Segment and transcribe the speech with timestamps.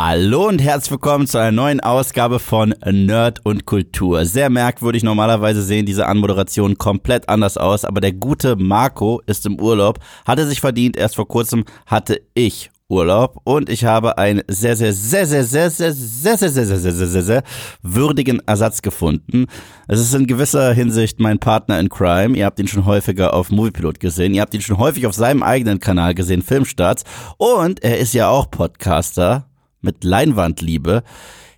[0.00, 4.24] Hallo und herzlich willkommen zu einer neuen Ausgabe von Nerd und Kultur.
[4.26, 9.60] Sehr merkwürdig, normalerweise sehen diese Anmoderationen komplett anders aus, aber der gute Marco ist im
[9.60, 14.76] Urlaub, hatte sich verdient, erst vor kurzem hatte ich Urlaub und ich habe einen sehr,
[14.76, 17.42] sehr, sehr, sehr, sehr, sehr, sehr, sehr, sehr, sehr, sehr, sehr, sehr, sehr
[17.82, 19.46] würdigen Ersatz gefunden.
[19.88, 22.36] Es ist in gewisser Hinsicht mein Partner in Crime.
[22.36, 24.32] Ihr habt ihn schon häufiger auf Moviepilot gesehen.
[24.32, 27.02] Ihr habt ihn schon häufig auf seinem eigenen Kanal gesehen, Filmstarts.
[27.36, 29.47] Und er ist ja auch Podcaster
[29.80, 31.02] mit Leinwandliebe.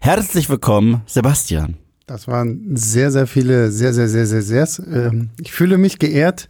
[0.01, 1.77] Herzlich willkommen, Sebastian.
[2.07, 4.69] Das waren sehr, sehr viele, sehr, sehr, sehr, sehr, sehr.
[4.93, 6.49] Ähm, ich fühle mich geehrt,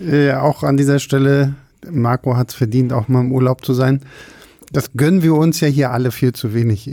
[0.00, 1.54] äh, auch an dieser Stelle.
[1.90, 4.00] Marco hat es verdient, auch mal im Urlaub zu sein.
[4.72, 6.88] Das gönnen wir uns ja hier alle viel zu wenig.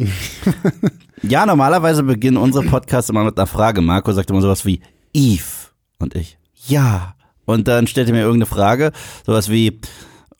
[1.21, 3.81] ja, normalerweise beginnen unsere Podcasts immer mit einer Frage.
[3.81, 4.81] Marco sagt immer sowas wie
[5.13, 6.37] Eve und ich.
[6.67, 7.15] Ja.
[7.45, 8.91] Und dann stellt er mir irgendeine Frage,
[9.25, 9.79] sowas wie,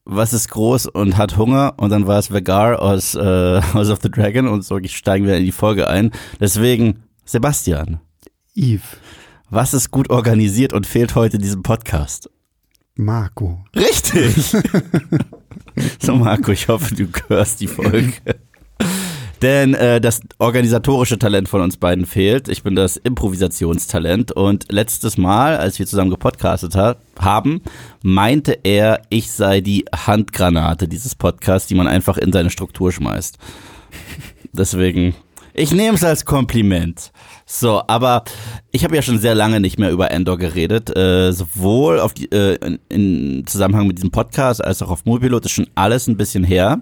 [0.10, 4.00] was ist groß und hat Hunger und dann war es Vegar aus äh, House of
[4.02, 6.12] the Dragon und so steigen wir in die Folge ein.
[6.40, 8.00] Deswegen, Sebastian.
[8.56, 8.84] Eve.
[9.50, 12.30] Was ist gut organisiert und fehlt heute in diesem Podcast?
[12.96, 13.64] Marco.
[13.76, 14.36] Richtig.
[16.00, 18.14] so, Marco, ich hoffe, du hörst die Folge.
[19.42, 22.50] Denn äh, das organisatorische Talent von uns beiden fehlt.
[22.50, 24.34] Ich bin das Improvisationstalent.
[24.34, 27.62] Und letztes Mal, als wir zusammen gepodcastet ha haben,
[28.02, 33.38] meinte er, ich sei die Handgranate dieses Podcasts, die man einfach in seine Struktur schmeißt.
[34.54, 35.16] Deswegen,
[35.54, 37.12] ich nehme es als Kompliment.
[37.46, 38.24] So, aber
[38.72, 42.32] ich habe ja schon sehr lange nicht mehr über Endor geredet, äh, sowohl auf die,
[42.32, 46.18] äh, in, in Zusammenhang mit diesem Podcast als auch auf Mobilot ist schon alles ein
[46.18, 46.82] bisschen her.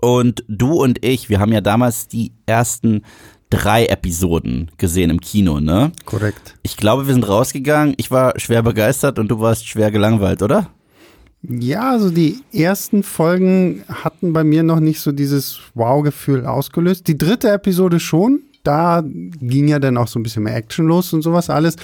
[0.00, 3.02] Und du und ich, wir haben ja damals die ersten
[3.50, 5.92] drei Episoden gesehen im Kino, ne?
[6.04, 6.56] Korrekt.
[6.62, 7.94] Ich glaube, wir sind rausgegangen.
[7.96, 10.70] Ich war schwer begeistert und du warst schwer gelangweilt, oder?
[11.42, 17.06] Ja, also die ersten Folgen hatten bei mir noch nicht so dieses Wow-Gefühl ausgelöst.
[17.06, 18.42] Die dritte Episode schon.
[18.64, 21.76] Da ging ja dann auch so ein bisschen mehr Action los und sowas alles.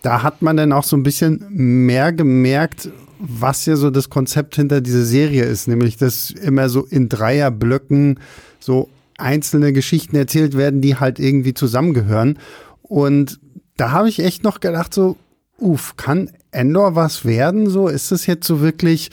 [0.00, 2.88] Da hat man dann auch so ein bisschen mehr gemerkt,
[3.24, 8.18] was ja so das Konzept hinter dieser Serie ist, nämlich dass immer so in Dreierblöcken
[8.58, 12.38] so einzelne Geschichten erzählt werden, die halt irgendwie zusammengehören.
[12.82, 13.38] Und
[13.76, 15.16] da habe ich echt noch gedacht, so,
[15.58, 17.68] uff, kann Endor was werden?
[17.68, 19.10] So, ist das jetzt so wirklich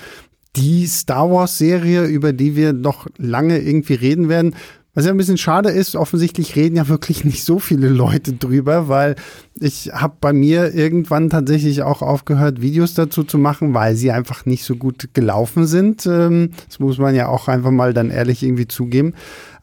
[0.55, 4.55] die Star Wars Serie, über die wir noch lange irgendwie reden werden?
[4.95, 8.87] Was ja ein bisschen schade ist, offensichtlich reden ja wirklich nicht so viele Leute drüber,
[8.87, 9.15] weil
[9.59, 14.45] ich habe bei mir irgendwann tatsächlich auch aufgehört, Videos dazu zu machen, weil sie einfach
[14.45, 16.05] nicht so gut gelaufen sind.
[16.07, 19.13] Ähm, das muss man ja auch einfach mal dann ehrlich irgendwie zugeben.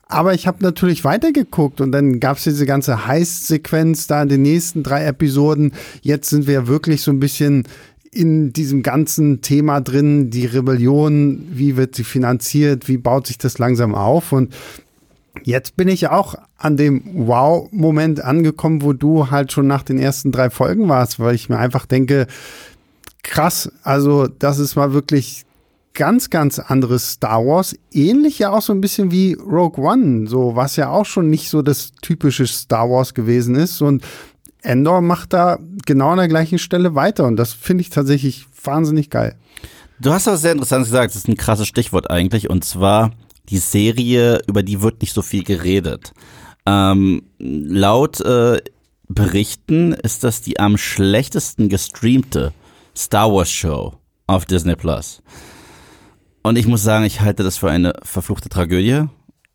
[0.08, 4.42] Aber ich habe natürlich weitergeguckt und dann gab es diese ganze Heist-Sequenz da in den
[4.42, 5.72] nächsten drei Episoden.
[6.02, 7.64] Jetzt sind wir wirklich so ein bisschen
[8.12, 13.58] in diesem ganzen Thema drin, die Rebellion, wie wird sie finanziert, wie baut sich das
[13.58, 14.54] langsam auf und
[15.42, 20.32] Jetzt bin ich auch an dem Wow-Moment angekommen, wo du halt schon nach den ersten
[20.32, 22.26] drei Folgen warst, weil ich mir einfach denke,
[23.22, 25.46] krass, also das ist mal wirklich
[25.94, 27.74] ganz, ganz anderes Star Wars.
[27.90, 31.48] Ähnlich ja auch so ein bisschen wie Rogue One, so was ja auch schon nicht
[31.48, 33.80] so das typische Star Wars gewesen ist.
[33.82, 34.04] Und
[34.62, 37.24] Endor macht da genau an der gleichen Stelle weiter.
[37.24, 39.34] Und das finde ich tatsächlich wahnsinnig geil.
[39.98, 42.50] Du hast was sehr Interessantes gesagt, das ist ein krasses Stichwort eigentlich.
[42.50, 43.12] Und zwar
[43.48, 46.12] die Serie, über die wird nicht so viel geredet.
[46.66, 48.60] Ähm, laut äh,
[49.08, 52.52] Berichten ist das die am schlechtesten gestreamte
[52.96, 53.94] Star Wars Show
[54.26, 55.22] auf Disney Plus.
[56.42, 59.04] Und ich muss sagen, ich halte das für eine verfluchte Tragödie.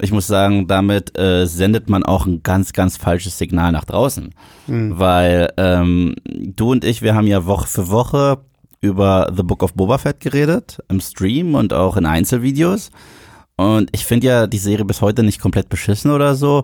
[0.01, 4.33] Ich muss sagen, damit äh, sendet man auch ein ganz, ganz falsches Signal nach draußen.
[4.67, 4.97] Mhm.
[4.97, 8.39] Weil ähm, du und ich, wir haben ja Woche für Woche
[8.81, 12.89] über The Book of Boba Fett geredet, im Stream und auch in Einzelvideos.
[13.55, 16.63] Und ich finde ja die Serie bis heute nicht komplett beschissen oder so.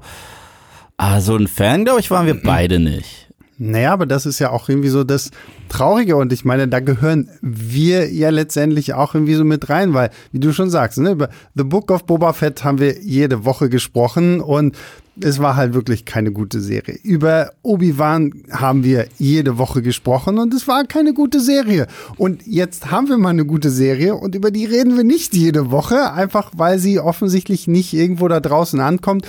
[0.97, 3.27] Aber so ein Fan, glaube ich, waren wir beide nicht.
[3.59, 5.31] Naja, aber das ist ja auch irgendwie so das
[5.67, 10.11] Traurige und ich meine, da gehören wir ja letztendlich auch irgendwie so mit rein, weil,
[10.31, 13.69] wie du schon sagst, ne, über The Book of Boba Fett haben wir jede Woche
[13.69, 14.77] gesprochen und
[15.21, 16.97] es war halt wirklich keine gute Serie.
[17.03, 21.87] Über Obi-Wan haben wir jede Woche gesprochen und es war keine gute Serie.
[22.17, 25.71] Und jetzt haben wir mal eine gute Serie und über die reden wir nicht jede
[25.71, 29.27] Woche, einfach weil sie offensichtlich nicht irgendwo da draußen ankommt.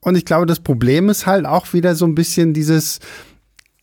[0.00, 3.00] Und ich glaube, das Problem ist halt auch wieder so ein bisschen dieses,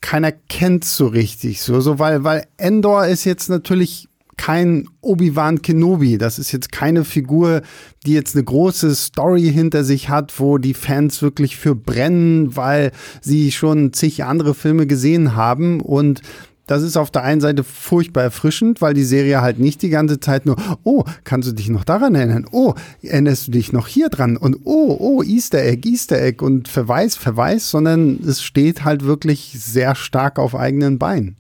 [0.02, 4.07] keiner kennt so richtig, so, so, weil, weil Endor ist jetzt natürlich
[4.38, 6.18] kein Obi-Wan Kenobi.
[6.18, 7.62] Das ist jetzt keine Figur,
[8.06, 12.92] die jetzt eine große Story hinter sich hat, wo die Fans wirklich für brennen, weil
[13.22, 15.82] sie schon zig andere Filme gesehen haben.
[15.82, 16.22] Und
[16.68, 20.20] das ist auf der einen Seite furchtbar erfrischend, weil die Serie halt nicht die ganze
[20.20, 22.46] Zeit nur, oh, kannst du dich noch daran erinnern?
[22.52, 24.36] Oh, erinnerst du dich noch hier dran?
[24.36, 29.56] Und oh, oh, Easter Egg, Easter Egg und Verweis, Verweis, sondern es steht halt wirklich
[29.58, 31.38] sehr stark auf eigenen Beinen.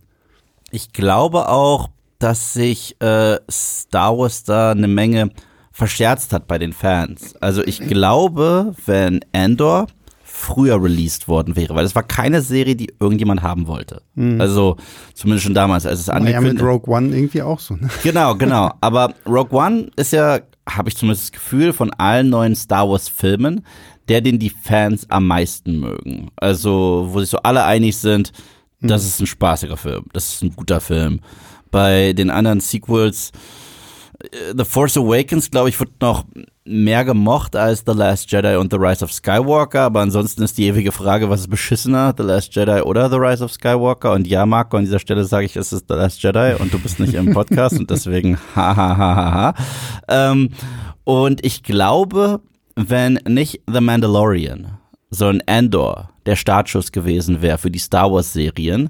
[0.71, 5.29] Ich glaube auch, dass sich äh, Star Wars da eine Menge
[5.71, 7.35] verscherzt hat bei den Fans.
[7.39, 9.87] Also ich glaube, wenn Andor
[10.37, 14.01] früher released worden wäre, weil es war keine Serie, die irgendjemand haben wollte.
[14.15, 14.39] Mhm.
[14.39, 14.77] Also
[15.13, 16.59] zumindest schon damals, als es angekündigt.
[16.59, 17.75] Ja, mit Rogue One irgendwie auch so.
[17.75, 17.89] Ne?
[18.03, 18.71] Genau, genau.
[18.81, 23.09] Aber Rogue One ist ja, habe ich zumindest das Gefühl, von allen neuen Star Wars
[23.09, 23.65] Filmen,
[24.09, 26.29] der den die Fans am meisten mögen.
[26.35, 28.31] Also wo sich so alle einig sind,
[28.79, 29.07] das mhm.
[29.07, 31.21] ist ein spaßiger Film, das ist ein guter Film.
[31.77, 33.31] Bei den anderen Sequels
[34.57, 36.25] The Force Awakens, glaube ich, wird noch
[36.65, 40.65] mehr gemocht als The Last Jedi und The Rise of Skywalker, aber ansonsten ist die
[40.65, 44.13] ewige Frage, was ist beschissener, The Last Jedi oder The Rise of Skywalker?
[44.13, 46.79] Und ja, Marco, an dieser Stelle sage ich, es ist The Last Jedi und du
[46.79, 49.53] bist nicht im Podcast und deswegen ha ha ha ha ha.
[50.07, 50.49] Ähm,
[51.03, 52.41] und ich glaube,
[52.75, 54.79] wenn nicht The Mandalorian,
[55.11, 58.89] sondern Andor der Startschuss gewesen wäre für die Star Wars Serien,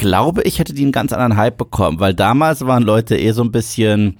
[0.00, 3.42] glaube, ich hätte die einen ganz anderen Hype bekommen, weil damals waren Leute eh so
[3.42, 4.16] ein bisschen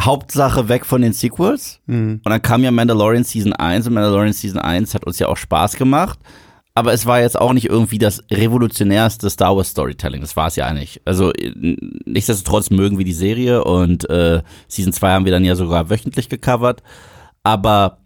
[0.00, 1.80] Hauptsache weg von den Sequels.
[1.86, 2.20] Mhm.
[2.24, 5.36] Und dann kam ja Mandalorian Season 1 und Mandalorian Season 1 hat uns ja auch
[5.36, 6.20] Spaß gemacht.
[6.76, 10.20] Aber es war jetzt auch nicht irgendwie das revolutionärste Star Wars Storytelling.
[10.20, 11.02] Das war es ja nicht.
[11.04, 11.32] Also
[12.06, 16.28] nichtsdestotrotz mögen wir die Serie und äh, Season 2 haben wir dann ja sogar wöchentlich
[16.28, 16.84] gecovert.
[17.42, 17.98] Aber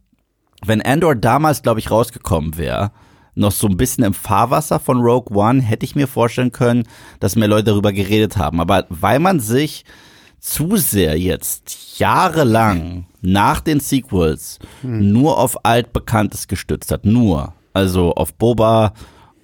[0.64, 2.92] wenn Andor damals, glaube ich, rausgekommen wäre,
[3.34, 6.84] noch so ein bisschen im Fahrwasser von Rogue One, hätte ich mir vorstellen können,
[7.20, 8.61] dass mehr Leute darüber geredet haben.
[8.61, 9.84] Aber weil man sich
[10.38, 15.12] zu sehr jetzt jahrelang nach den Sequels hm.
[15.12, 18.93] nur auf altbekanntes gestützt hat, nur, also auf Boba,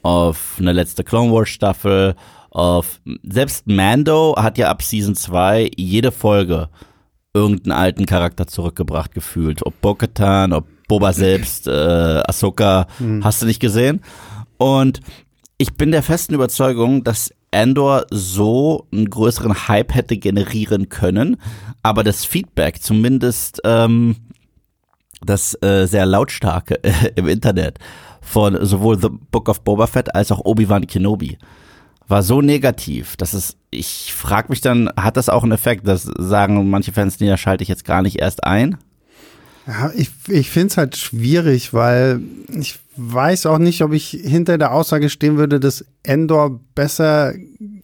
[0.02, 2.14] auf eine letzte Clone Wars Staffel,
[2.50, 6.68] auf selbst Mando hat ja ab Season 2 jede Folge
[7.34, 13.24] irgendeinen alten Charakter zurückgebracht gefühlt, ob Bo-Katan, ob Boba selbst, äh, Ahsoka, mhm.
[13.24, 14.00] hast du nicht gesehen.
[14.56, 15.00] Und
[15.58, 21.36] ich bin der festen Überzeugung, dass Andor so einen größeren Hype hätte generieren können,
[21.82, 24.16] aber das Feedback, zumindest ähm,
[25.24, 27.78] das äh, sehr lautstarke äh, im Internet
[28.20, 31.38] von sowohl The Book of Boba Fett als auch Obi-Wan Kenobi
[32.08, 36.02] war so negativ, dass es, ich frage mich dann, hat das auch einen Effekt, dass
[36.02, 38.78] sagen manche Fans, nee, da schalte ich jetzt gar nicht erst ein?
[39.68, 42.22] Ja, ich, ich finde es halt schwierig, weil
[42.58, 47.34] ich weiß auch nicht, ob ich hinter der Aussage stehen würde, dass Endor besser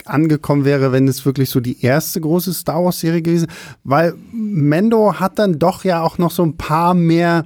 [0.06, 3.48] angekommen wäre, wenn es wirklich so die erste große Star Wars-Serie gewesen
[3.84, 7.44] Weil Mendo hat dann doch ja auch noch so ein paar mehr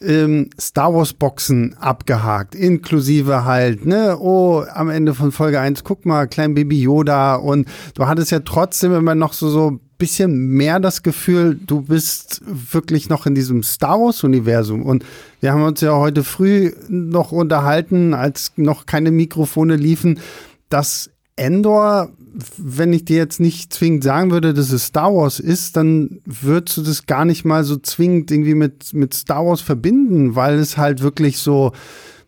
[0.00, 6.06] ähm, Star Wars Boxen abgehakt, inklusive halt, ne, oh, am Ende von Folge 1, guck
[6.06, 10.80] mal, klein Baby Yoda und du hattest ja trotzdem immer noch so, so bisschen mehr
[10.80, 14.82] das Gefühl, du bist wirklich noch in diesem Star Wars-Universum.
[14.82, 15.02] Und
[15.40, 20.20] wir haben uns ja heute früh noch unterhalten, als noch keine Mikrofone liefen,
[20.68, 22.10] dass Endor,
[22.58, 26.76] wenn ich dir jetzt nicht zwingend sagen würde, dass es Star Wars ist, dann würdest
[26.76, 30.76] du das gar nicht mal so zwingend irgendwie mit, mit Star Wars verbinden, weil es
[30.76, 31.72] halt wirklich so,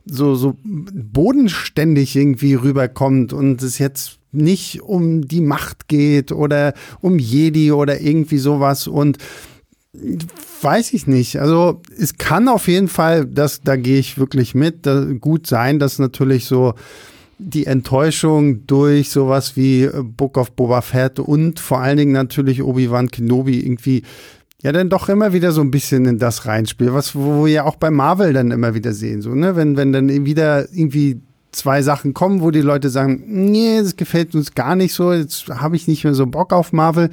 [0.06, 7.18] so, so bodenständig irgendwie rüberkommt und es jetzt nicht um die Macht geht oder um
[7.18, 9.18] Jedi oder irgendwie sowas und
[10.62, 11.40] weiß ich nicht.
[11.40, 14.88] Also es kann auf jeden Fall, das, da gehe ich wirklich mit,
[15.20, 16.74] gut sein, dass natürlich so
[17.38, 23.10] die Enttäuschung durch sowas wie Book of Boba Fett und vor allen Dingen natürlich Obi-Wan
[23.10, 24.02] Kenobi irgendwie
[24.62, 27.64] ja dann doch immer wieder so ein bisschen in das reinspielt, was wo wir ja
[27.64, 31.20] auch bei Marvel dann immer wieder sehen, so ne, wenn wenn dann wieder irgendwie
[31.56, 35.48] zwei Sachen kommen, wo die Leute sagen, nee, das gefällt uns gar nicht so, jetzt
[35.48, 37.10] habe ich nicht mehr so Bock auf Marvel.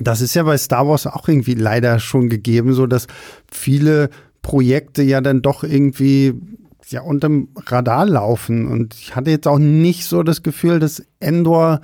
[0.00, 3.06] Das ist ja bei Star Wars auch irgendwie leider schon gegeben, so dass
[3.50, 6.34] viele Projekte ja dann doch irgendwie
[6.88, 8.66] ja unterm Radar laufen.
[8.66, 11.80] Und ich hatte jetzt auch nicht so das Gefühl, dass Endor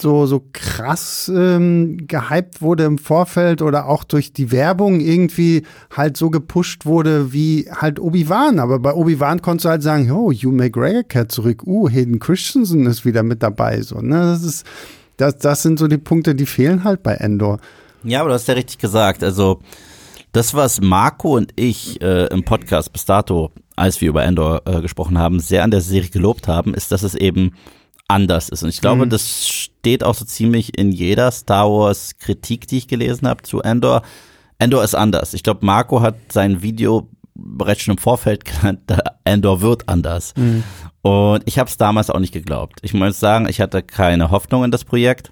[0.00, 5.64] so, so krass ähm, gehypt wurde im Vorfeld oder auch durch die Werbung irgendwie
[5.94, 8.58] halt so gepusht wurde wie halt Obi-Wan.
[8.58, 12.86] Aber bei Obi-Wan konntest du halt sagen, oh, Hugh McGregor kehrt zurück, uh, Hayden Christensen
[12.86, 13.82] ist wieder mit dabei.
[13.82, 14.20] So, ne?
[14.20, 14.66] Das ist,
[15.16, 17.58] das, das sind so die Punkte, die fehlen halt bei Endor.
[18.04, 19.24] Ja, aber du hast ja richtig gesagt.
[19.24, 19.60] Also,
[20.32, 24.80] das, was Marco und ich äh, im Podcast bis dato, als wir über Endor äh,
[24.80, 27.52] gesprochen haben, sehr an der Serie gelobt haben, ist, dass es eben
[28.08, 28.62] anders ist.
[28.62, 29.10] Und ich glaube, mhm.
[29.10, 33.60] das steht auch so ziemlich in jeder Star Wars Kritik, die ich gelesen habe zu
[33.60, 34.02] Endor.
[34.58, 35.34] Endor ist anders.
[35.34, 38.80] Ich glaube, Marco hat sein Video bereits schon im Vorfeld genannt,
[39.24, 40.34] Endor wird anders.
[40.36, 40.64] Mhm.
[41.02, 42.80] Und ich habe es damals auch nicht geglaubt.
[42.82, 45.30] Ich muss sagen, ich hatte keine Hoffnung in das Projekt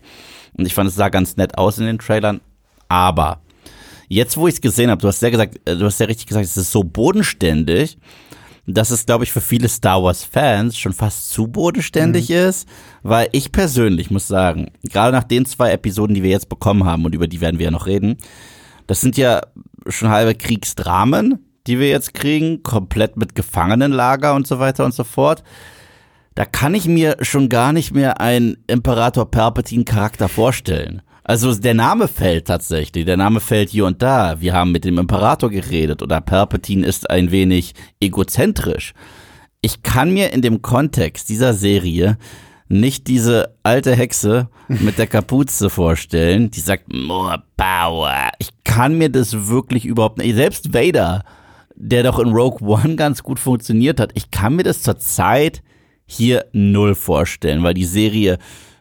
[0.57, 2.41] und ich fand es sah ganz nett aus in den Trailern,
[2.89, 3.41] aber
[4.09, 6.27] jetzt, wo ich es gesehen habe, du hast ja gesagt, äh, du hast ja richtig
[6.27, 7.99] gesagt, es ist so bodenständig,
[8.67, 12.37] dass es, glaube ich, für viele Star Wars-Fans schon fast zu bodenständig mhm.
[12.37, 12.69] ist,
[13.03, 17.05] weil ich persönlich muss sagen, gerade nach den zwei Episoden, die wir jetzt bekommen haben
[17.05, 18.17] und über die werden wir ja noch reden,
[18.87, 19.43] das sind ja
[19.89, 25.05] schon halbe Kriegsdramen, die wir jetzt kriegen, komplett mit Gefangenenlager und so weiter und so
[25.05, 25.43] fort.
[26.35, 31.03] Da kann ich mir schon gar nicht mehr einen Imperator Palpatine Charakter vorstellen.
[31.29, 34.41] Also der Name fällt tatsächlich, der Name fällt hier und da.
[34.41, 38.95] Wir haben mit dem Imperator geredet oder Palpatine ist ein wenig egozentrisch.
[39.61, 42.17] Ich kann mir in dem Kontext dieser Serie
[42.69, 48.31] nicht diese alte Hexe mit der Kapuze vorstellen, die sagt more power.
[48.39, 50.37] Ich kann mir das wirklich überhaupt nicht.
[50.37, 51.25] Selbst Vader,
[51.75, 55.65] der doch in Rogue One ganz gut funktioniert hat, ich kann mir das zur Zeit
[56.07, 58.39] hier null vorstellen, weil die Serie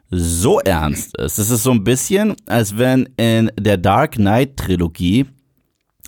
[0.09, 1.37] so ernst ist.
[1.39, 5.25] Es ist so ein bisschen, als wenn in der Dark Knight Trilogie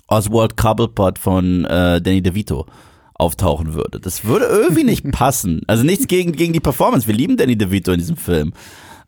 [0.06, 2.66] Oswald Cobblepot von äh, Danny DeVito
[3.14, 4.00] auftauchen würde.
[4.00, 5.62] Das würde irgendwie nicht passen.
[5.66, 7.06] Also nichts gegen, gegen die Performance.
[7.06, 8.52] Wir lieben Danny DeVito in diesem Film.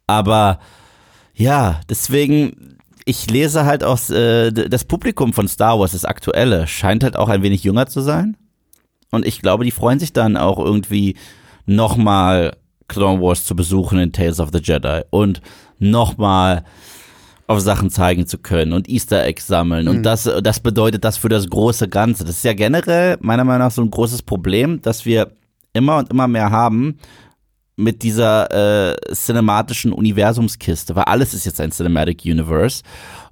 [0.06, 0.58] Aber
[1.34, 7.02] ja, deswegen, ich lese halt auch, äh, das Publikum von Star Wars, das aktuelle, scheint
[7.02, 8.36] halt auch ein wenig jünger zu sein.
[9.10, 11.16] Und ich glaube, die freuen sich dann auch irgendwie
[11.66, 12.56] nochmal
[12.90, 15.40] Clone Wars zu besuchen in Tales of the Jedi und
[15.78, 16.64] nochmal
[17.46, 19.86] auf Sachen zeigen zu können und Easter Eggs sammeln.
[19.86, 19.90] Mhm.
[19.90, 22.24] Und das, das bedeutet das für das große Ganze.
[22.24, 25.32] Das ist ja generell meiner Meinung nach so ein großes Problem, dass wir
[25.72, 26.98] immer und immer mehr haben
[27.76, 32.82] mit dieser äh, cinematischen Universumskiste, weil alles ist jetzt ein Cinematic Universe.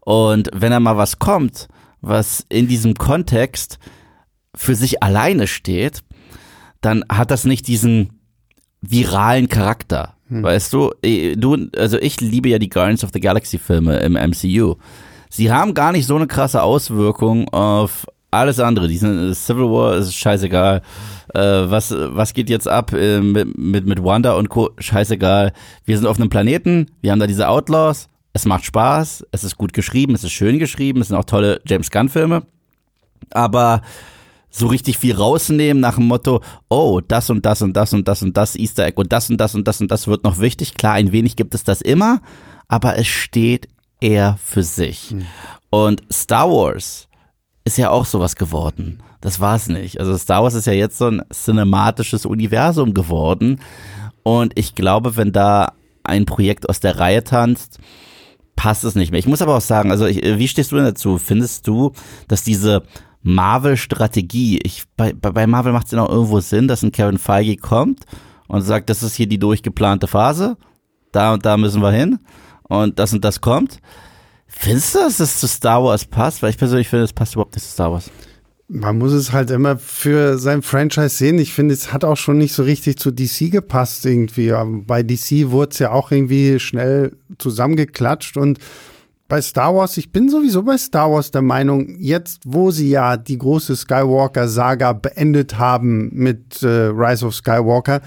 [0.00, 1.68] Und wenn da mal was kommt,
[2.00, 3.78] was in diesem Kontext
[4.54, 6.02] für sich alleine steht,
[6.80, 8.17] dann hat das nicht diesen
[8.80, 10.14] viralen Charakter.
[10.28, 10.42] Hm.
[10.42, 14.12] Weißt du, eh, du, also ich liebe ja die Guardians of the Galaxy Filme im
[14.12, 14.76] MCU.
[15.30, 18.88] Sie haben gar nicht so eine krasse Auswirkung auf alles andere.
[18.88, 20.82] Die sind, Civil War ist scheißegal.
[21.34, 24.70] Äh, was, was geht jetzt ab äh, mit, mit, mit Wanda und Co.
[24.78, 25.52] Scheißegal.
[25.84, 28.08] Wir sind auf einem Planeten, wir haben da diese Outlaws.
[28.34, 31.60] Es macht Spaß, es ist gut geschrieben, es ist schön geschrieben, es sind auch tolle
[31.66, 32.42] James Gunn Filme.
[33.30, 33.82] Aber
[34.50, 38.22] so richtig viel rausnehmen nach dem Motto, oh, das und das und das und das
[38.22, 40.74] und das Easter Egg und das und das und das und das wird noch wichtig.
[40.74, 42.20] Klar, ein wenig gibt es das immer,
[42.66, 43.68] aber es steht
[44.00, 45.10] eher für sich.
[45.10, 45.26] Mhm.
[45.70, 47.08] Und Star Wars
[47.64, 49.02] ist ja auch sowas geworden.
[49.20, 50.00] Das war es nicht.
[50.00, 53.60] Also Star Wars ist ja jetzt so ein cinematisches Universum geworden.
[54.22, 55.72] Und ich glaube, wenn da
[56.04, 57.78] ein Projekt aus der Reihe tanzt,
[58.56, 59.18] passt es nicht mehr.
[59.18, 61.18] Ich muss aber auch sagen, also ich, wie stehst du denn dazu?
[61.18, 61.92] Findest du,
[62.26, 62.82] dass diese
[63.28, 64.60] Marvel-Strategie.
[64.62, 68.04] Ich, bei, bei Marvel macht es ja noch irgendwo Sinn, dass ein Kevin Feige kommt
[68.48, 70.56] und sagt, das ist hier die durchgeplante Phase.
[71.12, 72.18] Da und da müssen wir hin.
[72.62, 73.80] Und das und das kommt.
[74.46, 76.42] Findest du, dass das zu Star Wars passt?
[76.42, 78.10] Weil ich persönlich finde, es passt überhaupt nicht zu Star Wars.
[78.66, 81.38] Man muss es halt immer für sein Franchise sehen.
[81.38, 84.52] Ich finde, es hat auch schon nicht so richtig zu DC gepasst irgendwie.
[84.86, 88.58] Bei DC wurde es ja auch irgendwie schnell zusammengeklatscht und
[89.28, 93.18] bei Star Wars, ich bin sowieso bei Star Wars der Meinung, jetzt wo sie ja
[93.18, 98.00] die große Skywalker-Saga beendet haben mit äh, Rise of Skywalker,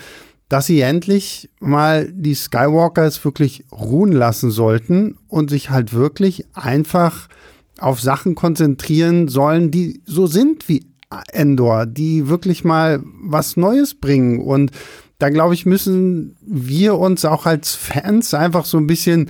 [0.49, 7.29] dass sie endlich mal die Skywalkers wirklich ruhen lassen sollten und sich halt wirklich einfach
[7.77, 10.87] auf Sachen konzentrieren sollen, die so sind wie
[11.31, 14.39] Endor, die wirklich mal was Neues bringen.
[14.39, 14.71] Und
[15.19, 19.29] da glaube ich, müssen wir uns auch als Fans einfach so ein bisschen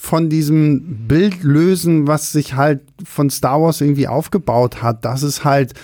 [0.00, 5.44] von diesem Bild lösen, was sich halt von Star Wars irgendwie aufgebaut hat, dass es
[5.44, 5.74] halt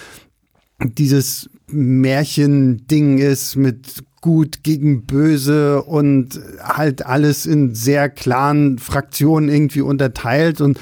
[0.81, 9.81] dieses Märchending ist mit gut gegen böse und halt alles in sehr klaren Fraktionen irgendwie
[9.83, 10.61] unterteilt.
[10.61, 10.79] Und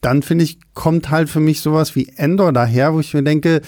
[0.00, 3.62] dann finde ich, kommt halt für mich sowas wie Endor daher, wo ich mir denke,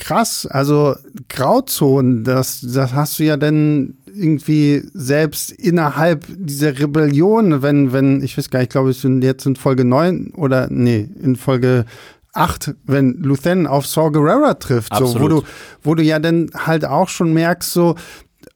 [0.00, 0.96] krass, also
[1.28, 8.36] Grauzonen, das, das hast du ja dann irgendwie selbst innerhalb dieser Rebellion, wenn, wenn, ich
[8.36, 11.84] weiß gar nicht, ich glaube, ich bin jetzt in Folge 9 oder nee, in Folge
[12.32, 15.42] 8, wenn Luthen auf Saw Gerrera trifft, so, wo du,
[15.82, 17.94] wo du ja dann halt auch schon merkst, so,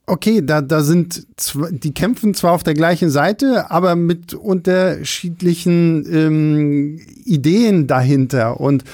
[0.06, 1.26] okay, da, da sind,
[1.70, 8.60] die kämpfen zwar auf der gleichen Seite, aber mit unterschiedlichen ähm, Ideen dahinter.
[8.60, 8.84] Und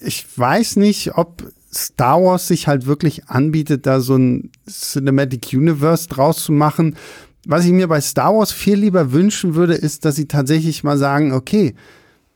[0.00, 6.08] ich weiß nicht, ob Star Wars sich halt wirklich anbietet, da so ein Cinematic Universe
[6.08, 6.96] draus zu machen.
[7.46, 10.96] Was ich mir bei Star Wars viel lieber wünschen würde, ist, dass sie tatsächlich mal
[10.96, 11.74] sagen, okay,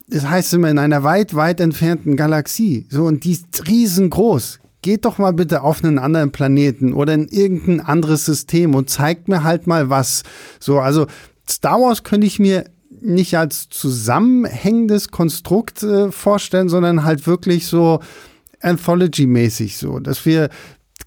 [0.09, 4.59] das heißt immer in einer weit, weit entfernten Galaxie, so und die ist riesengroß.
[4.81, 9.29] geht doch mal bitte auf einen anderen Planeten oder in irgendein anderes System und zeigt
[9.29, 10.23] mir halt mal was.
[10.61, 11.07] So, also
[11.49, 12.65] Star Wars könnte ich mir
[13.01, 18.01] nicht als zusammenhängendes Konstrukt äh, vorstellen, sondern halt wirklich so
[18.61, 20.49] Anthology-mäßig so, dass wir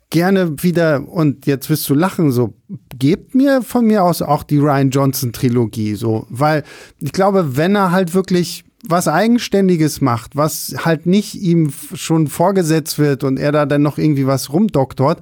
[0.09, 2.53] gerne wieder, und jetzt wirst du lachen, so,
[2.97, 6.63] gebt mir von mir aus auch die Ryan Johnson Trilogie, so, weil
[6.99, 12.99] ich glaube, wenn er halt wirklich was Eigenständiges macht, was halt nicht ihm schon vorgesetzt
[12.99, 15.21] wird und er da dann noch irgendwie was rumdoktort,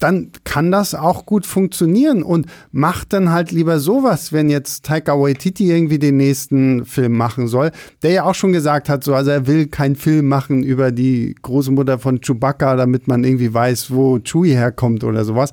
[0.00, 5.18] dann kann das auch gut funktionieren und macht dann halt lieber sowas, wenn jetzt Taika
[5.18, 7.70] Waititi irgendwie den nächsten Film machen soll,
[8.02, 11.36] der ja auch schon gesagt hat, so, also er will keinen Film machen über die
[11.42, 15.52] Großmutter von Chewbacca, damit man irgendwie weiß, wo Chewie herkommt oder sowas.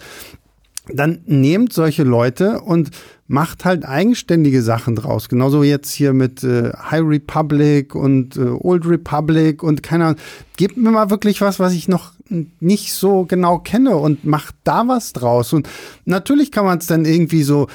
[0.93, 2.91] Dann nehmt solche Leute und
[3.27, 5.29] macht halt eigenständige Sachen draus.
[5.29, 10.19] Genauso jetzt hier mit äh, High Republic und äh, Old Republic und keine Ahnung.
[10.55, 12.13] Gebt mir mal wirklich was, was ich noch
[12.59, 15.53] nicht so genau kenne und macht da was draus.
[15.53, 15.67] Und
[16.05, 17.67] natürlich kann man es dann irgendwie so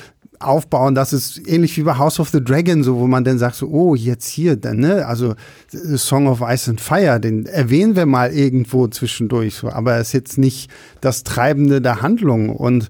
[0.42, 3.56] aufbauen, das ist ähnlich wie bei House of the Dragon, so wo man dann sagt
[3.56, 5.34] so, oh, jetzt hier, dann, ne, also
[5.96, 10.12] Song of Ice and Fire, den erwähnen wir mal irgendwo zwischendurch, so, aber es ist
[10.12, 10.70] jetzt nicht
[11.00, 12.50] das Treibende der Handlung.
[12.50, 12.88] Und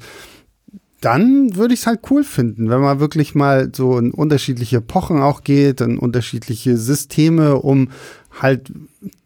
[1.02, 5.20] dann würde ich es halt cool finden, wenn man wirklich mal so in unterschiedliche Epochen
[5.20, 7.88] auch geht, in unterschiedliche Systeme, um
[8.40, 8.72] halt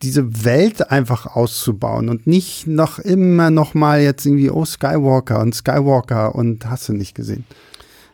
[0.03, 5.55] diese Welt einfach auszubauen und nicht noch immer noch mal jetzt irgendwie, oh, Skywalker und
[5.55, 7.45] Skywalker und hast du nicht gesehen.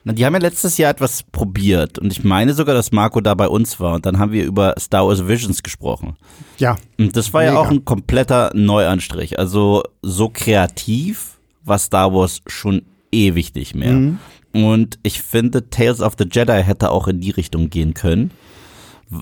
[0.04, 3.34] Na, die haben ja letztes Jahr etwas probiert und ich meine sogar, dass Marco da
[3.34, 6.16] bei uns war und dann haben wir über Star Wars Visions gesprochen.
[6.58, 6.76] Ja.
[6.98, 7.52] Und das war mega.
[7.52, 9.38] ja auch ein kompletter Neuanstrich.
[9.38, 12.82] Also so kreativ war Star Wars schon
[13.12, 13.92] ewig nicht mehr.
[13.92, 14.18] Mhm.
[14.52, 18.32] Und ich finde, Tales of the Jedi hätte auch in die Richtung gehen können.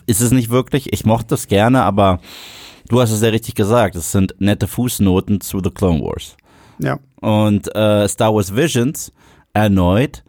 [0.06, 0.92] Ist es nicht wirklich?
[0.92, 2.20] Ich mochte es gerne, aber
[2.88, 3.96] du hast es ja richtig gesagt.
[3.96, 6.37] Es sind nette Fußnoten zu The Clone Wars.
[6.78, 6.99] Ja.
[7.20, 9.12] Und äh, Star Wars Visions
[9.52, 10.22] erneut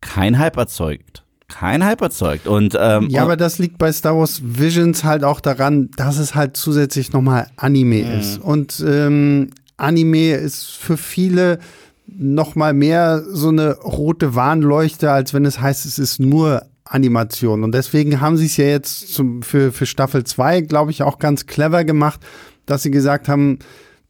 [0.00, 1.24] kein Hype erzeugt.
[1.48, 2.46] Kein Hype erzeugt.
[2.46, 6.34] Und, ähm, ja, aber das liegt bei Star Wars Visions halt auch daran, dass es
[6.34, 8.20] halt zusätzlich nochmal Anime mhm.
[8.20, 8.38] ist.
[8.38, 11.58] Und ähm, Anime ist für viele
[12.06, 17.64] noch mal mehr so eine rote Warnleuchte, als wenn es heißt, es ist nur Animation.
[17.64, 21.18] Und deswegen haben sie es ja jetzt zum, für, für Staffel 2, glaube ich, auch
[21.18, 22.20] ganz clever gemacht,
[22.66, 23.58] dass sie gesagt haben,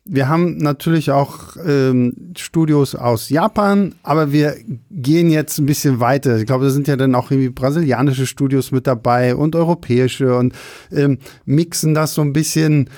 [0.08, 4.56] wir haben natürlich auch ähm, Studios aus Japan, aber wir
[4.90, 6.38] gehen jetzt ein bisschen weiter.
[6.38, 10.54] Ich glaube, da sind ja dann auch irgendwie brasilianische Studios mit dabei und europäische und
[10.90, 12.88] ähm, mixen das so ein bisschen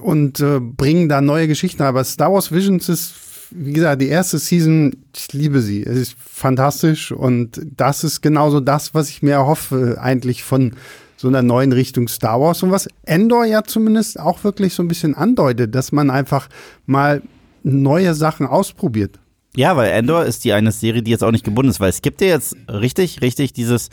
[0.00, 1.82] und äh, bringen da neue Geschichten.
[1.82, 3.14] Aber Star Wars Visions ist
[3.54, 5.82] wie gesagt, die erste Season, ich liebe sie.
[5.82, 10.72] Es ist fantastisch und das ist genauso das, was ich mir erhoffe, eigentlich von
[11.22, 14.88] so einer neuen Richtung Star Wars und was Endor ja zumindest auch wirklich so ein
[14.88, 16.48] bisschen andeutet, dass man einfach
[16.84, 17.22] mal
[17.62, 19.20] neue Sachen ausprobiert.
[19.54, 22.02] Ja, weil Endor ist die eine Serie, die jetzt auch nicht gebunden ist, weil es
[22.02, 23.88] gibt ja jetzt richtig, richtig dieses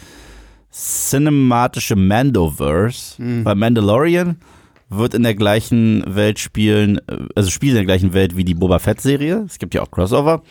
[0.71, 3.43] cinematische Mandoverse mhm.
[3.43, 4.37] bei Mandalorian
[4.89, 6.99] wird in der gleichen Welt spielen,
[7.35, 9.43] also spielt in der gleichen Welt wie die Boba Fett-Serie.
[9.45, 10.41] Es gibt ja auch Crossover.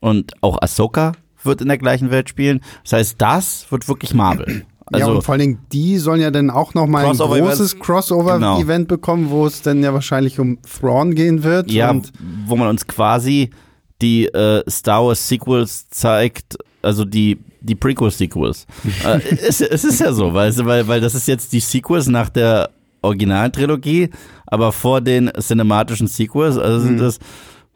[0.00, 2.62] Und auch Ahsoka wird in der gleichen Welt spielen.
[2.82, 4.64] Das heißt, das wird wirklich Marvel.
[4.86, 7.78] Also, ja, und vor allen Dingen, die sollen ja dann auch noch mal ein großes
[7.78, 8.96] Crossover-Event genau.
[8.96, 11.70] bekommen, wo es dann ja wahrscheinlich um Thrawn gehen wird.
[11.70, 11.94] Ja,
[12.46, 13.50] wo man uns quasi
[14.02, 18.66] die äh, Star Wars Sequels zeigt, also die die Prequel-Sequels.
[19.06, 22.28] äh, es, es, ist ja so, weil, weil, weil das ist jetzt die Sequels nach
[22.28, 22.70] der
[23.00, 24.10] Originaltrilogie,
[24.46, 27.00] aber vor den cinematischen Sequels, also sind mhm.
[27.00, 27.18] das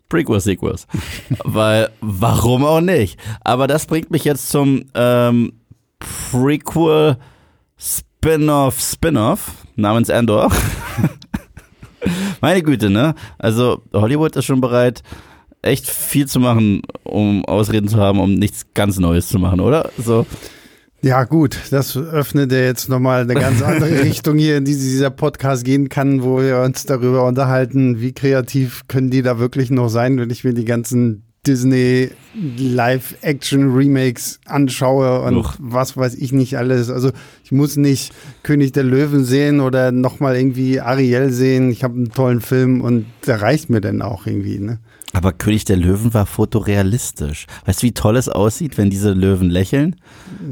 [0.08, 0.86] Prequel-Sequels.
[1.44, 3.18] Weil, warum auch nicht?
[3.42, 5.52] Aber das bringt mich jetzt zum ähm,
[5.98, 7.16] Prequel
[7.76, 10.50] Spin-off Spin-off namens Andor.
[12.40, 13.14] Meine Güte, ne?
[13.38, 15.02] Also Hollywood ist schon bereit,
[15.62, 19.90] echt viel zu machen, um Ausreden zu haben, um nichts ganz Neues zu machen, oder?
[19.98, 20.26] So.
[21.00, 25.10] Ja, gut, das öffnet ja jetzt nochmal eine ganz andere Richtung hier, in die dieser
[25.10, 29.88] Podcast gehen kann, wo wir uns darüber unterhalten, wie kreativ können die da wirklich noch
[29.88, 35.54] sein, wenn ich mir die ganzen Disney Live-Action-Remakes anschaue und Uch.
[35.58, 36.90] was weiß ich nicht alles.
[36.90, 37.10] Also
[37.42, 41.70] ich muss nicht König der Löwen sehen oder nochmal irgendwie Ariel sehen.
[41.70, 44.58] Ich habe einen tollen Film und der reicht mir dann auch irgendwie.
[44.58, 44.78] Ne?
[45.14, 47.46] Aber König der Löwen war fotorealistisch.
[47.64, 49.96] Weißt du, wie toll es aussieht, wenn diese Löwen lächeln?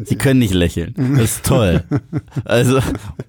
[0.05, 0.95] Sie können nicht lächeln.
[1.17, 1.85] Das ist toll.
[2.45, 2.81] Also,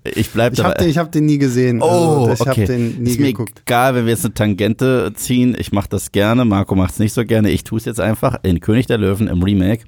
[0.03, 0.69] ich bleib dabei.
[0.69, 1.81] Ich habe den, ich hab den nie gesehen.
[1.81, 2.49] Oh, also, ich okay.
[2.49, 3.61] habe den nie ist mir geguckt.
[3.65, 5.55] Egal, wenn wir jetzt eine Tangente ziehen.
[5.57, 6.45] Ich mache das gerne.
[6.45, 7.49] Marco macht es nicht so gerne.
[7.49, 8.37] Ich tue es jetzt einfach.
[8.43, 9.85] In König der Löwen im Remake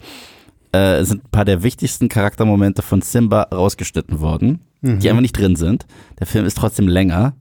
[0.71, 4.99] äh, sind ein paar der wichtigsten Charaktermomente von Simba rausgeschnitten worden, mhm.
[4.99, 5.85] die einfach nicht drin sind.
[6.19, 7.33] Der Film ist trotzdem länger.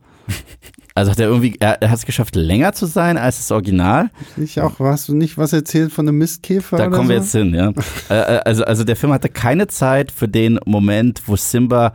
[0.99, 4.11] Also hat er irgendwie, er, er hat es geschafft, länger zu sein als das Original.
[4.37, 6.77] Ich auch, hast du nicht was erzählt von einem Mistkäfer?
[6.77, 7.23] Da kommen wir so?
[7.23, 7.73] jetzt hin, ja.
[8.11, 11.93] Äh, äh, also, also der Film hatte keine Zeit für den Moment, wo Simba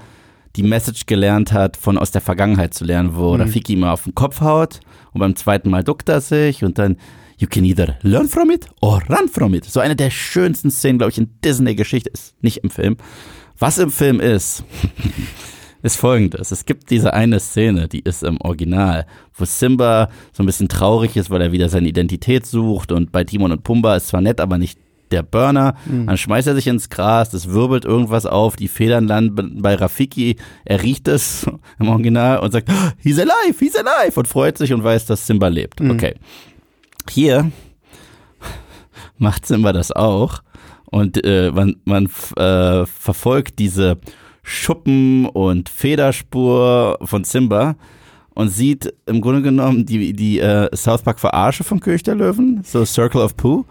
[0.55, 4.13] die Message gelernt hat, von aus der Vergangenheit zu lernen, wo Rafiki ihm auf den
[4.13, 4.79] Kopf haut
[5.11, 6.97] und beim zweiten Mal duckt er sich und dann
[7.37, 9.65] You can either learn from it or run from it.
[9.65, 12.95] So eine der schönsten Szenen, glaube ich, in Disney-Geschichte ist nicht im Film.
[13.57, 14.63] Was im Film ist,
[15.83, 16.51] ist folgendes.
[16.51, 21.17] Es gibt diese eine Szene, die ist im Original, wo Simba so ein bisschen traurig
[21.17, 24.39] ist, weil er wieder seine Identität sucht und bei Timon und Pumba ist zwar nett,
[24.39, 24.79] aber nicht
[25.11, 25.75] der Burner.
[25.85, 30.37] Dann schmeißt er sich ins Gras, es wirbelt irgendwas auf, die Federn landen bei Rafiki,
[30.65, 31.45] er riecht es
[31.79, 35.27] im Original und sagt, "Oh, he's alive, he's alive und freut sich und weiß, dass
[35.27, 35.81] Simba lebt.
[35.81, 36.15] Okay.
[37.09, 37.51] Hier
[39.17, 40.41] macht Simba das auch
[40.85, 42.05] und äh, man, man
[42.37, 43.97] äh, verfolgt diese
[44.43, 47.75] Schuppen- und Federspur von Simba
[48.35, 52.61] und sieht im Grunde genommen die, die äh, South Park Verarsche vom König der Löwen,
[52.63, 53.65] so Circle of Pooh,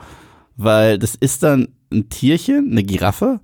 [0.56, 3.40] weil das ist dann ein Tierchen, eine Giraffe,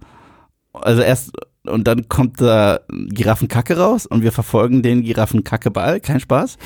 [0.73, 1.33] also erst
[1.67, 6.57] und dann kommt da Giraffenkacke raus und wir verfolgen den Giraffenkackeball, kein Spaß.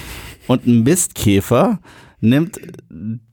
[0.47, 1.81] Und ein Mistkäfer
[2.21, 2.61] nimmt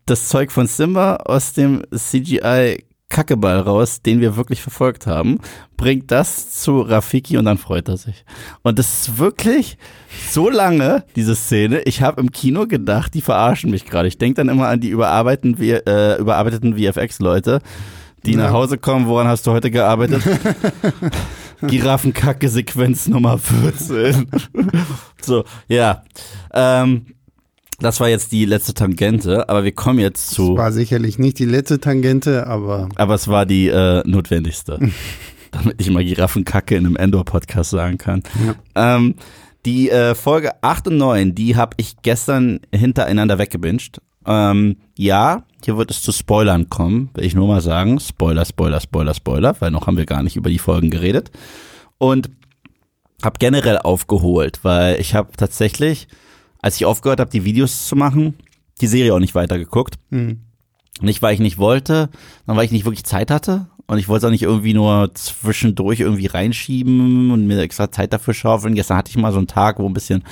[0.06, 5.40] das Zeug von Simba aus dem CGI Kackeball raus, den wir wirklich verfolgt haben,
[5.78, 8.24] bringt das zu Rafiki und dann freut er sich.
[8.62, 9.78] Und das ist wirklich
[10.30, 11.82] so lange, diese Szene.
[11.82, 14.08] Ich habe im Kino gedacht, die verarschen mich gerade.
[14.08, 17.62] Ich denke dann immer an die überarbeiteten, äh, überarbeiteten VFX-Leute,
[18.26, 18.38] die Ja.
[18.44, 19.08] nach Hause kommen.
[19.08, 20.22] Woran hast du heute gearbeitet?
[21.62, 24.30] Giraffenkacke-Sequenz Nummer 14.
[25.22, 26.04] so, ja.
[26.54, 27.08] Ähm,
[27.80, 30.58] das war jetzt die letzte Tangente, aber wir kommen jetzt zu.
[30.58, 34.80] War sicherlich nicht die letzte Tangente, aber Aber es war die äh, notwendigste.
[35.52, 38.24] damit ich mal Giraffenkacke in einem Endor-Podcast sagen kann.
[38.76, 39.16] Ähm,
[39.66, 44.02] die äh, Folge 8 und 9, die habe ich gestern hintereinander weggebinged.
[44.26, 48.00] Ähm, ja, hier wird es zu Spoilern kommen, will ich nur mal sagen.
[48.00, 51.32] Spoiler, Spoiler, Spoiler, Spoiler, weil noch haben wir gar nicht über die Folgen geredet.
[51.98, 52.30] Und
[53.24, 56.08] habe generell aufgeholt, weil ich habe tatsächlich,
[56.62, 58.36] als ich aufgehört habe, die Videos zu machen,
[58.82, 59.96] die Serie auch nicht weitergeguckt.
[60.10, 60.42] hm.
[61.02, 62.10] Nicht, weil ich nicht wollte,
[62.46, 63.68] sondern weil ich nicht wirklich Zeit hatte.
[63.88, 68.12] Und ich wollte es auch nicht irgendwie nur zwischendurch irgendwie reinschieben und mir extra Zeit
[68.14, 68.76] dafür schaufeln.
[68.76, 70.24] Gestern hatte ich mal so einen Tag, wo ein bisschen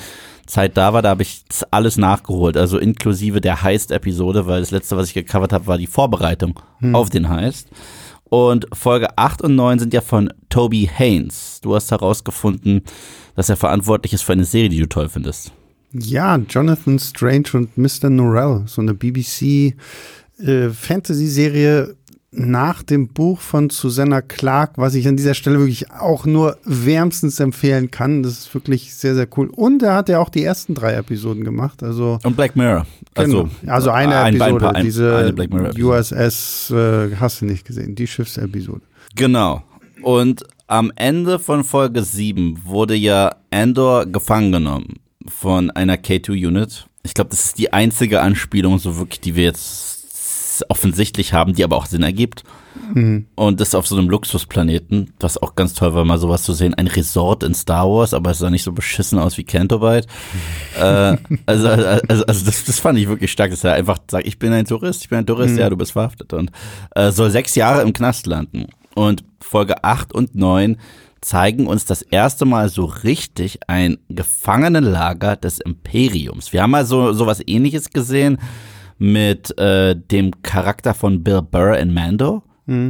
[0.45, 1.01] Zeit da war.
[1.01, 2.57] Da habe ich alles nachgeholt.
[2.57, 6.59] Also inklusive der Heist-Episode, weil das letzte, was ich gecovert habe, war die Vorbereitung
[6.93, 7.69] auf den Heist.
[8.25, 11.59] Und Folge 8 und 9 sind ja von Toby Haynes.
[11.61, 12.83] Du hast herausgefunden,
[13.35, 15.51] dass er verantwortlich ist für eine Serie, die du toll findest.
[15.99, 18.09] Ja, Jonathan Strange und Mr.
[18.09, 19.73] Norrell, so eine BBC
[20.39, 21.95] äh, Fantasy-Serie
[22.31, 27.39] nach dem Buch von Susanna Clark, was ich an dieser Stelle wirklich auch nur wärmstens
[27.39, 28.21] empfehlen kann.
[28.21, 29.49] Das ist wirklich sehr, sehr cool.
[29.55, 31.81] Und er hat ja auch die ersten drei Episoden gemacht.
[31.81, 32.85] Also Und Black Mirror.
[33.15, 33.49] Genau.
[33.65, 35.33] Also eine ein- ein Episode, paar- ein- diese.
[35.79, 38.81] USS, äh, hast du nicht gesehen, die Schiffsepisode.
[39.15, 39.63] Genau.
[40.03, 44.95] Und am Ende von Folge 7 wurde ja Andor gefangen genommen
[45.27, 46.87] von einer K2-Unit.
[47.03, 51.63] Ich glaube, das ist die einzige Anspielung, so wirklich, die wir jetzt offensichtlich haben, die
[51.63, 52.43] aber auch Sinn ergibt.
[53.35, 56.73] Und das auf so einem Luxusplaneten, was auch ganz toll war, mal sowas zu sehen.
[56.73, 60.07] Ein Resort in Star Wars, aber es sah nicht so beschissen aus wie Cantobite.
[60.79, 64.39] äh, also, also, also das, das fand ich wirklich stark, dass er einfach sagt, ich
[64.39, 66.51] bin ein Tourist, ich bin ein Tourist, ja, du bist verhaftet und
[66.95, 68.67] äh, soll sechs Jahre im Knast landen.
[68.95, 70.77] Und Folge 8 und 9
[71.21, 76.53] zeigen uns das erste Mal so richtig ein Gefangenenlager des Imperiums.
[76.53, 78.37] Wir haben mal so sowas ähnliches gesehen
[78.97, 82.43] mit äh, dem Charakter von Bill Burr in Mando,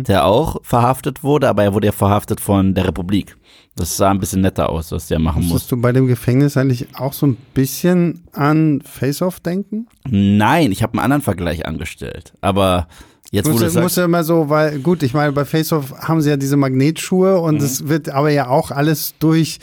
[0.04, 3.38] der auch verhaftet wurde, aber er wurde ja verhaftet von der Republik.
[3.78, 5.52] Das sah ein bisschen netter aus, was der machen muss.
[5.52, 9.88] Musstest du bei dem Gefängnis eigentlich auch so ein bisschen an Face-Off denken?
[10.10, 12.34] Nein, ich habe einen anderen Vergleich angestellt.
[12.42, 12.88] Aber
[13.32, 16.22] jetzt, Muss, du muss sagst, ja immer so, weil, gut, ich meine, bei Face-Off haben
[16.22, 19.60] sie ja diese Magnetschuhe und es wird aber ja auch alles durch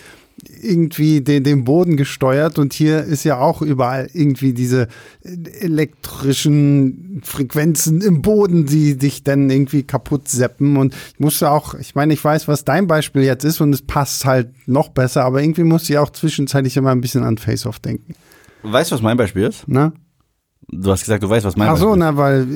[0.48, 4.88] irgendwie den, den Boden gesteuert und hier ist ja auch überall irgendwie diese
[5.60, 11.94] elektrischen Frequenzen im Boden, die dich dann irgendwie kaputt seppen und ich musste auch, ich
[11.94, 15.42] meine, ich weiß, was dein Beispiel jetzt ist und es passt halt noch besser, aber
[15.42, 18.14] irgendwie musste ich auch zwischenzeitlich immer ein bisschen an Face-Off denken,
[18.62, 19.68] weißt du, was mein Beispiel ist?
[19.68, 19.92] ne?
[20.70, 22.10] Du hast gesagt, du weißt, was mein Ach so, Beispiel ist.
[22.12, 22.50] na, weil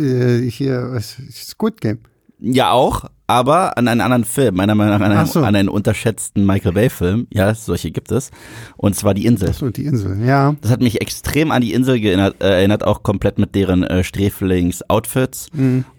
[0.45, 1.99] äh, hier ist Squid Game.
[2.41, 5.41] Ja, auch, aber an einen anderen Film, meiner Meinung nach an einen, Ach so.
[5.41, 7.27] an einen unterschätzten Michael Bay-Film.
[7.33, 8.31] Ja, solche gibt es.
[8.77, 9.53] Und zwar die Insel.
[9.53, 10.55] So, die Insel, ja.
[10.61, 14.05] Das hat mich extrem an die Insel geerinnert, äh, erinnert, auch komplett mit deren äh,
[14.05, 15.49] Sträflings-Outfits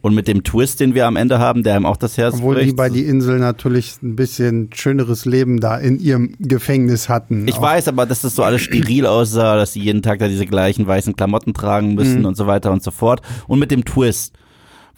[0.02, 2.40] und mit dem Twist, den wir am Ende haben, der ihm auch das Herz Mhm.
[2.40, 2.76] Obwohl die bricht.
[2.78, 7.48] bei die Insel natürlich ein bisschen schöneres Leben da in ihrem Gefängnis hatten.
[7.48, 10.28] Ich Auch- weiß aber, dass das so alles steril aussah, dass sie jeden Tag da
[10.28, 13.22] diese gleichen weißen Klamotten tragen müssen und so weiter und so fort.
[13.48, 14.34] Und mit dem Twist.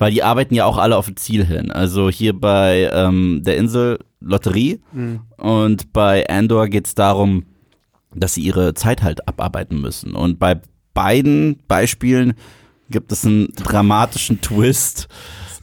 [0.01, 1.71] Weil die arbeiten ja auch alle auf ein Ziel hin.
[1.71, 4.79] Also hier bei ähm, der Insel Lotterie
[5.37, 7.45] und bei Andor geht's darum,
[8.11, 10.15] dass sie ihre Zeit halt abarbeiten müssen.
[10.15, 10.59] Und bei
[10.95, 12.33] beiden Beispielen
[12.89, 15.07] gibt es einen dramatischen Twist,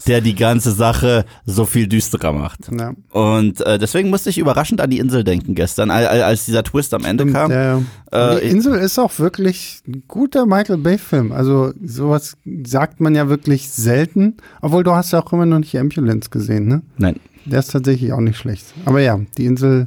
[0.08, 2.68] der die ganze Sache so viel düsterer macht.
[2.76, 2.92] Ja.
[3.10, 6.64] Und äh, deswegen musste ich überraschend an die Insel denken gestern, al- al- als dieser
[6.64, 7.50] Twist am Ende kam.
[7.52, 7.82] Ja.
[8.10, 11.30] Äh, die Insel ist auch wirklich ein guter Michael Bay-Film.
[11.32, 14.38] Also sowas sagt man ja wirklich selten.
[14.62, 16.82] Obwohl du hast ja auch immer noch nicht Ambulance gesehen, ne?
[16.96, 17.16] Nein.
[17.44, 18.64] Der ist tatsächlich auch nicht schlecht.
[18.84, 19.86] Aber ja, die Insel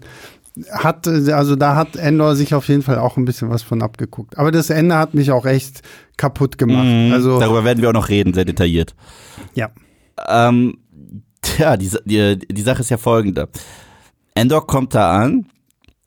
[0.71, 4.37] hat, also da hat Endor sich auf jeden Fall auch ein bisschen was von abgeguckt.
[4.37, 5.81] Aber das Ende hat mich auch echt
[6.17, 6.85] kaputt gemacht.
[6.85, 7.11] Mhm.
[7.13, 8.93] Also, Darüber werden wir auch noch reden, sehr detailliert.
[9.55, 9.69] ja.
[10.27, 10.77] Ähm,
[11.41, 13.49] tja, die, die, die Sache ist ja folgende.
[14.35, 15.47] Endor kommt da an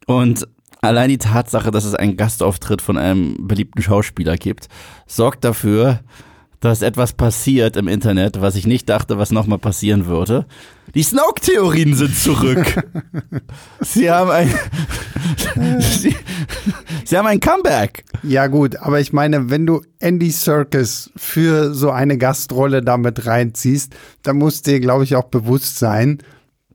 [0.06, 0.46] und
[0.80, 4.68] allein die Tatsache, dass es einen Gastauftritt von einem beliebten Schauspieler gibt,
[5.06, 6.00] sorgt dafür,
[6.64, 10.46] dass etwas passiert im Internet, was ich nicht dachte, was nochmal passieren würde.
[10.94, 12.64] Die Snoke-Theorien sind zurück.
[13.80, 14.48] sie haben ein,
[15.80, 16.16] sie,
[17.04, 18.04] sie haben ein Comeback.
[18.22, 23.94] Ja, gut, aber ich meine, wenn du Andy Serkis für so eine Gastrolle damit reinziehst,
[24.22, 26.18] dann muss dir, glaube ich, auch bewusst sein,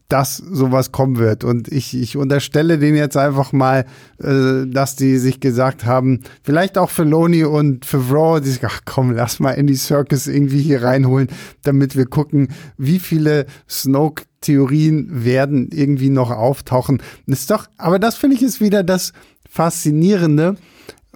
[0.09, 1.43] dass sowas kommen wird.
[1.43, 3.85] Und ich, ich unterstelle denen jetzt einfach mal,
[4.21, 8.65] äh, dass die sich gesagt haben, vielleicht auch für Loni und für Raw, die sich,
[8.65, 11.29] ach komm, lass mal Andy Serkis irgendwie hier reinholen,
[11.63, 17.01] damit wir gucken, wie viele Snoke Theorien werden irgendwie noch auftauchen.
[17.27, 19.11] Das ist doch, aber das finde ich ist wieder das
[19.49, 20.55] Faszinierende,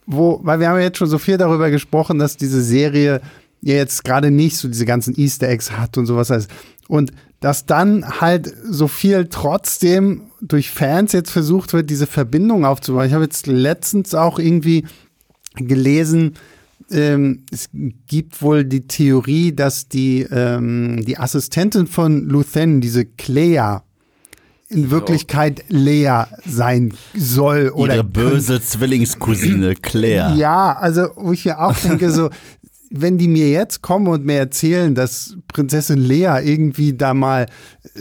[0.05, 3.21] wo, weil wir haben ja jetzt schon so viel darüber gesprochen, dass diese Serie
[3.61, 6.47] ja jetzt gerade nicht so diese ganzen Easter Eggs hat und sowas alles.
[6.89, 13.05] Und dass dann halt so viel trotzdem durch Fans jetzt versucht wird, diese Verbindung aufzubauen.
[13.05, 14.85] Ich habe jetzt letztens auch irgendwie
[15.55, 16.35] gelesen,
[16.89, 17.69] ähm, es
[18.07, 23.83] gibt wohl die Theorie, dass die, ähm, die Assistentin von Luthen, diese Clea,
[24.69, 30.33] in Wirklichkeit Lea sein soll oder Ihre böse Zwillingscousine Claire.
[30.35, 32.29] ja, also wo ich mir auch denke, so,
[32.95, 37.47] wenn die mir jetzt kommen und mir erzählen, dass Prinzessin Lea irgendwie da mal
[37.95, 37.99] äh,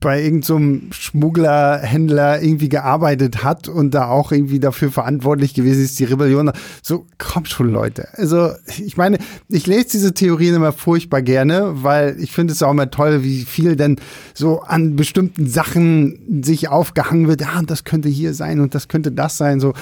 [0.00, 6.04] bei irgendeinem Schmugglerhändler irgendwie gearbeitet hat und da auch irgendwie dafür verantwortlich gewesen ist, die
[6.04, 6.50] Rebellion.
[6.82, 8.08] So, komm schon, Leute.
[8.18, 9.18] Also, ich meine,
[9.48, 13.44] ich lese diese Theorien immer furchtbar gerne, weil ich finde es auch immer toll, wie
[13.44, 14.00] viel denn
[14.34, 17.40] so an bestimmten Sachen sich aufgehangen wird.
[17.40, 19.60] Ja, das könnte hier sein und das könnte das sein.
[19.60, 19.74] So,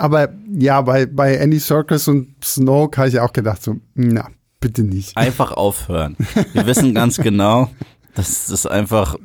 [0.00, 4.82] aber ja, bei, bei Andy Serkis und Snoke habe ich auch gedacht, so, na, bitte
[4.82, 5.16] nicht.
[5.16, 6.16] Einfach aufhören.
[6.52, 7.70] Wir wissen ganz genau,
[8.14, 9.16] dass das einfach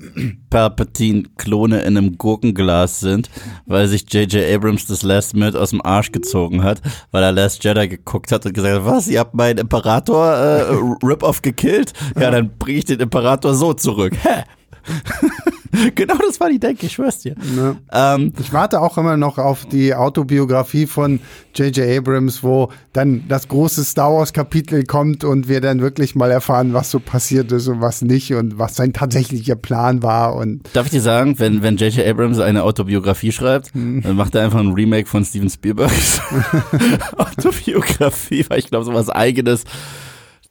[0.50, 3.30] Palpatine-Klone in einem Gurkenglas sind,
[3.66, 4.54] weil sich J.J.
[4.54, 8.46] Abrams das Last Minute aus dem Arsch gezogen hat, weil er Last Jedi geguckt hat
[8.46, 10.64] und gesagt hat, was, ihr habt meinen Imperator äh,
[11.04, 11.94] Rip-Off gekillt?
[12.20, 14.14] Ja, dann bringe ich den Imperator so zurück.
[14.22, 14.44] Hä?
[15.96, 17.36] genau das war die Denke, ich schwör's dir.
[17.56, 17.78] Ne?
[17.92, 21.20] Ähm, Ich warte auch immer noch auf die Autobiografie von
[21.56, 21.98] J.J.
[21.98, 26.74] Abrams, wo dann das große Star Wars Kapitel kommt und wir dann wirklich mal erfahren,
[26.74, 30.86] was so passiert ist und was nicht und was sein tatsächlicher Plan war und Darf
[30.86, 32.06] ich dir sagen, wenn, wenn J.J.
[32.08, 36.22] Abrams eine Autobiografie schreibt, dann macht er einfach ein Remake von Steven Spielbergs
[37.18, 39.64] Autobiografie, weil ich glaube, sowas eigenes,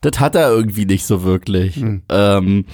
[0.00, 1.82] das hat er irgendwie nicht so wirklich.
[2.08, 2.64] Ähm,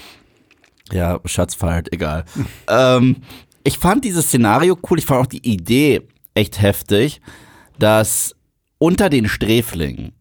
[0.92, 2.24] ja, Schatz feiert, egal.
[2.68, 3.16] ähm,
[3.64, 6.03] ich fand dieses Szenario cool, ich fand auch die Idee
[6.35, 7.20] echt heftig,
[7.79, 8.35] dass
[8.79, 10.12] unter den Sträflingen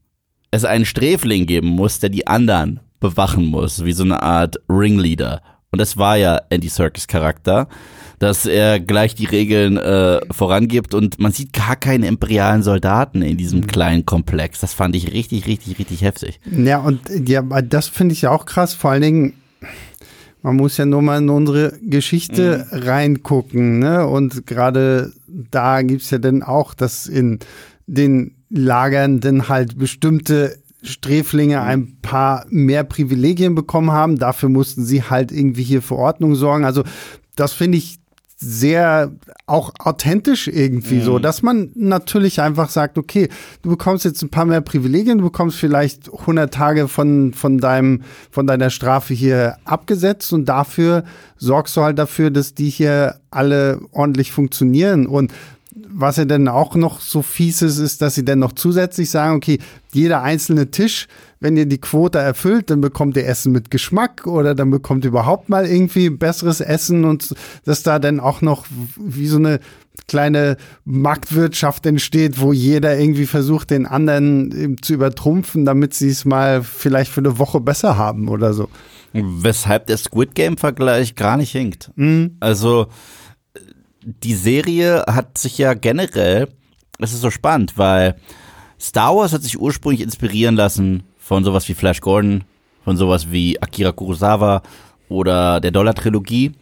[0.52, 5.42] es einen Sträfling geben muss, der die anderen bewachen muss, wie so eine Art Ringleader.
[5.72, 7.68] Und das war ja Andy Serkis Charakter,
[8.18, 13.38] dass er gleich die Regeln äh, vorangibt und man sieht gar keine imperialen Soldaten in
[13.38, 14.60] diesem kleinen Komplex.
[14.60, 16.40] Das fand ich richtig, richtig, richtig heftig.
[16.52, 19.34] ja und ja, das finde ich ja auch krass, vor allen Dingen
[20.42, 24.08] man muss ja nur mal in unsere Geschichte reingucken, ne?
[24.08, 27.40] Und gerade da gibt's ja dann auch, dass in
[27.88, 34.18] den Lagern dann halt bestimmte Sträflinge ein paar mehr Privilegien bekommen haben.
[34.18, 36.64] Dafür mussten sie halt irgendwie hier für Ordnung sorgen.
[36.64, 36.84] Also
[37.36, 38.00] das finde ich
[38.42, 39.12] sehr
[39.48, 41.04] auch authentisch irgendwie mhm.
[41.04, 43.28] so, dass man natürlich einfach sagt, okay,
[43.64, 48.04] du bekommst jetzt ein paar mehr Privilegien, du bekommst vielleicht 100 Tage von, von deinem,
[48.32, 51.04] von deiner Strafe hier abgesetzt und dafür
[51.36, 55.34] sorgst du halt dafür, dass die hier alle ordentlich funktionieren und
[55.92, 59.36] was ja dann auch noch so fies ist, ist, dass sie dann noch zusätzlich sagen,
[59.36, 59.60] okay,
[59.92, 61.08] jeder einzelne Tisch,
[61.40, 65.10] wenn ihr die Quote erfüllt, dann bekommt ihr Essen mit Geschmack oder dann bekommt ihr
[65.10, 67.34] überhaupt mal irgendwie besseres Essen und
[67.66, 68.66] dass da dann auch noch
[68.98, 69.60] wie so eine
[70.08, 76.64] kleine Marktwirtschaft entsteht, wo jeder irgendwie versucht, den anderen zu übertrumpfen, damit sie es mal
[76.64, 78.70] vielleicht für eine Woche besser haben oder so.
[79.14, 81.92] Weshalb der Squid Game-Vergleich gar nicht hinkt.
[81.96, 82.38] Mhm.
[82.40, 82.88] Also
[84.04, 86.50] die Serie hat sich ja generell,
[87.00, 88.16] es ist so spannend, weil
[88.80, 92.44] Star Wars hat sich ursprünglich inspirieren lassen von sowas wie Flash Gordon,
[92.84, 94.64] von sowas wie Akira Kurosawa
[95.10, 96.54] oder der Dollar-Trilogie.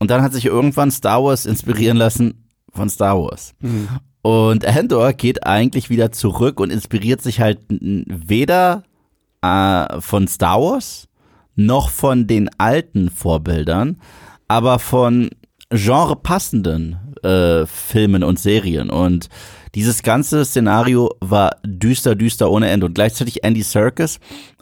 [0.00, 2.42] Und dann hat sich irgendwann Star Wars inspirieren lassen
[2.74, 3.54] von Star Wars.
[3.60, 3.88] Mhm.
[4.22, 8.82] Und Andor geht eigentlich wieder zurück und inspiriert sich halt weder
[9.42, 11.06] äh, von Star Wars
[11.54, 14.00] noch von den alten Vorbildern,
[14.48, 15.30] aber von
[15.70, 18.90] genrepassenden äh, Filmen und Serien.
[18.90, 19.28] Und
[19.74, 22.86] dieses ganze Szenario war düster, düster ohne Ende.
[22.86, 24.18] Und gleichzeitig Andy Serkis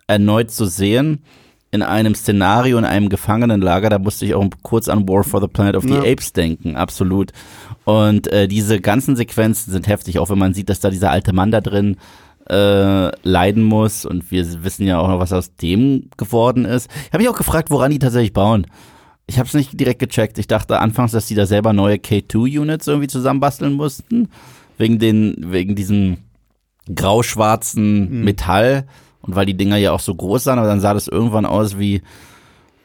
[0.07, 1.23] erneut zu sehen
[1.71, 5.49] in einem Szenario, in einem Gefangenenlager, da musste ich auch kurz an War for the
[5.49, 6.01] Planet of the ja.
[6.01, 7.33] Apes denken, absolut.
[7.85, 11.35] Und äh, diese ganzen Sequenzen sind heftig, auch wenn man sieht, dass da dieser alte
[11.35, 11.97] Mann da drin
[12.49, 14.07] äh, leiden muss.
[14.07, 16.91] Und wir wissen ja auch noch, was aus dem geworden ist.
[17.07, 18.67] Ich habe mich auch gefragt, woran die tatsächlich bauen.
[19.27, 20.39] Ich habe es nicht direkt gecheckt.
[20.39, 24.31] Ich dachte anfangs, dass die da selber neue K2-Units irgendwie zusammenbasteln mussten.
[24.79, 26.19] Wegen den, wegen diesem
[26.95, 28.25] grau-schwarzen mhm.
[28.25, 28.87] Metall.
[29.21, 31.79] Und weil die Dinger ja auch so groß sahen, aber dann sah das irgendwann aus
[31.79, 32.03] wie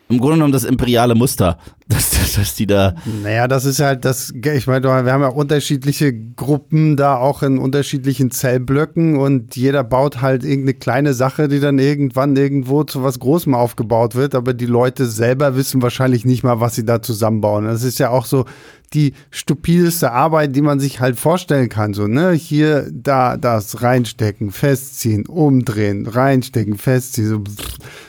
[0.10, 2.95] im Grunde genommen das imperiale Muster, dass, dass die da.
[3.23, 7.58] Naja, das ist halt das, ich meine, wir haben ja unterschiedliche Gruppen da auch in
[7.58, 13.19] unterschiedlichen Zellblöcken und jeder baut halt irgendeine kleine Sache, die dann irgendwann irgendwo zu was
[13.19, 17.65] Großem aufgebaut wird, aber die Leute selber wissen wahrscheinlich nicht mal, was sie da zusammenbauen.
[17.65, 18.45] Das ist ja auch so
[18.93, 21.93] die stupideste Arbeit, die man sich halt vorstellen kann.
[21.93, 27.43] So, ne, hier, da, das reinstecken, festziehen, umdrehen, reinstecken, festziehen, so,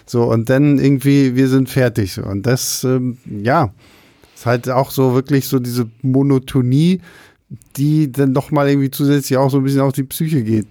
[0.07, 2.18] so und dann irgendwie, wir sind fertig.
[2.20, 3.73] Und das, ähm, ja,
[4.35, 7.01] ist halt auch so wirklich so diese Monotonie,
[7.77, 10.66] die dann doch mal irgendwie zusätzlich auch so ein bisschen auf die Psyche geht.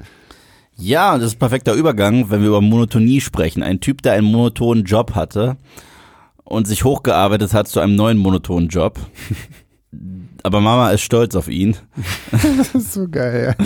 [0.76, 3.64] Ja, das ist ein perfekter Übergang, wenn wir über Monotonie sprechen.
[3.64, 5.58] Ein Typ, der einen monotonen Job hatte
[6.44, 9.00] und sich hochgearbeitet hat zu einem neuen monotonen Job.
[10.44, 11.76] aber Mama ist stolz auf ihn.
[12.32, 13.66] das ist so geil, ja.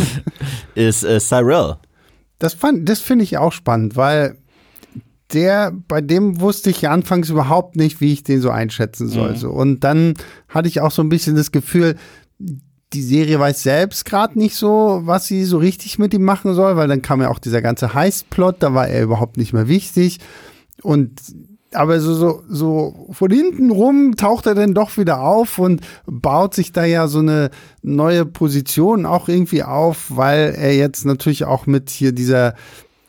[0.75, 1.75] Ist äh, Cyril.
[2.39, 4.37] Das, fand, das finde ich auch spannend, weil
[5.33, 9.31] der, bei dem wusste ich anfangs überhaupt nicht, wie ich den so einschätzen soll.
[9.31, 9.37] Mhm.
[9.37, 9.49] So.
[9.49, 10.13] Und dann
[10.47, 11.95] hatte ich auch so ein bisschen das Gefühl,
[12.93, 16.77] die Serie weiß selbst gerade nicht so, was sie so richtig mit ihm machen soll,
[16.77, 20.19] weil dann kam ja auch dieser ganze Heist-Plot, da war er überhaupt nicht mehr wichtig.
[20.83, 21.19] Und
[21.73, 26.53] aber so, so, so von hinten rum taucht er dann doch wieder auf und baut
[26.53, 27.49] sich da ja so eine
[27.81, 32.55] neue Position auch irgendwie auf, weil er jetzt natürlich auch mit hier dieser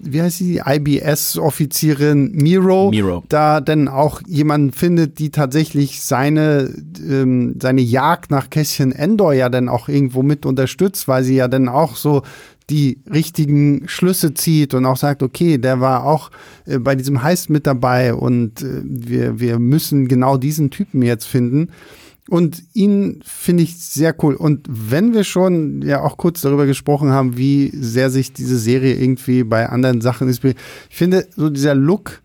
[0.01, 6.73] wie heißt sie, IBS-Offizierin Miro, Miro, da dann auch jemanden findet, die tatsächlich seine,
[7.05, 11.49] ähm, seine Jagd nach Kästchen Endor ja dann auch irgendwo mit unterstützt, weil sie ja
[11.49, 12.23] dann auch so
[12.71, 16.31] die richtigen Schlüsse zieht und auch sagt, okay, der war auch
[16.67, 21.27] äh, bei diesem Heist mit dabei und äh, wir, wir müssen genau diesen Typen jetzt
[21.27, 21.71] finden.
[22.29, 24.35] Und ihn finde ich sehr cool.
[24.35, 28.97] Und wenn wir schon ja auch kurz darüber gesprochen haben, wie sehr sich diese Serie
[28.97, 30.57] irgendwie bei anderen Sachen ist, ich
[30.91, 32.21] finde so dieser Look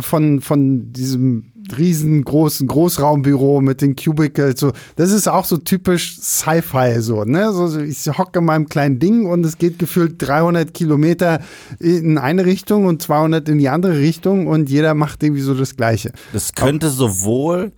[0.00, 7.00] von, von diesem riesengroßen Großraumbüro mit den Cubicles, so, das ist auch so typisch Sci-Fi,
[7.00, 11.40] so, ne, so, ich hocke in meinem kleinen Ding und es geht gefühlt 300 Kilometer
[11.80, 15.76] in eine Richtung und 200 in die andere Richtung und jeder macht irgendwie so das
[15.76, 16.12] Gleiche.
[16.32, 17.72] Das könnte sowohl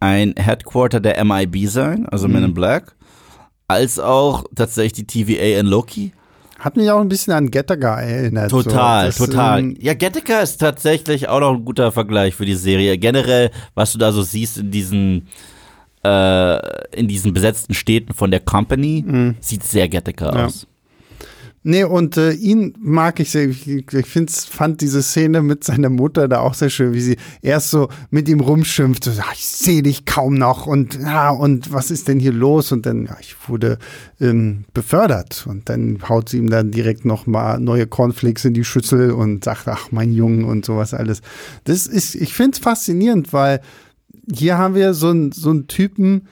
[0.00, 2.34] ein Headquarter der MIB sein, also mhm.
[2.34, 2.94] Men in Black,
[3.68, 6.12] als auch tatsächlich die TVA in Loki.
[6.58, 8.50] Hat mich auch ein bisschen an Gattaca erinnert.
[8.50, 9.24] Total, so.
[9.24, 9.60] das, total.
[9.60, 12.96] Ähm, ja, Gattaca ist tatsächlich auch noch ein guter Vergleich für die Serie.
[12.96, 15.28] Generell, was du da so siehst in diesen
[16.04, 19.36] äh, in diesen besetzten Städten von der Company, mhm.
[19.40, 20.46] sieht sehr Gattaca ja.
[20.46, 20.66] aus.
[21.66, 23.48] Nee, und äh, ihn mag ich sehr.
[23.48, 27.16] Ich, ich find's, fand diese Szene mit seiner Mutter da auch sehr schön, wie sie
[27.40, 29.04] erst so mit ihm rumschimpft.
[29.04, 32.70] So, ich sehe dich kaum noch und ja, und was ist denn hier los?
[32.70, 33.78] Und dann, ja, ich wurde
[34.20, 35.46] ähm, befördert.
[35.48, 39.44] Und dann haut sie ihm dann direkt noch mal neue Cornflakes in die Schüssel und
[39.44, 41.22] sagt, ach, mein Junge und sowas alles.
[41.64, 43.62] Das ist, ich find's faszinierend, weil
[44.30, 46.28] hier haben wir so, ein, so einen Typen,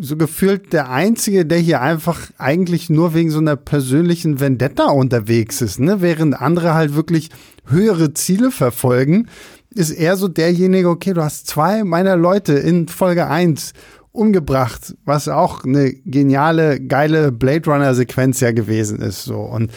[0.00, 5.60] so gefühlt der Einzige, der hier einfach eigentlich nur wegen so einer persönlichen Vendetta unterwegs
[5.62, 6.00] ist, ne?
[6.00, 7.30] Während andere halt wirklich
[7.66, 9.28] höhere Ziele verfolgen,
[9.70, 13.72] ist er so derjenige, okay, du hast zwei meiner Leute in Folge 1
[14.12, 19.40] umgebracht, was auch eine geniale, geile Blade Runner Sequenz ja gewesen ist, so.
[19.40, 19.72] Und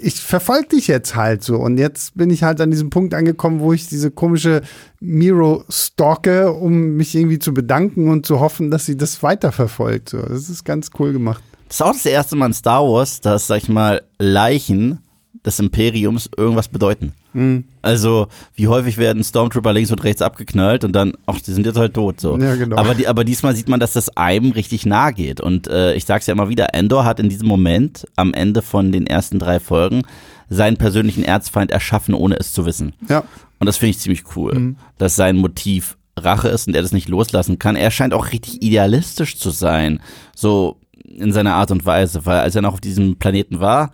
[0.00, 1.56] ich verfolge dich jetzt halt so.
[1.56, 4.62] Und jetzt bin ich halt an diesem Punkt angekommen, wo ich diese komische
[5.00, 10.10] Miro stalke, um mich irgendwie zu bedanken und zu hoffen, dass sie das weiterverfolgt.
[10.10, 11.42] So, das ist ganz cool gemacht.
[11.68, 14.98] Das ist auch das erste Mal in Star Wars, dass, sag ich mal, Leichen
[15.44, 17.14] des Imperiums irgendwas bedeuten.
[17.32, 17.64] Mhm.
[17.80, 21.78] Also, wie häufig werden Stormtrooper links und rechts abgeknallt und dann, ach, die sind jetzt
[21.78, 22.38] halt tot, so.
[22.38, 22.76] Ja, genau.
[22.76, 25.40] Aber, die, aber diesmal sieht man, dass das einem richtig nahe geht.
[25.40, 28.92] Und äh, ich sag's ja immer wieder, Endor hat in diesem Moment, am Ende von
[28.92, 30.02] den ersten drei Folgen,
[30.48, 32.92] seinen persönlichen Erzfeind erschaffen, ohne es zu wissen.
[33.08, 33.24] Ja.
[33.58, 34.76] Und das finde ich ziemlich cool, mhm.
[34.98, 37.74] dass sein Motiv Rache ist und er das nicht loslassen kann.
[37.74, 40.00] Er scheint auch richtig idealistisch zu sein,
[40.36, 43.92] so in seiner Art und Weise, weil als er noch auf diesem Planeten war,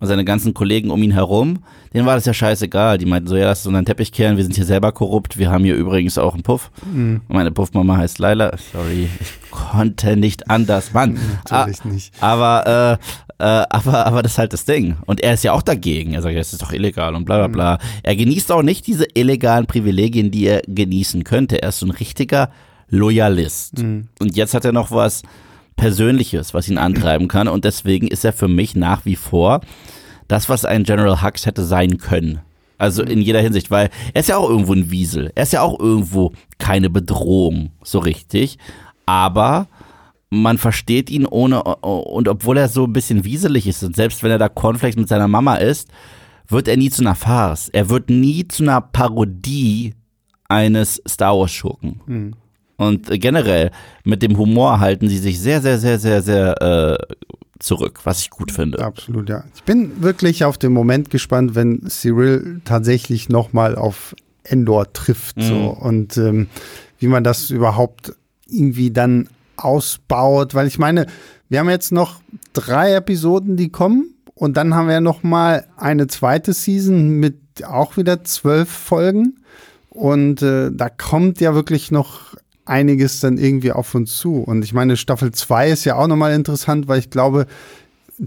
[0.00, 2.98] und seine ganzen Kollegen um ihn herum, denen war das ja scheißegal.
[2.98, 5.50] Die meinten so, ja, lass uns einen Teppich kehren, wir sind hier selber korrupt, wir
[5.50, 6.70] haben hier übrigens auch einen Puff.
[6.86, 7.22] Mhm.
[7.28, 8.56] Meine Puffmama heißt Laila.
[8.72, 11.18] Sorry, ich konnte nicht anders, Mann.
[11.44, 12.14] Natürlich ah, nicht.
[12.20, 12.98] Aber,
[13.38, 14.96] äh, äh, aber, aber das ist halt das Ding.
[15.06, 16.14] Und er ist ja auch dagegen.
[16.14, 17.74] Er sagt, es ist doch illegal und bla bla bla.
[17.74, 18.00] Mhm.
[18.04, 21.60] Er genießt auch nicht diese illegalen Privilegien, die er genießen könnte.
[21.60, 22.50] Er ist so ein richtiger
[22.88, 23.78] Loyalist.
[23.78, 24.08] Mhm.
[24.20, 25.22] Und jetzt hat er noch was,
[25.78, 27.48] Persönliches, was ihn antreiben kann.
[27.48, 29.62] Und deswegen ist er für mich nach wie vor
[30.28, 32.40] das, was ein General Hux hätte sein können.
[32.76, 35.32] Also in jeder Hinsicht, weil er ist ja auch irgendwo ein Wiesel.
[35.34, 38.58] Er ist ja auch irgendwo keine Bedrohung, so richtig.
[39.06, 39.66] Aber
[40.30, 44.30] man versteht ihn ohne, und obwohl er so ein bisschen wieselig ist, und selbst wenn
[44.30, 45.88] er da Cornflakes mit seiner Mama isst,
[46.46, 47.68] wird er nie zu einer Farce.
[47.70, 49.94] Er wird nie zu einer Parodie
[50.48, 52.00] eines Star Wars Schurken.
[52.06, 52.34] Mhm.
[52.78, 53.72] Und generell
[54.04, 57.14] mit dem Humor halten sie sich sehr, sehr, sehr, sehr, sehr äh,
[57.58, 58.78] zurück, was ich gut finde.
[58.78, 59.44] Absolut, ja.
[59.54, 64.14] Ich bin wirklich auf den Moment gespannt, wenn Cyril tatsächlich nochmal auf
[64.44, 65.38] Endor trifft.
[65.38, 65.42] Mhm.
[65.42, 65.56] So.
[65.70, 66.46] Und ähm,
[66.98, 68.14] wie man das überhaupt
[68.46, 70.54] irgendwie dann ausbaut.
[70.54, 71.06] Weil ich meine,
[71.48, 72.20] wir haben jetzt noch
[72.52, 74.14] drei Episoden, die kommen.
[74.34, 79.40] Und dann haben wir noch mal eine zweite Season mit auch wieder zwölf Folgen.
[79.90, 82.36] Und äh, da kommt ja wirklich noch
[82.68, 84.36] einiges dann irgendwie auf uns zu.
[84.36, 87.46] Und ich meine, Staffel 2 ist ja auch nochmal interessant, weil ich glaube,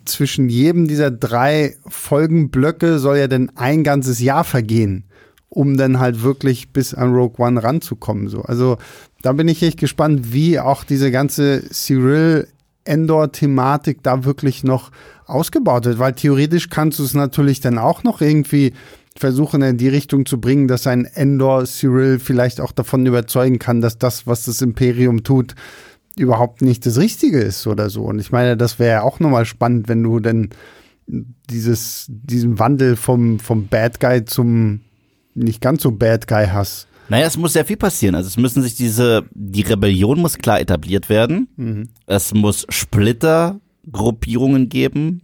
[0.05, 5.03] zwischen jedem dieser drei Folgenblöcke soll ja dann ein ganzes Jahr vergehen,
[5.49, 8.27] um dann halt wirklich bis an Rogue One ranzukommen.
[8.29, 8.41] So.
[8.41, 8.77] Also
[9.21, 12.47] da bin ich echt gespannt, wie auch diese ganze Cyril
[12.85, 14.91] Endor-Thematik da wirklich noch
[15.25, 18.73] ausgebaut wird, weil theoretisch kannst du es natürlich dann auch noch irgendwie
[19.17, 23.81] versuchen in die Richtung zu bringen, dass ein Endor Cyril vielleicht auch davon überzeugen kann,
[23.81, 25.55] dass das, was das Imperium tut,
[26.17, 28.03] überhaupt nicht das Richtige ist oder so.
[28.03, 30.49] Und ich meine, das wäre ja auch nochmal spannend, wenn du denn
[31.07, 34.81] dieses, diesen Wandel vom, vom Bad Guy zum
[35.33, 36.87] nicht ganz so Bad Guy hast.
[37.09, 38.15] Naja, es muss sehr viel passieren.
[38.15, 41.49] Also es müssen sich diese, die Rebellion muss klar etabliert werden.
[41.57, 41.89] Mhm.
[42.05, 45.23] Es muss Splittergruppierungen geben,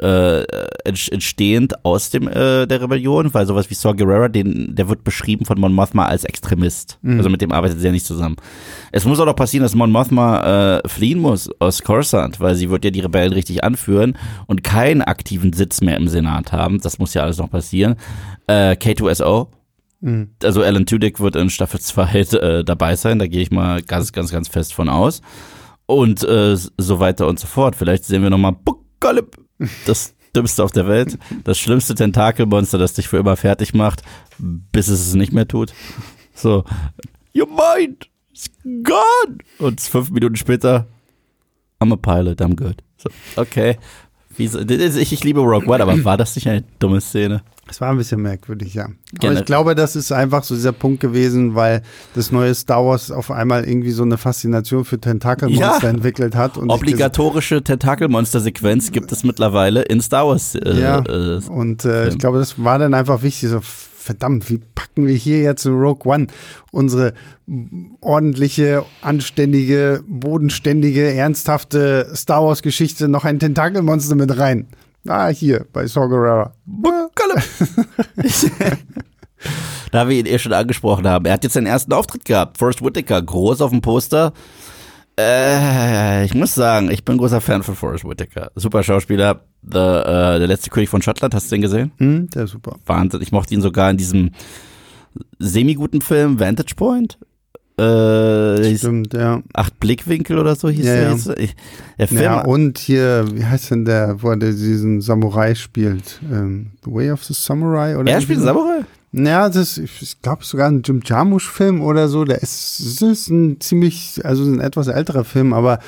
[0.00, 0.44] äh,
[0.84, 5.44] entstehend aus dem äh, der Rebellion, weil sowas wie Saw Gerrera, den, der wird beschrieben
[5.44, 6.98] von Mon Mothma als Extremist.
[7.02, 7.18] Mhm.
[7.18, 8.36] Also mit dem arbeitet sie ja nicht zusammen.
[8.92, 12.70] Es muss auch noch passieren, dass Mon Mothma äh, fliehen muss aus Coruscant, weil sie
[12.70, 16.80] wird ja die Rebellen richtig anführen und keinen aktiven Sitz mehr im Senat haben.
[16.80, 17.96] Das muss ja alles noch passieren.
[18.46, 19.48] Äh, K2SO,
[20.00, 20.30] mhm.
[20.42, 24.12] also Alan Tudyk wird in Staffel 2 äh, dabei sein, da gehe ich mal ganz,
[24.12, 25.20] ganz, ganz fest von aus.
[25.84, 27.74] Und äh, so weiter und so fort.
[27.74, 29.36] Vielleicht sehen wir nochmal Bukalip
[29.86, 34.02] das Dümmste auf der Welt, das schlimmste Tentakelmonster, das dich für immer fertig macht,
[34.38, 35.72] bis es es nicht mehr tut.
[36.34, 36.64] So,
[37.34, 39.38] your mind is gone.
[39.58, 40.86] Und fünf Minuten später,
[41.80, 42.76] I'm a pilot, I'm good.
[42.96, 43.76] So, okay.
[44.38, 47.42] Ich, ich liebe Rogue One, aber war das nicht eine dumme Szene?
[47.70, 48.88] Es war ein bisschen merkwürdig, ja.
[49.22, 51.82] Aber ich glaube, das ist einfach so dieser Punkt gewesen, weil
[52.14, 55.88] das neue Star Wars auf einmal irgendwie so eine Faszination für Tentakelmonster ja.
[55.88, 56.56] entwickelt hat.
[56.56, 60.56] Und Obligatorische Tentakelmonster-Sequenz gibt es mittlerweile in Star Wars.
[60.56, 60.98] Äh, ja.
[60.98, 63.50] Äh, und äh, ich glaube, das war dann einfach wichtig.
[63.50, 66.26] So, verdammt, wie packen wir hier jetzt in Rogue One
[66.72, 67.12] unsere
[68.00, 74.66] ordentliche, anständige, bodenständige, ernsthafte Star Wars-Geschichte noch ein Tentakelmonster mit rein?
[75.08, 76.52] Ah, hier, bei Saw Gerrera.
[79.90, 81.24] da wir ihn eh schon angesprochen haben.
[81.24, 82.58] Er hat jetzt seinen ersten Auftritt gehabt.
[82.58, 84.32] Forrest Whitaker, groß auf dem Poster.
[85.18, 88.50] Äh, ich muss sagen, ich bin großer Fan von Forrest Whitaker.
[88.54, 89.40] Super Schauspieler.
[89.62, 91.92] The, äh, der letzte König von Schottland, hast du den gesehen?
[91.98, 92.76] Hm, der ist super.
[92.86, 93.22] Wahnsinn.
[93.22, 94.30] Ich mochte ihn sogar in diesem
[95.38, 97.18] semi-guten Film Vantage Point.
[97.78, 99.42] Äh, Stimmt, ja.
[99.54, 101.02] Acht Blickwinkel oder so hieß Ja, der.
[101.04, 101.12] ja.
[101.12, 101.36] hieß der.
[101.98, 106.20] Der Film, Ja, und hier, wie heißt denn der, wo er diesen Samurai spielt?
[106.30, 107.96] Ähm, the Way of the Samurai?
[107.96, 108.44] Oder er spielt so?
[108.46, 108.80] Samurai?
[109.12, 112.24] Ja, das ist, ich glaube sogar ein Jim Jarmusch-Film oder so.
[112.24, 115.80] Der ist, es ist ein ziemlich, also ein etwas älterer Film, aber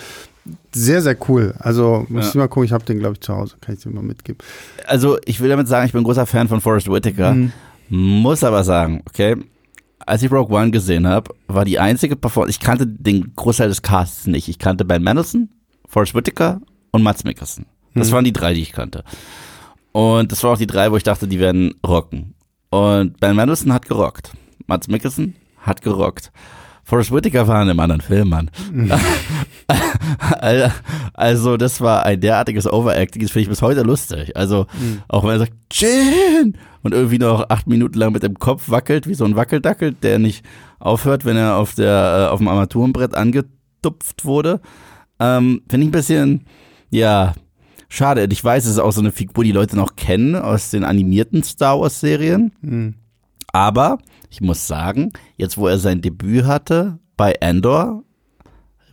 [0.75, 1.55] sehr, sehr cool.
[1.59, 2.29] Also muss Ja.
[2.31, 3.55] ich mal gucken, ich habe den, glaube ich, zu Hause.
[3.61, 4.39] Kann ich dir mal mitgeben.
[4.87, 7.35] Also, ich will damit sagen, ich bin ein großer Fan von Forrest Whitaker.
[7.35, 7.53] Mhm.
[7.91, 9.37] Muss aber sagen, okay,
[10.07, 13.83] als ich Rogue One gesehen habe, war die einzige Performance, ich kannte den Großteil des
[13.83, 14.49] Casts nicht.
[14.49, 15.49] Ich kannte Ben Mendelsohn,
[15.89, 17.67] Forrest Whitaker und Mats Mikkelsen.
[17.95, 18.13] Das Mhm.
[18.13, 19.05] waren die drei, die ich kannte.
[19.93, 22.35] Und das waren auch die drei, wo ich dachte, die werden rocken.
[22.71, 24.33] Und Ben Mendelsohn hat gerockt.
[24.67, 26.33] Mats Mikkelsen hat gerockt.
[26.85, 28.51] Forrest Whitaker war in einem anderen Film, Mann.
[31.15, 34.37] also, das war ein derartiges Overacting, das finde ich bis heute lustig.
[34.37, 34.67] Also,
[35.09, 36.59] auch wenn er sagt, Jin!
[36.83, 40.19] Und irgendwie noch acht Minuten lang mit dem Kopf wackelt, wie so ein Wackeldackel, der
[40.19, 40.45] nicht
[40.81, 44.61] aufhört, wenn er auf der, äh, auf dem Armaturenbrett angetupft wurde.
[45.21, 46.45] Ähm, finde ich ein bisschen,
[46.91, 47.35] ja,
[47.89, 48.27] schade.
[48.31, 51.45] Ich weiß, es ist auch so eine Figur, die Leute noch kennen aus den animierten
[51.45, 52.53] Star Wars Serien.
[52.61, 52.95] Mhm.
[53.53, 53.99] Aber
[54.33, 58.03] ich muss sagen, jetzt wo er sein Debüt hatte bei Endor,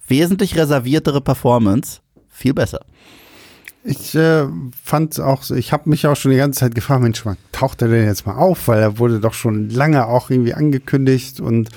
[0.05, 2.81] wesentlich reserviertere Performance, viel besser.
[3.85, 4.47] Ich äh,
[4.83, 7.87] fand auch ich habe mich auch schon die ganze Zeit gefragt, Mensch, wann taucht er
[7.87, 8.67] denn jetzt mal auf?
[8.67, 11.69] Weil er wurde doch schon lange auch irgendwie angekündigt und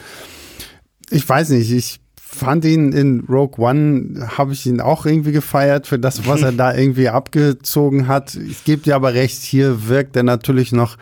[1.10, 5.86] ich weiß nicht, ich fand ihn in Rogue One, habe ich ihn auch irgendwie gefeiert
[5.86, 8.34] für das, was er da irgendwie abgezogen hat.
[8.34, 10.96] Ich gebe dir aber recht, hier wirkt er natürlich noch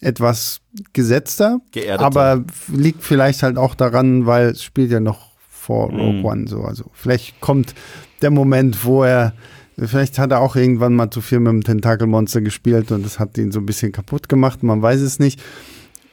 [0.00, 0.60] etwas
[0.92, 2.04] gesetzter, Geerdeter.
[2.04, 6.24] aber liegt vielleicht halt auch daran, weil es spielt ja noch vor Rogue Mhm.
[6.24, 6.62] One so.
[6.62, 7.74] Also vielleicht kommt
[8.22, 9.34] der Moment, wo er
[9.86, 13.38] Vielleicht hat er auch irgendwann mal zu viel mit dem Tentakelmonster gespielt und das hat
[13.38, 14.62] ihn so ein bisschen kaputt gemacht.
[14.62, 15.40] Man weiß es nicht.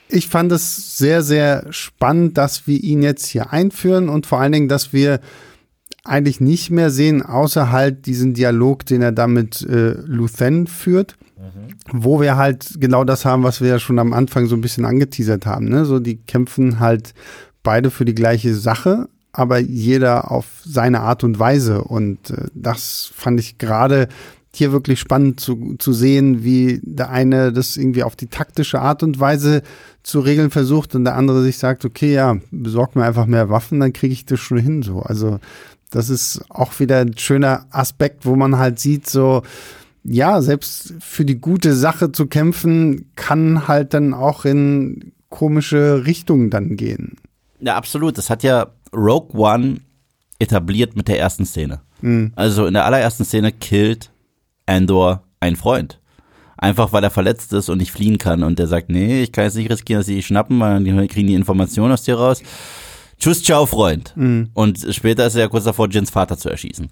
[0.08, 4.54] Ich fand es sehr, sehr spannend, dass wir ihn jetzt hier einführen und vor allen
[4.54, 5.20] Dingen, dass wir
[6.06, 11.18] eigentlich nicht mehr sehen, außer halt diesen Dialog, den er da mit äh, Luthen führt,
[11.92, 14.86] wo wir halt genau das haben, was wir ja schon am Anfang so ein bisschen
[14.86, 15.70] angeteasert haben.
[15.70, 15.86] Ne?
[15.86, 17.14] So, die kämpfen halt
[17.64, 21.84] beide für die gleiche Sache, aber jeder auf seine Art und Weise.
[21.84, 24.08] Und äh, das fand ich gerade
[24.54, 29.04] hier wirklich spannend zu, zu sehen, wie der eine das irgendwie auf die taktische Art
[29.04, 29.62] und Weise
[30.02, 33.80] zu regeln versucht und der andere sich sagt, okay, ja, besorg mir einfach mehr Waffen,
[33.80, 34.82] dann kriege ich das schon hin.
[34.82, 35.40] So, also
[35.92, 39.44] das ist auch wieder ein schöner Aspekt, wo man halt sieht, so
[40.10, 46.50] ja, selbst für die gute Sache zu kämpfen, kann halt dann auch in komische Richtungen
[46.50, 47.18] dann gehen.
[47.60, 48.18] Ja, absolut.
[48.18, 49.82] Das hat ja Rogue One
[50.40, 51.82] etabliert mit der ersten Szene.
[52.02, 52.32] Mhm.
[52.36, 54.12] Also in der allerersten Szene killt
[54.66, 56.00] Andor einen Freund.
[56.58, 58.44] Einfach weil er verletzt ist und nicht fliehen kann.
[58.44, 61.08] Und der sagt, nee, ich kann jetzt nicht riskieren, dass sie dich schnappen, weil dann
[61.08, 62.42] kriegen die Informationen aus dir raus.
[63.20, 64.14] Tschüss, ciao, Freund.
[64.54, 66.90] Und später ist er ja kurz davor, Jins Vater zu erschießen.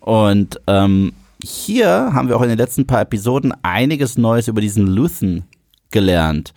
[0.00, 1.12] Und ähm,
[1.42, 5.44] hier haben wir auch in den letzten paar Episoden einiges Neues über diesen Luthen
[5.90, 6.54] gelernt,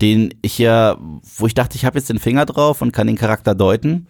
[0.00, 0.96] den ich ja,
[1.36, 4.06] wo ich dachte, ich habe jetzt den Finger drauf und kann den Charakter deuten.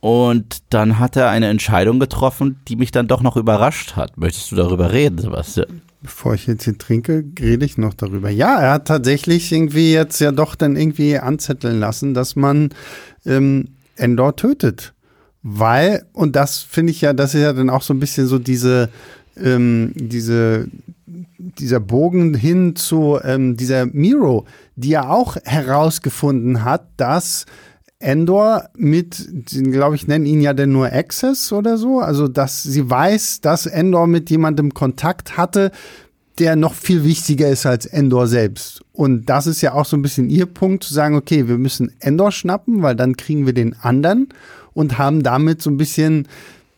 [0.00, 4.18] Und dann hat er eine Entscheidung getroffen, die mich dann doch noch überrascht hat.
[4.18, 5.82] Möchtest du darüber reden, Sebastian?
[6.02, 8.28] Bevor ich jetzt hier trinke, rede ich noch darüber.
[8.28, 12.70] Ja, er hat tatsächlich irgendwie jetzt ja doch dann irgendwie anzetteln lassen, dass man
[13.24, 14.92] ähm, Endor tötet.
[15.42, 18.38] Weil, und das finde ich ja, das ist ja dann auch so ein bisschen so
[18.38, 18.88] diese,
[19.36, 20.68] ähm, diese,
[21.38, 27.46] dieser Bogen hin zu ähm, dieser Miro, die ja auch herausgefunden hat, dass
[27.98, 32.88] Endor mit, glaube ich, nennen ihn ja denn nur Access oder so, also dass sie
[32.88, 35.70] weiß, dass Endor mit jemandem Kontakt hatte,
[36.38, 38.82] der noch viel wichtiger ist als Endor selbst.
[38.92, 41.92] Und das ist ja auch so ein bisschen ihr Punkt, zu sagen, okay, wir müssen
[42.00, 44.28] Endor schnappen, weil dann kriegen wir den anderen
[44.74, 46.28] und haben damit so ein bisschen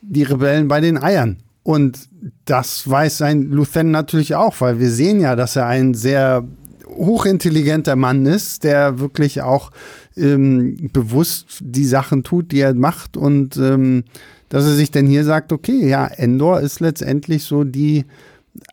[0.02, 1.38] die Rebellen bei den Eiern.
[1.62, 2.08] Und
[2.44, 6.44] das weiß ein Luthen natürlich auch, weil wir sehen ja, dass er ein sehr
[6.86, 9.70] hochintelligenter Mann ist, der wirklich auch
[10.16, 14.04] ähm, bewusst die Sachen tut, die er macht und ähm,
[14.48, 18.04] dass er sich denn hier sagt, okay, ja, Endor ist letztendlich so die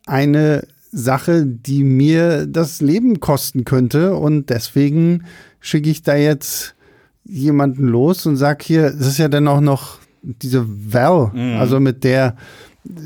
[0.05, 5.23] eine Sache, die mir das Leben kosten könnte und deswegen
[5.59, 6.75] schicke ich da jetzt
[7.23, 12.03] jemanden los und sag hier, das ist ja dann auch noch diese Val, also mit
[12.03, 12.35] der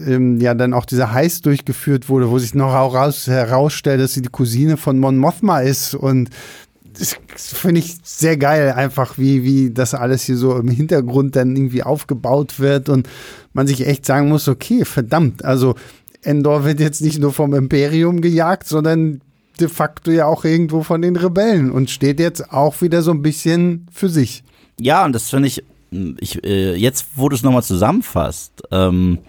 [0.06, 4.22] ähm, ja dann auch dieser Heiß durchgeführt wurde, wo sich noch heraus, herausstellt, dass sie
[4.22, 6.30] die Cousine von Mon Mothma ist und
[6.98, 11.56] das finde ich sehr geil, einfach wie, wie das alles hier so im Hintergrund dann
[11.56, 13.10] irgendwie aufgebaut wird und
[13.52, 15.76] man sich echt sagen muss, okay, verdammt, also
[16.22, 19.22] Endor wird jetzt nicht nur vom Imperium gejagt, sondern
[19.60, 23.22] de facto ja auch irgendwo von den Rebellen und steht jetzt auch wieder so ein
[23.22, 24.44] bisschen für sich.
[24.80, 25.64] Ja, und das finde ich,
[26.20, 29.20] ich äh, jetzt, wo du es nochmal zusammenfasst, ähm,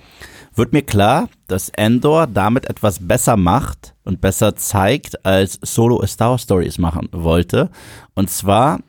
[0.55, 6.07] wird mir klar, dass Endor damit etwas besser macht und besser zeigt, als Solo A
[6.07, 7.71] Star Wars Story es machen wollte.
[8.15, 8.81] Und zwar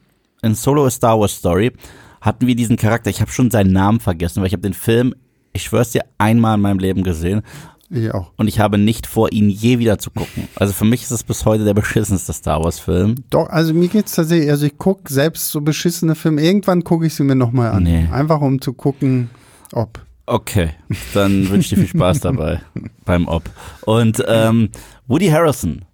[0.41, 1.73] in Solo A Star Wars Story
[2.21, 5.13] hatten wir diesen Charakter, ich habe schon seinen Namen vergessen, weil ich habe den Film,
[5.53, 7.41] ich schwör's dir, einmal in meinem Leben gesehen.
[7.89, 8.31] Ich auch.
[8.35, 10.47] Und ich habe nicht vor, ihn je wieder zu gucken.
[10.55, 13.15] Also für mich ist es bis heute der beschissenste Star Wars-Film.
[13.29, 17.15] Doch, also mir geht's tatsächlich, also ich gucke selbst so beschissene Filme, irgendwann gucke ich
[17.15, 17.83] sie mir nochmal an.
[17.83, 18.07] Nee.
[18.11, 19.29] Einfach um zu gucken,
[19.71, 19.99] ob.
[20.25, 20.71] Okay,
[21.13, 22.61] dann wünsche ich dir viel Spaß dabei
[23.05, 23.43] beim Ob.
[23.85, 24.69] Und ähm,
[25.07, 25.85] Woody Harrison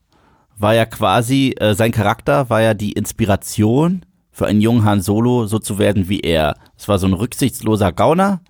[0.57, 5.45] war ja quasi, äh, sein Charakter war ja die Inspiration für einen jungen Han Solo,
[5.45, 6.55] so zu werden wie er.
[6.75, 8.41] Es war so ein rücksichtsloser Gauner,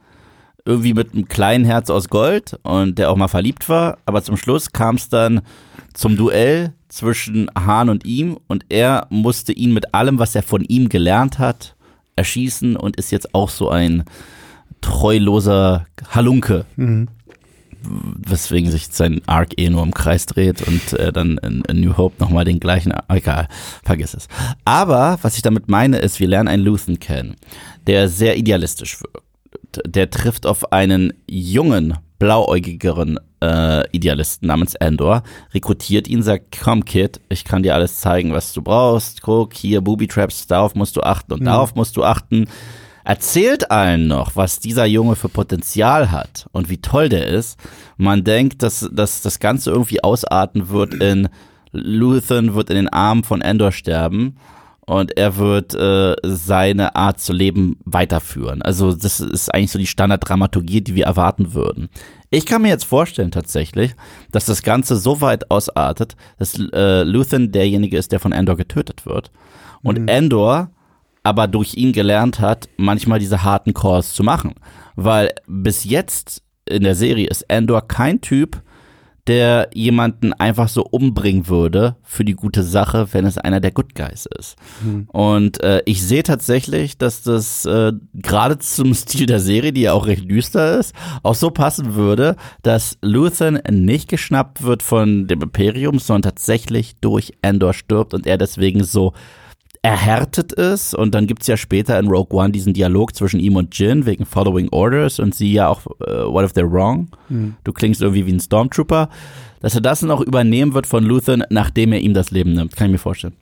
[0.66, 3.98] irgendwie mit einem kleinen Herz aus Gold und der auch mal verliebt war.
[4.06, 5.42] Aber zum Schluss kam es dann
[5.94, 10.64] zum Duell zwischen Han und ihm und er musste ihn mit allem, was er von
[10.64, 11.76] ihm gelernt hat,
[12.16, 14.04] erschießen und ist jetzt auch so ein
[14.82, 16.66] treuloser Halunke.
[17.86, 21.98] Weswegen sich sein Arc eh nur im Kreis dreht und äh, dann in, in New
[21.98, 23.50] Hope nochmal den gleichen, egal,
[23.84, 24.30] vergiss es.
[24.64, 27.36] Aber was ich damit meine ist, wir lernen einen Luthen kennen,
[27.86, 29.33] der sehr idealistisch wirkt.
[29.86, 35.24] Der trifft auf einen jungen, blauäugigeren äh, Idealisten namens Endor,
[35.54, 39.22] rekrutiert ihn, sagt, komm Kid, ich kann dir alles zeigen, was du brauchst.
[39.22, 42.48] Guck, hier Booby Traps, darauf musst du achten und darauf musst du achten
[43.04, 47.60] erzählt allen noch, was dieser Junge für Potenzial hat und wie toll der ist.
[47.98, 51.30] Man denkt, dass, dass das Ganze irgendwie ausarten wird in
[51.72, 54.38] Luthen wird in den Armen von Endor sterben
[54.86, 58.62] und er wird äh, seine Art zu leben weiterführen.
[58.62, 61.90] Also das ist eigentlich so die Standarddramaturgie, die wir erwarten würden.
[62.30, 63.96] Ich kann mir jetzt vorstellen tatsächlich,
[64.32, 69.06] dass das Ganze so weit ausartet, dass äh, Luthen derjenige ist, der von Endor getötet
[69.06, 69.32] wird.
[69.84, 70.70] Und Endor
[71.24, 74.56] aber durch ihn gelernt hat, manchmal diese harten Calls zu machen.
[74.96, 78.62] Weil bis jetzt in der Serie ist Endor kein Typ,
[79.28, 83.96] der jemanden einfach so umbringen würde für die gute Sache, wenn es einer der Good
[83.96, 84.56] Guys ist.
[85.08, 89.94] Und äh, ich sehe tatsächlich, dass das äh, gerade zum Stil der Serie, die ja
[89.94, 90.94] auch recht düster ist,
[91.24, 97.34] auch so passen würde, dass Luthen nicht geschnappt wird von dem Imperium, sondern tatsächlich durch
[97.42, 99.14] Endor stirbt und er deswegen so
[99.84, 100.96] erhärtet ist.
[100.96, 104.26] Und dann gibt's ja später in Rogue One diesen Dialog zwischen ihm und Jin wegen
[104.26, 107.10] Following Orders und sie ja auch, äh, what if they're wrong?
[107.64, 109.10] Du klingst irgendwie wie ein Stormtrooper.
[109.60, 112.76] Dass er das noch übernehmen wird von Luthen, nachdem er ihm das Leben nimmt.
[112.76, 113.34] Kann ich mir vorstellen.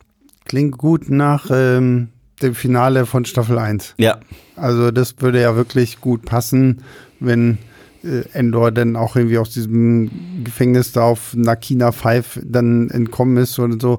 [0.44, 2.08] Klingt gut nach ähm,
[2.42, 3.94] dem Finale von Staffel 1.
[3.98, 4.18] Ja.
[4.56, 6.82] Also das würde ja wirklich gut passen,
[7.18, 7.58] wenn
[8.04, 10.10] äh, Endor dann auch irgendwie aus diesem
[10.44, 13.98] Gefängnis da auf Nakina 5 dann entkommen ist oder so.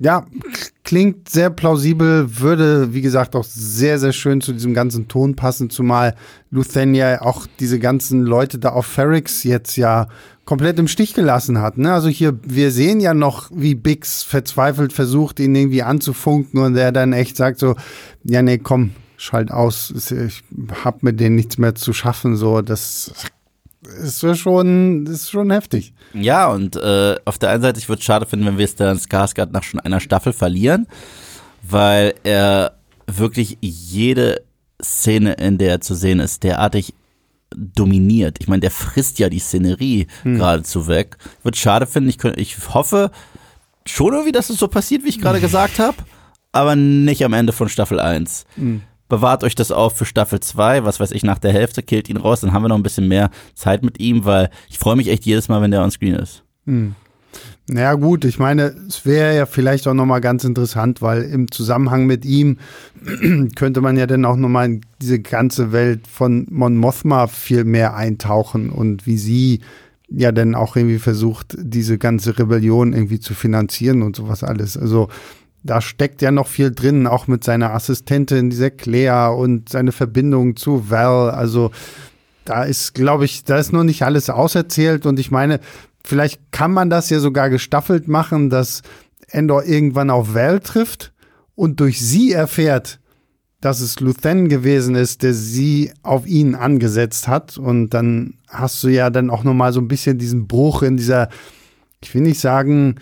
[0.00, 0.26] Ja,
[0.82, 5.70] klingt sehr plausibel, würde, wie gesagt, auch sehr, sehr schön zu diesem ganzen Ton passen,
[5.70, 6.14] zumal
[6.50, 10.08] Luthania auch diese ganzen Leute da auf Ferrix jetzt ja
[10.44, 11.78] komplett im Stich gelassen hat.
[11.78, 11.92] Ne?
[11.92, 16.92] Also hier, wir sehen ja noch, wie Bix verzweifelt versucht, ihn irgendwie anzufunken und er
[16.92, 17.76] dann echt sagt so,
[18.24, 20.42] ja, nee, komm, schalt aus, ich
[20.84, 23.12] hab mit denen nichts mehr zu schaffen, so, das
[23.86, 25.94] ist schon, ist schon heftig.
[26.12, 28.74] Ja, und äh, auf der einen Seite, ich würde es schade finden, wenn wir es
[28.74, 30.86] dann Skarsgård nach schon einer Staffel verlieren,
[31.62, 32.76] weil er
[33.06, 34.42] wirklich jede
[34.82, 36.94] Szene, in der er zu sehen ist, derartig
[37.54, 38.38] dominiert.
[38.40, 41.16] Ich meine, der frisst ja die Szenerie geradezu weg.
[41.38, 43.10] Ich würde schade finden, ich, könnte, ich hoffe
[43.86, 45.96] schon irgendwie, dass es so passiert, wie ich gerade gesagt habe,
[46.52, 48.46] aber nicht am Ende von Staffel 1.
[49.08, 52.16] Bewahrt euch das auf für Staffel 2, was weiß ich, nach der Hälfte killt ihn
[52.16, 55.08] raus, dann haben wir noch ein bisschen mehr Zeit mit ihm, weil ich freue mich
[55.08, 56.42] echt jedes Mal, wenn der on screen ist.
[57.66, 62.04] Naja gut, ich meine, es wäre ja vielleicht auch nochmal ganz interessant, weil im Zusammenhang
[62.04, 62.58] mit ihm
[63.56, 67.96] könnte man ja dann auch nochmal in diese ganze Welt von Mon Mothma viel mehr
[67.96, 69.60] eintauchen und wie sie
[70.10, 74.76] ja dann auch irgendwie versucht, diese ganze Rebellion irgendwie zu finanzieren und sowas alles.
[74.76, 75.08] Also
[75.64, 80.56] da steckt ja noch viel drin, auch mit seiner Assistentin, dieser Claire und seine Verbindung
[80.56, 81.30] zu Val.
[81.30, 81.70] Also
[82.44, 85.60] da ist, glaube ich, da ist noch nicht alles auserzählt und ich meine,
[86.04, 88.82] vielleicht kann man das ja sogar gestaffelt machen, dass
[89.28, 91.14] Endor irgendwann auf Val trifft
[91.54, 93.00] und durch sie erfährt,
[93.62, 98.88] dass es Luthen gewesen ist, der sie auf ihn angesetzt hat und dann hast du
[98.88, 101.30] ja dann auch noch mal so ein bisschen diesen Bruch in dieser,
[102.02, 102.96] ich will nicht sagen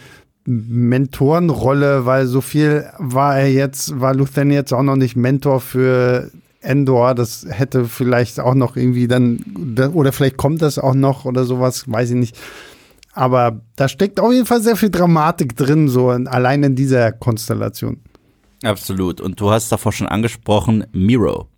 [0.44, 6.30] Mentorenrolle, weil so viel war er jetzt, war Luthen jetzt auch noch nicht Mentor für
[6.60, 7.14] Endor.
[7.14, 9.44] Das hätte vielleicht auch noch irgendwie dann,
[9.92, 12.38] oder vielleicht kommt das auch noch oder sowas, weiß ich nicht.
[13.14, 17.12] Aber da steckt auf jeden Fall sehr viel Dramatik drin, so in, allein in dieser
[17.12, 18.00] Konstellation.
[18.62, 19.20] Absolut.
[19.20, 21.48] Und du hast davor schon angesprochen, Miro.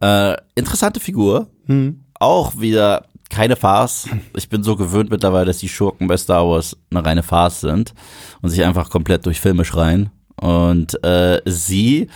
[0.00, 1.48] Äh, interessante Figur.
[1.66, 2.04] Hm.
[2.20, 4.08] Auch wieder keine Farce.
[4.36, 7.94] Ich bin so gewöhnt mittlerweile, dass die Schurken bei Star Wars eine reine Farce sind
[8.40, 10.10] und sich einfach komplett durch Filme schreien.
[10.36, 12.08] Und äh, sie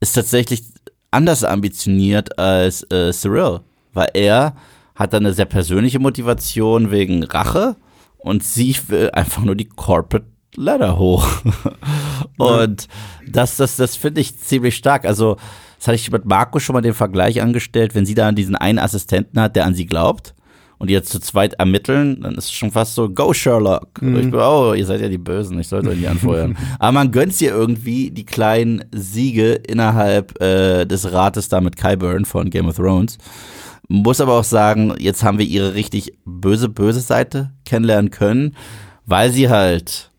[0.00, 0.62] ist tatsächlich
[1.10, 3.60] anders ambitioniert als äh, Cyril,
[3.92, 4.54] weil er
[4.94, 7.76] hat dann eine sehr persönliche Motivation wegen Rache
[8.18, 11.26] und sie will einfach nur die Corporate Ladder hoch.
[12.38, 12.88] und
[13.26, 15.04] das, das, das finde ich ziemlich stark.
[15.04, 15.36] Also,
[15.78, 18.78] das hatte ich mit Marco schon mal den Vergleich angestellt, wenn sie da diesen einen
[18.78, 20.34] Assistenten hat, der an sie glaubt
[20.78, 24.02] und die jetzt zu zweit ermitteln, dann ist es schon fast so, go Sherlock.
[24.02, 24.16] Mhm.
[24.16, 26.56] Ich bin, oh, ihr seid ja die Bösen, ich sollte euch nicht anfeuern.
[26.78, 32.24] Aber man gönnt ihr irgendwie die kleinen Siege innerhalb äh, des Rates da mit Kyburn
[32.24, 33.18] von Game of Thrones.
[33.88, 38.56] Muss aber auch sagen, jetzt haben wir ihre richtig böse, böse Seite kennenlernen können,
[39.04, 40.10] weil sie halt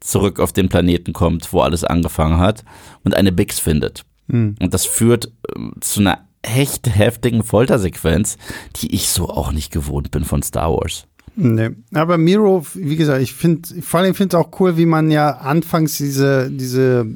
[0.00, 2.64] zurück auf den Planeten kommt, wo alles angefangen hat
[3.02, 4.04] und eine Bix findet.
[4.26, 4.56] Mhm.
[4.60, 8.36] Und das führt äh, zu einer echt heftigen Foltersequenz,
[8.76, 11.06] die ich so auch nicht gewohnt bin von Star Wars.
[11.36, 15.10] Nee, aber Miro, wie gesagt, ich finde, vor allem finde es auch cool, wie man
[15.10, 17.06] ja anfangs diese, diese,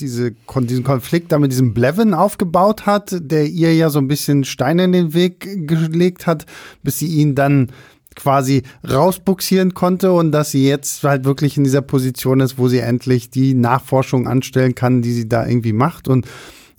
[0.00, 4.42] diese, diesen Konflikt da mit diesem Blevin aufgebaut hat, der ihr ja so ein bisschen
[4.42, 6.46] Steine in den Weg gelegt hat,
[6.82, 7.70] bis sie ihn dann
[8.16, 12.80] quasi rausbuxieren konnte und dass sie jetzt halt wirklich in dieser Position ist, wo sie
[12.80, 16.26] endlich die Nachforschung anstellen kann, die sie da irgendwie macht und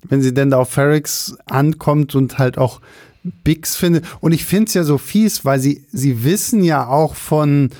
[0.08, 2.80] wenn sie denn da auf Ferrix ankommt und halt auch
[3.22, 4.04] Bix findet.
[4.20, 7.70] Und ich finde es ja so fies, weil sie, sie wissen ja auch von,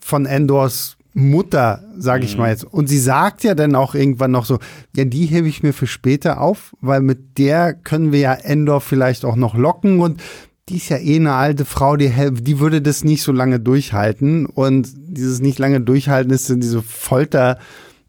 [0.00, 2.40] von Endors Mutter, sage ich mhm.
[2.40, 2.64] mal jetzt.
[2.64, 4.58] Und sie sagt ja dann auch irgendwann noch so,
[4.96, 8.80] ja, die hebe ich mir für später auf, weil mit der können wir ja Endor
[8.80, 10.22] vielleicht auch noch locken und
[10.68, 14.46] die ist ja eh eine alte Frau, die, die würde das nicht so lange durchhalten.
[14.46, 17.58] Und dieses nicht lange durchhalten ist dann diese Folter,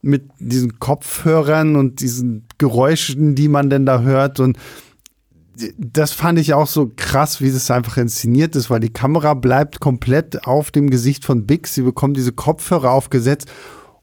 [0.03, 4.39] mit diesen Kopfhörern und diesen Geräuschen, die man denn da hört.
[4.39, 4.57] Und
[5.77, 9.79] das fand ich auch so krass, wie das einfach inszeniert ist, weil die Kamera bleibt
[9.79, 11.73] komplett auf dem Gesicht von Bix.
[11.73, 13.49] Sie bekommt diese Kopfhörer aufgesetzt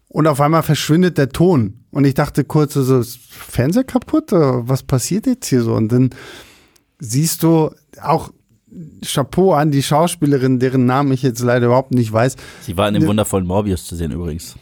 [0.08, 1.84] und auf einmal verschwindet der Ton.
[1.90, 4.32] Und ich dachte kurz, so, ist Fernseher kaputt?
[4.32, 5.74] Oder was passiert jetzt hier so?
[5.74, 6.10] Und dann
[6.98, 7.70] siehst du
[8.00, 8.30] auch
[9.04, 12.36] Chapeau an die Schauspielerin, deren Namen ich jetzt leider überhaupt nicht weiß.
[12.62, 14.56] Sie war in dem ne wundervollen Morbius zu sehen übrigens.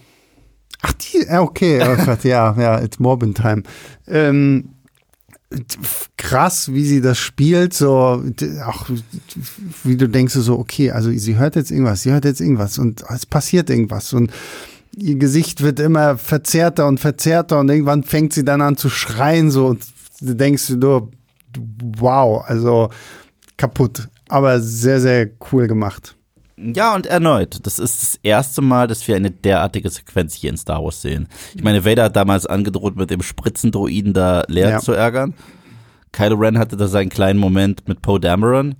[0.81, 3.63] Ach, die, okay, oh ja, ja, it's Morbin Time.
[4.07, 4.69] Ähm,
[6.17, 8.23] krass, wie sie das spielt, so,
[8.65, 8.89] auch
[9.83, 13.03] wie du denkst, so, okay, also sie hört jetzt irgendwas, sie hört jetzt irgendwas und
[13.09, 14.31] es passiert irgendwas und
[14.95, 19.49] ihr Gesicht wird immer verzerrter und verzerrter und irgendwann fängt sie dann an zu schreien,
[19.49, 19.83] so, und
[20.21, 21.09] du denkst du,
[21.97, 22.89] wow, also
[23.57, 26.15] kaputt, aber sehr, sehr cool gemacht.
[26.61, 27.65] Ja, und erneut.
[27.65, 31.27] Das ist das erste Mal, dass wir eine derartige Sequenz hier in Star Wars sehen.
[31.55, 34.79] Ich meine, Vader hat damals angedroht, mit dem Spritzendroiden da leer ja.
[34.79, 35.33] zu ärgern.
[36.11, 38.75] Kylo Ren hatte da seinen kleinen Moment mit Poe Dameron.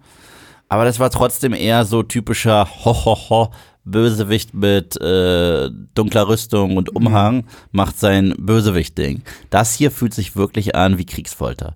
[0.68, 3.52] Aber das war trotzdem eher so typischer Ho-Ho-Ho.
[3.86, 9.24] Bösewicht mit äh, dunkler Rüstung und Umhang macht sein Bösewicht-Ding.
[9.50, 11.76] Das hier fühlt sich wirklich an wie Kriegsfolter.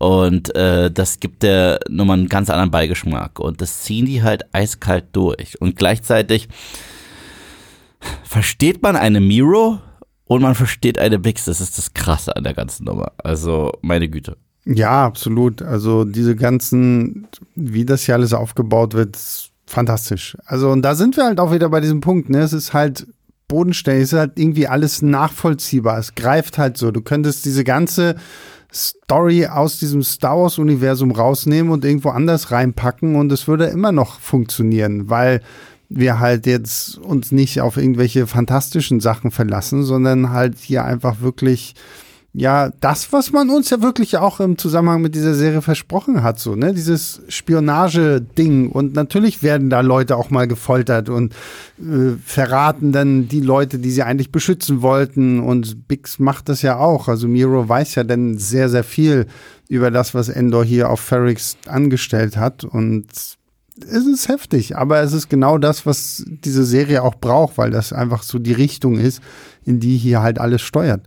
[0.00, 3.38] Und äh, das gibt der Nummer einen ganz anderen Beigeschmack.
[3.38, 5.60] Und das ziehen die halt eiskalt durch.
[5.60, 6.48] Und gleichzeitig
[8.24, 9.78] versteht man eine Miro
[10.24, 11.44] und man versteht eine Bix.
[11.44, 13.12] Das ist das Krasse an der ganzen Nummer.
[13.18, 14.38] Also, meine Güte.
[14.64, 15.60] Ja, absolut.
[15.60, 20.34] Also diese ganzen, wie das hier alles aufgebaut wird, ist fantastisch.
[20.46, 22.30] Also und da sind wir halt auch wieder bei diesem Punkt.
[22.30, 22.38] Ne?
[22.38, 23.06] Es ist halt
[23.48, 25.98] bodenständig, es ist halt irgendwie alles nachvollziehbar.
[25.98, 26.90] Es greift halt so.
[26.90, 28.16] Du könntest diese ganze
[28.72, 34.20] Story aus diesem Star Wars-Universum rausnehmen und irgendwo anders reinpacken und es würde immer noch
[34.20, 35.42] funktionieren, weil
[35.88, 41.74] wir halt jetzt uns nicht auf irgendwelche fantastischen Sachen verlassen, sondern halt hier einfach wirklich
[42.32, 46.38] ja, das, was man uns ja wirklich auch im Zusammenhang mit dieser Serie versprochen hat,
[46.38, 48.70] so, ne, dieses Spionage-Ding.
[48.70, 51.32] Und natürlich werden da Leute auch mal gefoltert und
[51.80, 55.40] äh, verraten dann die Leute, die sie eigentlich beschützen wollten.
[55.40, 57.08] Und Bix macht das ja auch.
[57.08, 59.26] Also Miro weiß ja dann sehr, sehr viel
[59.68, 62.62] über das, was Endor hier auf Ferrix angestellt hat.
[62.62, 63.06] Und
[63.80, 67.92] es ist heftig, aber es ist genau das, was diese Serie auch braucht, weil das
[67.92, 69.20] einfach so die Richtung ist,
[69.64, 71.02] in die hier halt alles steuert.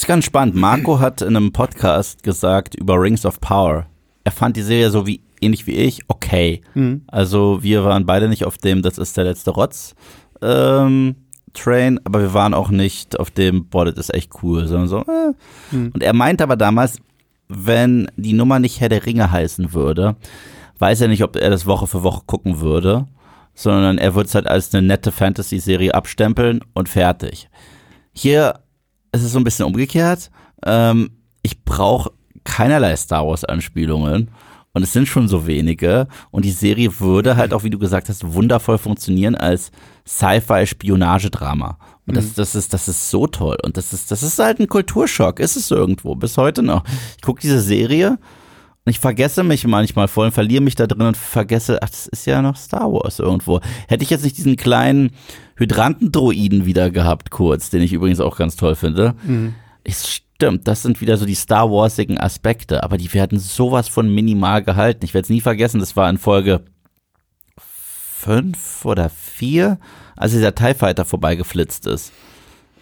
[0.00, 0.54] Ist ganz spannend.
[0.54, 3.84] Marco hat in einem Podcast gesagt über Rings of Power.
[4.24, 6.62] Er fand die Serie so wie ähnlich wie ich okay.
[6.72, 7.02] Mhm.
[7.08, 9.94] Also wir waren beide nicht auf dem, das ist der letzte Rotz.
[10.40, 11.16] Ähm,
[11.52, 15.00] Train, aber wir waren auch nicht auf dem, boah, das ist echt cool, sondern so.
[15.00, 15.34] Äh.
[15.70, 15.90] Mhm.
[15.92, 16.96] Und er meinte aber damals,
[17.48, 20.16] wenn die Nummer nicht Herr der Ringe heißen würde,
[20.78, 23.06] weiß er nicht, ob er das Woche für Woche gucken würde,
[23.52, 27.50] sondern er würde es halt als eine nette Fantasy-Serie abstempeln und fertig.
[28.14, 28.60] Hier
[29.12, 30.30] es ist so ein bisschen umgekehrt.
[30.64, 31.10] Ähm,
[31.42, 32.12] ich brauche
[32.44, 34.30] keinerlei Star Wars-Anspielungen.
[34.72, 36.06] Und es sind schon so wenige.
[36.30, 39.72] Und die Serie würde halt auch, wie du gesagt hast, wundervoll funktionieren als
[40.06, 41.78] Sci-Fi-Spionagedrama.
[42.06, 43.56] Und das, das, ist, das ist so toll.
[43.64, 45.40] Und das ist, das ist halt ein Kulturschock.
[45.40, 46.14] Ist es irgendwo.
[46.14, 46.84] Bis heute noch.
[47.16, 48.18] Ich gucke diese Serie
[48.90, 52.26] ich vergesse mich manchmal voll und verliere mich da drin und vergesse, ach, das ist
[52.26, 53.60] ja noch Star Wars irgendwo.
[53.88, 55.10] Hätte ich jetzt nicht diesen kleinen
[55.56, 59.14] Hydrantendroiden wieder gehabt, kurz, den ich übrigens auch ganz toll finde.
[59.22, 59.54] Mhm.
[59.84, 64.14] Es stimmt, das sind wieder so die Star Warsigen Aspekte, aber die werden sowas von
[64.14, 65.04] minimal gehalten.
[65.04, 66.62] Ich werde es nie vergessen, das war in Folge
[67.58, 69.78] fünf oder vier,
[70.16, 72.12] als dieser TIE Fighter vorbeigeflitzt ist.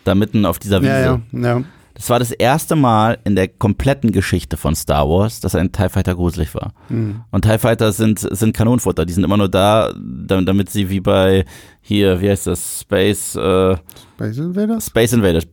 [0.04, 0.90] Da mitten auf dieser Wiese.
[0.90, 1.64] Ja, ja, ja.
[1.98, 5.88] Das war das erste Mal in der kompletten Geschichte von Star Wars, dass ein TIE
[5.88, 6.72] Fighter gruselig war.
[6.88, 7.22] Mhm.
[7.32, 9.04] Und TIE Fighter sind, sind Kanonenfutter.
[9.04, 11.44] Die sind immer nur da, damit sie wie bei
[11.80, 13.76] hier, wie heißt das, Space, äh,
[14.14, 14.86] Space Invaders?
[14.86, 15.48] Space Invaders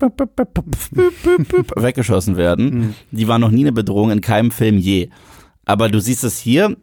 [1.76, 2.66] weggeschossen werden.
[2.70, 2.96] Mhm.
[3.10, 5.10] Die waren noch nie eine Bedrohung in keinem Film je.
[5.66, 6.78] Aber du siehst es hier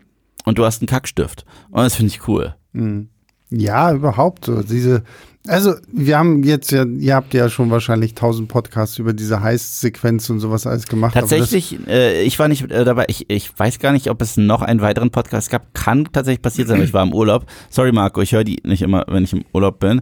[0.45, 1.45] und du hast einen Kackstift.
[1.71, 2.57] Und das finde ich cool.
[2.73, 3.11] Mhm.
[3.53, 4.63] Ja, überhaupt so.
[4.63, 5.03] Diese,
[5.47, 10.31] also, wir haben jetzt ja, ihr habt ja schon wahrscheinlich tausend Podcasts über diese Heist-Sequenz
[10.31, 11.15] und sowas alles gemacht.
[11.15, 13.07] Tatsächlich, äh, ich war nicht äh, dabei.
[13.09, 15.75] Ich, ich weiß gar nicht, ob es noch einen weiteren Podcast gab.
[15.75, 17.47] Kann tatsächlich passiert sein, ich war im Urlaub.
[17.71, 20.01] Sorry, Marco, ich höre die nicht immer, wenn ich im Urlaub bin.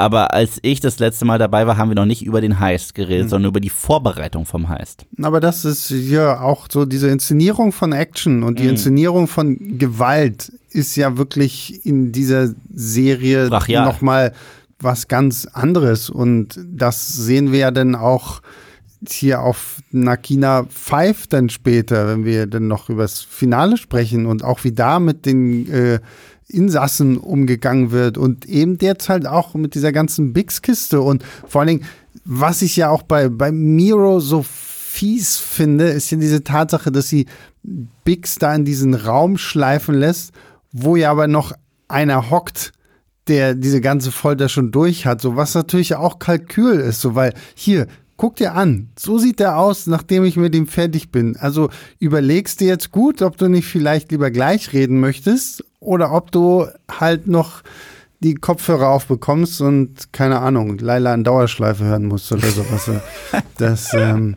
[0.00, 2.94] Aber als ich das letzte Mal dabei war, haben wir noch nicht über den Heist
[2.94, 3.30] geredet, mhm.
[3.30, 5.04] sondern über die Vorbereitung vom Heist.
[5.20, 8.70] Aber das ist ja auch so diese Inszenierung von Action und die mhm.
[8.70, 14.32] Inszenierung von Gewalt ist ja wirklich in dieser Serie nochmal
[14.78, 16.10] was ganz anderes.
[16.10, 18.40] Und das sehen wir ja dann auch
[19.08, 24.44] hier auf Nakina 5 dann später, wenn wir dann noch über das Finale sprechen und
[24.44, 25.98] auch wie da mit den äh,
[26.48, 31.68] Insassen umgegangen wird und eben jetzt halt auch mit dieser ganzen Bix-Kiste und vor allen
[31.68, 31.84] Dingen,
[32.24, 37.08] was ich ja auch bei, bei Miro so fies finde, ist ja diese Tatsache, dass
[37.08, 37.26] sie
[37.62, 40.32] Bix da in diesen Raum schleifen lässt,
[40.72, 41.52] wo ja aber noch
[41.86, 42.72] einer hockt,
[43.28, 47.34] der diese ganze Folter schon durch hat, so was natürlich auch Kalkül ist, so weil
[47.54, 47.86] hier
[48.16, 51.36] guck dir an, so sieht er aus, nachdem ich mit ihm fertig bin.
[51.36, 51.70] Also
[52.00, 56.66] überlegst dir jetzt gut, ob du nicht vielleicht lieber gleich reden möchtest oder ob du
[56.90, 57.62] halt noch
[58.20, 62.90] die Kopfhörer aufbekommst und keine Ahnung, Leila in Dauerschleife hören musst oder sowas.
[63.58, 64.36] das, ähm,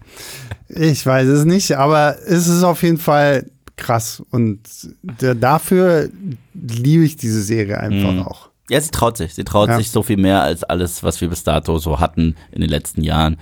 [0.69, 4.59] ich weiß es nicht, aber es ist auf jeden Fall krass und
[5.03, 6.09] dafür
[6.53, 8.23] liebe ich diese Serie einfach mhm.
[8.23, 8.49] auch.
[8.69, 9.33] Ja, sie traut sich.
[9.33, 9.77] Sie traut ja.
[9.77, 13.01] sich so viel mehr als alles, was wir bis dato so hatten in den letzten
[13.01, 13.37] Jahren.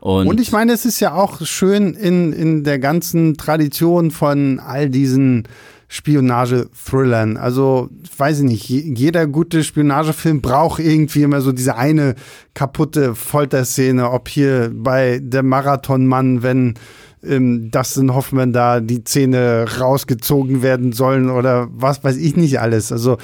[0.00, 4.58] Und, und ich meine, es ist ja auch schön in, in der ganzen Tradition von
[4.58, 5.46] all diesen
[5.92, 7.36] Spionage-Thrillern.
[7.36, 12.14] Also, weiß ich nicht, jeder gute Spionagefilm braucht irgendwie immer so diese eine
[12.54, 16.74] kaputte Folterszene, ob hier bei der Marathonmann, wenn
[17.22, 22.90] ähm, Dustin Hoffman da die Zähne rausgezogen werden sollen oder was weiß ich nicht alles.
[22.90, 23.18] Also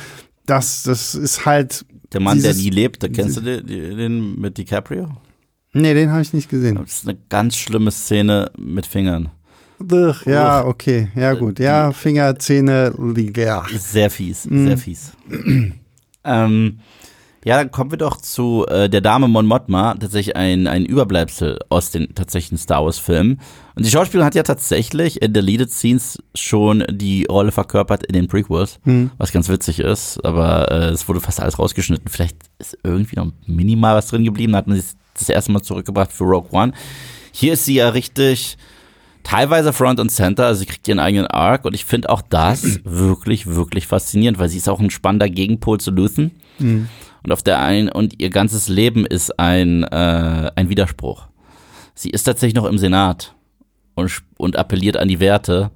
[0.45, 1.87] das, das ist halt.
[2.13, 5.09] Der Mann, dieses, der nie lebt, da kennst du den, den mit DiCaprio?
[5.73, 6.75] Nee, den habe ich nicht gesehen.
[6.75, 9.31] Das ist eine ganz schlimme Szene mit Fingern.
[9.81, 11.09] Ugh, ja, okay.
[11.15, 11.59] Ja, gut.
[11.59, 12.93] Ja, Finger, Zähne,
[13.37, 13.65] ja.
[13.77, 14.67] Sehr fies, mm.
[14.67, 15.13] sehr fies.
[16.25, 16.81] ähm,
[17.45, 21.59] ja, dann kommen wir doch zu äh, der Dame Mon Mothma, tatsächlich ein, ein Überbleibsel
[21.69, 23.41] aus den tatsächlichen Star Wars Filmen.
[23.77, 28.27] Und die Schauspielerin hat ja tatsächlich in Deleted Scenes schon die Rolle verkörpert in den
[28.27, 29.13] Prequels, mhm.
[29.19, 32.09] was ganz witzig ist, aber äh, es wurde fast alles rausgeschnitten.
[32.09, 36.13] Vielleicht ist irgendwie noch minimal was drin geblieben, hat man sie das erste Mal zurückgebracht
[36.13, 36.73] für Rogue One.
[37.31, 38.59] Hier ist sie ja richtig
[39.29, 42.81] teilweise Front und Center, also sie kriegt ihren eigenen Arc und ich finde auch das
[42.85, 46.31] wirklich, wirklich faszinierend, weil sie ist auch ein spannender Gegenpol zu Luthen.
[46.59, 46.89] Mhm.
[47.23, 51.27] Und auf der einen, und ihr ganzes Leben ist ein, äh, ein Widerspruch.
[51.95, 53.35] Sie ist tatsächlich noch im Senat
[53.97, 55.73] und, und appelliert an die Werte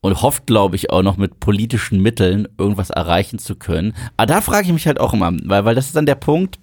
[0.00, 3.94] und hofft, glaube ich, auch noch mit politischen Mitteln irgendwas erreichen zu können.
[4.16, 6.58] Aber da frage ich mich halt auch immer, weil, weil das ist dann der Punkt,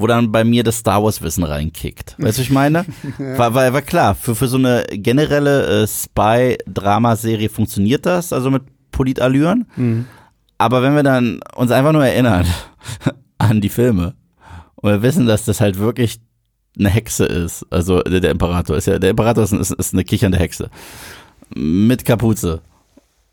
[0.00, 2.16] wo dann bei mir das Star Wars Wissen reinkickt.
[2.18, 2.84] Weißt du, ich meine?
[3.18, 8.62] weil, weil, weil klar, für, für so eine generelle äh, Spy-Drama-Serie funktioniert das, also mit
[8.90, 9.66] Politallüren.
[9.76, 10.06] Mhm.
[10.58, 12.46] Aber wenn wir dann uns einfach nur erinnern
[13.38, 14.14] an die Filme
[14.76, 16.20] und wir wissen, dass das halt wirklich
[16.78, 20.04] eine Hexe ist, also der, der Imperator ist ja, der Imperator ist, ist, ist eine
[20.04, 20.70] kichernde Hexe
[21.54, 22.60] mit Kapuze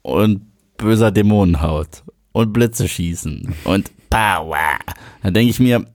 [0.01, 0.41] und
[0.77, 4.77] böser Dämonenhaut und Blitze schießen und Power.
[5.23, 5.85] Dann denke ich mir,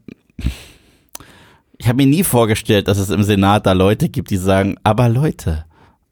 [1.78, 5.08] ich habe mir nie vorgestellt, dass es im Senat da Leute gibt, die sagen, aber
[5.08, 5.64] Leute,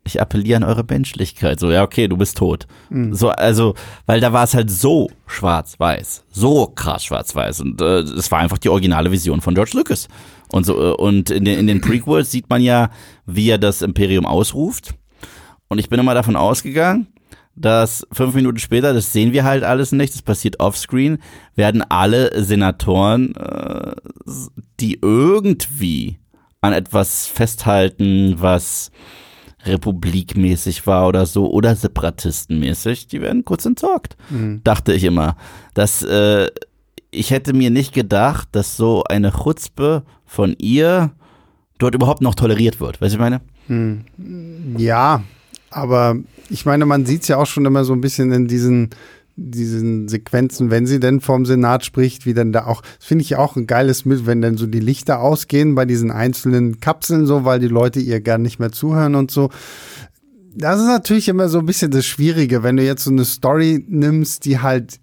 [0.04, 1.60] ich appelliere an eure Menschlichkeit.
[1.60, 2.66] So, ja, okay, du bist tot.
[2.88, 3.14] Mhm.
[3.14, 3.74] So, also,
[4.06, 7.60] weil da war es halt so schwarz-weiß, so krass schwarz-weiß.
[7.60, 10.08] Und äh, es war einfach die originale Vision von George Lucas.
[10.48, 12.90] Und so, äh, und in den, in den Prequels sieht man ja,
[13.26, 14.94] wie er das Imperium ausruft.
[15.68, 17.06] Und ich bin immer davon ausgegangen,
[17.56, 21.18] dass fünf Minuten später, das sehen wir halt alles nicht, das passiert offscreen,
[21.54, 23.92] werden alle Senatoren, äh,
[24.80, 26.18] die irgendwie
[26.60, 28.90] an etwas festhalten, was
[29.64, 34.16] republikmäßig war oder so oder separatistenmäßig, die werden kurz entsorgt.
[34.30, 34.62] Mhm.
[34.64, 35.36] Dachte ich immer.
[35.74, 36.48] Dass äh,
[37.10, 41.10] ich hätte mir nicht gedacht, dass so eine Chutzpe von ihr
[41.78, 43.00] dort überhaupt noch toleriert wird.
[43.00, 43.40] Weißt du, ich meine?
[43.68, 44.76] Mhm.
[44.78, 45.22] Ja,
[45.70, 46.16] aber
[46.48, 48.90] ich meine, man sieht es ja auch schon immer so ein bisschen in diesen
[49.36, 53.36] diesen Sequenzen, wenn sie denn vom Senat spricht, wie dann da auch, das finde ich
[53.36, 57.44] auch ein geiles mit, wenn dann so die Lichter ausgehen bei diesen einzelnen Kapseln so,
[57.44, 59.50] weil die Leute ihr gar nicht mehr zuhören und so.
[60.54, 63.84] Das ist natürlich immer so ein bisschen das Schwierige, wenn du jetzt so eine Story
[63.88, 64.98] nimmst, die halt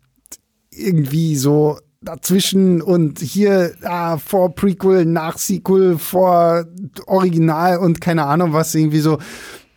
[0.69, 6.65] irgendwie so dazwischen und hier ah, vor Prequel, nach Sequel, vor
[7.07, 9.17] Original und keine Ahnung was irgendwie so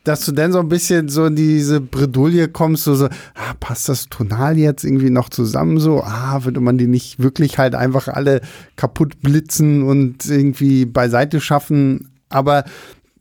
[0.04, 3.88] dass du dann so ein bisschen so in diese Bredouille kommst, so, so ah, passt
[3.88, 6.02] das tonal jetzt irgendwie noch zusammen so?
[6.02, 8.40] Ah, würde man die nicht wirklich halt einfach alle
[8.76, 12.10] kaputt blitzen und irgendwie beiseite schaffen?
[12.30, 12.64] Aber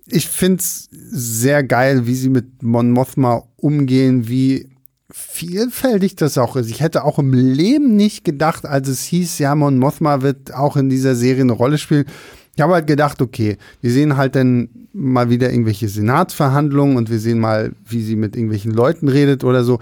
[0.07, 4.69] ich finde es sehr geil, wie sie mit Mon Mothma umgehen, wie
[5.11, 6.69] vielfältig das auch ist.
[6.69, 10.77] Ich hätte auch im Leben nicht gedacht, als es hieß, ja, Mon Mothma wird auch
[10.77, 12.05] in dieser Serie eine Rolle spielen,
[12.60, 17.18] ich habe halt gedacht, okay, wir sehen halt dann mal wieder irgendwelche Senatsverhandlungen und wir
[17.18, 19.80] sehen mal, wie sie mit irgendwelchen Leuten redet oder so,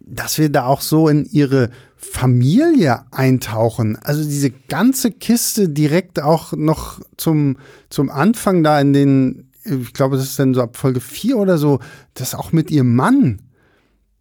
[0.00, 3.96] dass wir da auch so in ihre Familie eintauchen.
[4.02, 7.56] Also diese ganze Kiste direkt auch noch zum,
[7.88, 11.56] zum Anfang da in den, ich glaube, das ist dann so ab Folge 4 oder
[11.56, 11.78] so,
[12.14, 13.42] das auch mit ihrem Mann,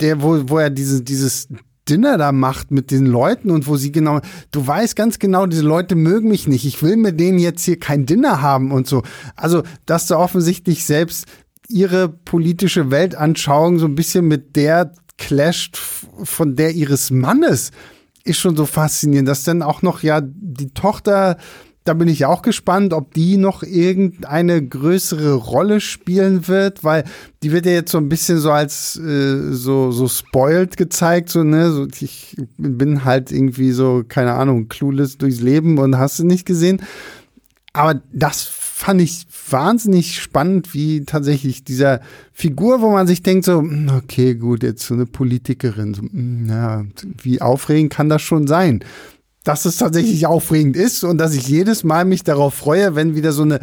[0.02, 1.48] der, wo, wo er diese, dieses
[1.90, 4.22] Dinner da macht mit den Leuten und wo sie genau,
[4.52, 6.66] du weißt ganz genau, diese Leute mögen mich nicht.
[6.66, 9.04] Ich will mit denen jetzt hier kein Dinner haben und so.
[9.36, 11.26] Also, dass du offensichtlich selbst
[11.68, 17.72] ihre politische Weltanschauung so ein bisschen mit der clasht von der ihres Mannes,
[18.24, 21.38] ist schon so faszinierend, dass dann auch noch ja die Tochter
[21.90, 27.04] da bin ich auch gespannt, ob die noch irgendeine größere Rolle spielen wird, weil
[27.42, 31.44] die wird ja jetzt so ein bisschen so als äh, so so spoiled gezeigt, so
[31.44, 36.26] ne, so ich bin halt irgendwie so keine Ahnung clueless durchs Leben und hast du
[36.26, 36.80] nicht gesehen.
[37.74, 42.02] Aber das fand ich wahnsinnig spannend, wie tatsächlich dieser
[42.34, 46.46] Figur, wo man sich denkt so, hm, okay, gut, jetzt so eine Politikerin, so, hm,
[46.48, 46.86] ja,
[47.24, 48.84] wie aufregend kann das schon sein?
[49.50, 53.32] Dass es tatsächlich aufregend ist und dass ich jedes Mal mich darauf freue, wenn wieder
[53.32, 53.60] so eine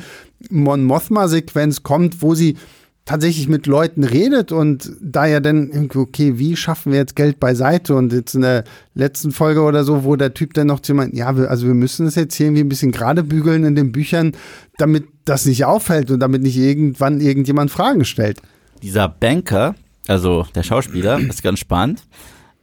[0.51, 2.57] Mon Mothma-Sequenz kommt, wo sie
[3.05, 7.39] tatsächlich mit Leuten redet und da ja dann irgendwie, okay, wie schaffen wir jetzt Geld
[7.39, 7.95] beiseite?
[7.95, 8.65] Und jetzt in der
[8.95, 12.07] letzten Folge oder so, wo der Typ dann noch zu jemandem, ja, also wir müssen
[12.07, 14.33] das jetzt hier irgendwie ein bisschen gerade bügeln in den Büchern,
[14.79, 18.43] damit das nicht auffällt und damit nicht irgendwann irgendjemand Fragen stellt.
[18.83, 19.77] Dieser Banker,
[20.09, 22.03] also der Schauspieler, ist ganz spannend.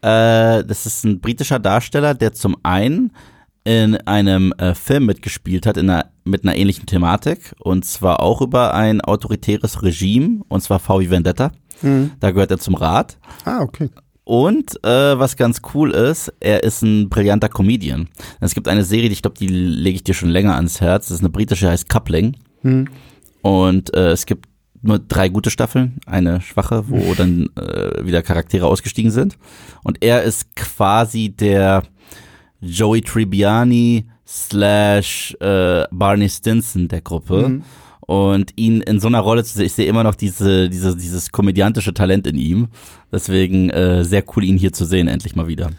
[0.04, 3.14] Äh, das ist ein britischer Darsteller, der zum einen
[3.64, 8.42] in einem äh, Film mitgespielt hat in einer, mit einer ähnlichen Thematik und zwar auch
[8.42, 11.52] über ein autoritäres Regime und zwar VW Vendetta.
[11.82, 12.12] Mhm.
[12.20, 13.18] Da gehört er zum Rat.
[13.46, 13.90] Ah, okay.
[14.26, 18.10] Und äh, was ganz cool ist, er ist ein brillanter Comedian.
[18.42, 21.08] Es gibt eine Serie, die ich glaube, die lege ich dir schon länger ans Herz.
[21.08, 22.36] Das ist eine britische, heißt Coupling.
[22.62, 22.90] Mhm.
[23.42, 24.50] Und äh, es gibt
[24.84, 29.38] nur drei gute Staffeln, eine schwache, wo dann äh, wieder Charaktere ausgestiegen sind.
[29.84, 31.84] Und er ist quasi der
[32.62, 37.50] Joey Tribbiani slash äh, Barney Stinson der Gruppe.
[37.50, 37.64] Mhm.
[38.02, 41.32] Und ihn in so einer Rolle zu sehen, ich sehe immer noch diese, diese, dieses
[41.32, 42.68] komödiantische Talent in ihm.
[43.14, 45.70] Deswegen äh, sehr cool, ihn hier zu sehen, endlich mal wieder.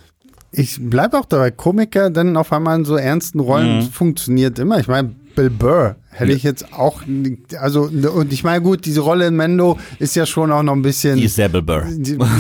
[0.51, 3.83] Ich bleibe auch dabei, Komiker dann auf einmal in so ernsten Rollen mhm.
[3.91, 4.81] funktioniert immer.
[4.81, 7.03] Ich meine, Bill Burr hätte ich jetzt auch,
[7.61, 10.83] also, und ich meine, gut, diese Rolle in Mendo ist ja schon auch noch ein
[10.83, 11.17] bisschen.
[11.17, 11.87] Die ist sehr Bill Burr.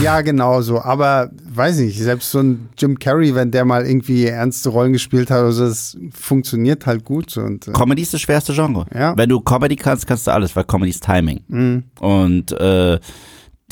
[0.02, 0.80] Ja, genau so.
[0.80, 5.30] Aber, weiß nicht, selbst so ein Jim Carrey, wenn der mal irgendwie ernste Rollen gespielt
[5.30, 7.36] hat, also das funktioniert halt gut.
[7.36, 8.86] Und, äh, Comedy ist das schwerste Genre.
[8.94, 9.16] Ja.
[9.16, 11.40] Wenn du Comedy kannst, kannst du alles, weil Comedy ist Timing.
[11.48, 11.84] Mhm.
[12.00, 12.98] Und, äh,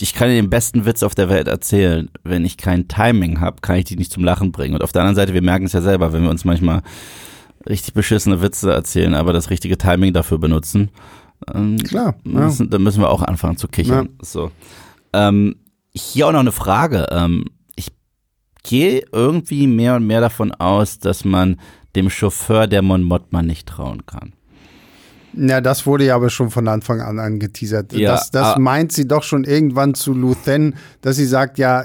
[0.01, 2.11] ich kann dir den besten Witz auf der Welt erzählen.
[2.25, 4.75] Wenn ich kein Timing habe, kann ich dich nicht zum Lachen bringen.
[4.75, 6.83] Und auf der anderen Seite, wir merken es ja selber, wenn wir uns manchmal
[7.68, 10.90] richtig beschissene Witze erzählen, aber das richtige Timing dafür benutzen,
[11.52, 12.70] ähm, Klar, müssen, ja.
[12.70, 14.06] dann müssen wir auch anfangen zu kichern.
[14.06, 14.24] Ja.
[14.24, 14.50] So.
[15.12, 15.56] Ähm,
[15.94, 17.06] hier auch noch eine Frage.
[17.10, 17.46] Ähm,
[17.76, 17.88] ich
[18.62, 21.60] gehe irgendwie mehr und mehr davon aus, dass man
[21.96, 24.32] dem Chauffeur der Mon Mothma nicht trauen kann.
[25.35, 27.93] Ja, das wurde ja aber schon von Anfang an angeteasert.
[27.93, 28.59] Ja, das das ah.
[28.59, 31.85] meint sie doch schon irgendwann zu Luthen, dass sie sagt, ja,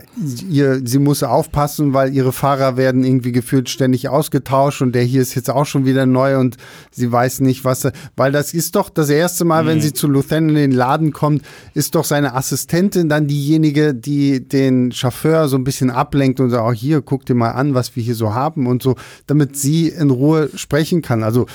[0.49, 5.21] ihr, sie muss aufpassen, weil ihre Fahrer werden irgendwie gefühlt ständig ausgetauscht und der hier
[5.21, 6.57] ist jetzt auch schon wieder neu und
[6.91, 9.67] sie weiß nicht, was er, weil das ist doch das erste Mal, Mhm.
[9.67, 11.43] wenn sie zu Luthen in den Laden kommt,
[11.73, 16.63] ist doch seine Assistentin dann diejenige, die den Chauffeur so ein bisschen ablenkt und sagt,
[16.63, 18.95] auch hier, guck dir mal an, was wir hier so haben und so,
[19.25, 21.23] damit sie in Ruhe sprechen kann.
[21.23, 21.45] Also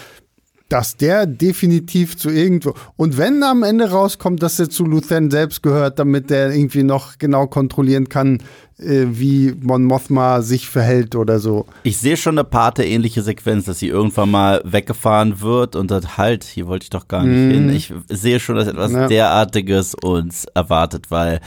[0.73, 2.73] dass der definitiv zu irgendwo.
[2.97, 7.19] Und wenn am Ende rauskommt, dass er zu Luthen selbst gehört, damit der irgendwie noch
[7.19, 8.39] genau kontrollieren kann,
[8.79, 11.67] äh, wie Mon Mothma sich verhält oder so.
[11.83, 16.43] Ich sehe schon eine Pate-ähnliche Sequenz, dass sie irgendwann mal weggefahren wird und sagt, halt,
[16.45, 17.69] hier wollte ich doch gar nicht hin.
[17.69, 19.09] Ich sehe schon, dass etwas Ja.
[19.09, 21.41] derartiges uns erwartet, weil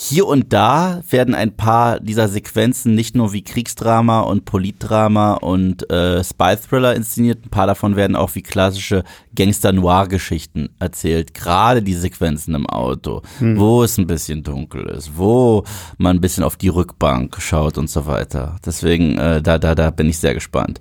[0.00, 5.90] hier und da werden ein paar dieser Sequenzen nicht nur wie Kriegsdrama und Politdrama und
[5.90, 9.02] äh, Spy-Thriller inszeniert, ein paar davon werden auch wie klassische
[9.34, 11.34] Gangster-Noir-Geschichten erzählt.
[11.34, 15.64] Gerade die Sequenzen im Auto, wo es ein bisschen dunkel ist, wo
[15.96, 18.54] man ein bisschen auf die Rückbank schaut und so weiter.
[18.64, 20.80] Deswegen, äh, da, da, da bin ich sehr gespannt.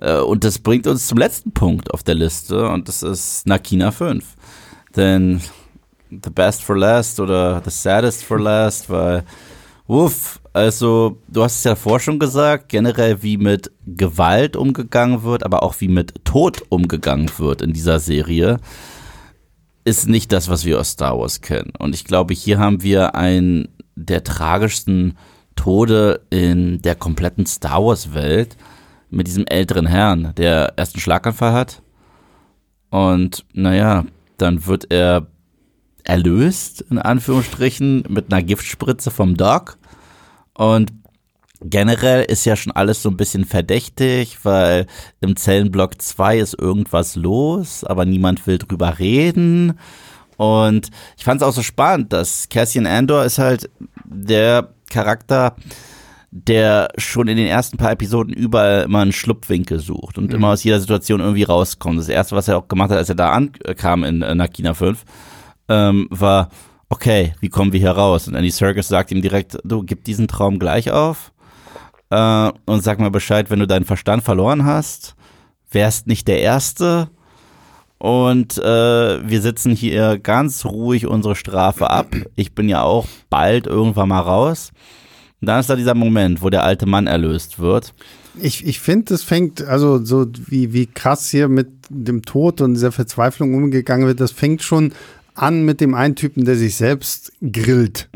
[0.00, 3.90] Äh, und das bringt uns zum letzten Punkt auf der Liste und das ist Nakina
[3.90, 4.24] 5.
[4.96, 5.42] Denn
[6.10, 9.24] The Best for Last oder The Saddest for Last, weil,
[9.86, 15.44] uff, also du hast es ja davor schon gesagt, generell wie mit Gewalt umgegangen wird,
[15.44, 18.58] aber auch wie mit Tod umgegangen wird in dieser Serie,
[19.84, 21.72] ist nicht das, was wir aus Star Wars kennen.
[21.78, 25.16] Und ich glaube, hier haben wir einen der tragischsten
[25.56, 28.56] Tode in der kompletten Star Wars-Welt
[29.10, 31.82] mit diesem älteren Herrn, der erst einen Schlaganfall hat.
[32.90, 34.04] Und naja,
[34.36, 35.26] dann wird er
[36.10, 39.78] erlöst, in Anführungsstrichen, mit einer Giftspritze vom Doc.
[40.54, 40.92] Und
[41.62, 44.86] generell ist ja schon alles so ein bisschen verdächtig, weil
[45.20, 49.78] im Zellenblock 2 ist irgendwas los, aber niemand will drüber reden.
[50.36, 53.70] Und ich fand es auch so spannend, dass Cassian Andor ist halt
[54.04, 55.54] der Charakter,
[56.32, 60.64] der schon in den ersten paar Episoden überall immer einen Schlupfwinkel sucht und immer aus
[60.64, 61.98] jeder Situation irgendwie rauskommt.
[61.98, 65.04] Das erste, was er auch gemacht hat, als er da ankam in äh, Nakina 5,
[65.70, 66.50] ähm, war,
[66.90, 68.28] okay, wie kommen wir hier raus?
[68.28, 71.32] Und Andy Serkis sagt ihm direkt, du, gib diesen Traum gleich auf
[72.10, 75.14] äh, und sag mal Bescheid, wenn du deinen Verstand verloren hast,
[75.70, 77.08] wärst nicht der Erste
[77.98, 82.16] und äh, wir sitzen hier ganz ruhig unsere Strafe ab.
[82.34, 84.72] Ich bin ja auch bald irgendwann mal raus.
[85.40, 87.94] Und dann ist da dieser Moment, wo der alte Mann erlöst wird.
[88.40, 92.74] Ich, ich finde, es fängt, also so wie, wie krass hier mit dem Tod und
[92.74, 94.92] dieser Verzweiflung umgegangen wird, das fängt schon
[95.40, 98.08] an mit dem einen Typen, der sich selbst grillt.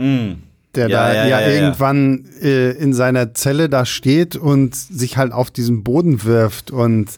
[0.75, 1.55] Der Ja, da ja, ja, ja, ja.
[1.55, 7.11] irgendwann äh, in seiner Zelle da steht und sich halt auf diesen Boden wirft und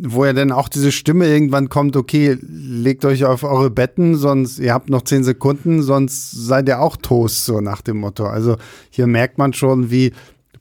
[0.00, 4.58] wo ja dann auch diese Stimme irgendwann kommt, okay, legt euch auf eure Betten, sonst
[4.58, 8.26] ihr habt noch zehn Sekunden, sonst seid ihr auch Toast, so nach dem Motto.
[8.26, 8.56] Also
[8.90, 10.12] hier merkt man schon, wie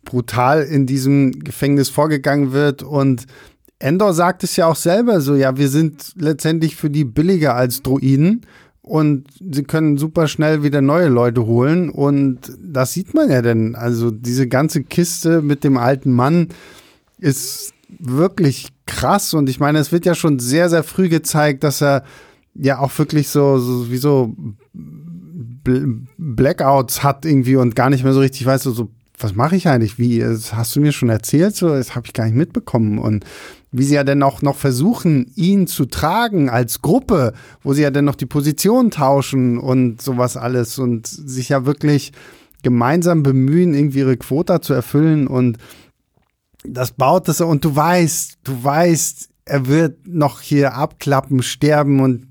[0.03, 3.25] brutal in diesem Gefängnis vorgegangen wird und
[3.80, 7.84] Endor sagt es ja auch selber so, ja, wir sind letztendlich für die billiger als
[7.84, 8.41] Druiden
[8.88, 13.75] und sie können super schnell wieder neue Leute holen und das sieht man ja denn.
[13.75, 16.49] Also diese ganze Kiste mit dem alten Mann
[17.19, 21.81] ist wirklich krass und ich meine, es wird ja schon sehr, sehr früh gezeigt, dass
[21.81, 22.03] er
[22.53, 24.35] ja auch wirklich so, so wie so
[24.75, 29.55] Bl- Blackouts hat irgendwie und gar nicht mehr so richtig weiß, so, so was mache
[29.55, 29.97] ich eigentlich?
[29.97, 31.55] Wie, das hast du mir schon erzählt?
[31.55, 32.99] So, das habe ich gar nicht mitbekommen.
[32.99, 33.25] Und
[33.72, 37.91] wie sie ja dann auch noch versuchen, ihn zu tragen als Gruppe, wo sie ja
[37.91, 42.13] dann noch die Position tauschen und sowas alles und sich ja wirklich
[42.63, 45.57] gemeinsam bemühen, irgendwie ihre Quota zu erfüllen und
[46.63, 52.26] das baut das und du weißt, du weißt, er wird noch hier abklappen, sterben und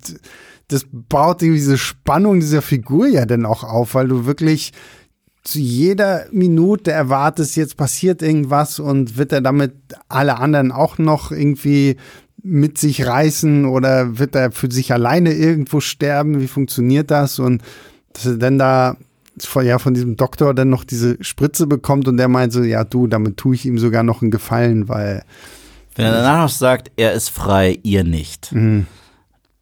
[0.69, 4.73] das baut irgendwie diese Spannung dieser Figur ja dann auch auf, weil du wirklich
[5.47, 9.75] zu jeder Minute erwartest, jetzt passiert irgendwas und wird er damit
[10.09, 11.97] alle anderen auch noch irgendwie
[12.43, 16.41] mit sich reißen oder wird er für sich alleine irgendwo sterben?
[16.41, 17.39] Wie funktioniert das?
[17.39, 17.63] Und
[18.13, 18.97] dass er dann da
[19.39, 22.85] von, ja, von diesem Doktor dann noch diese Spritze bekommt und der meint so, ja
[22.85, 25.23] du, damit tue ich ihm sogar noch einen Gefallen, weil
[25.95, 28.53] Wenn er danach noch sagt, er ist frei, ihr nicht.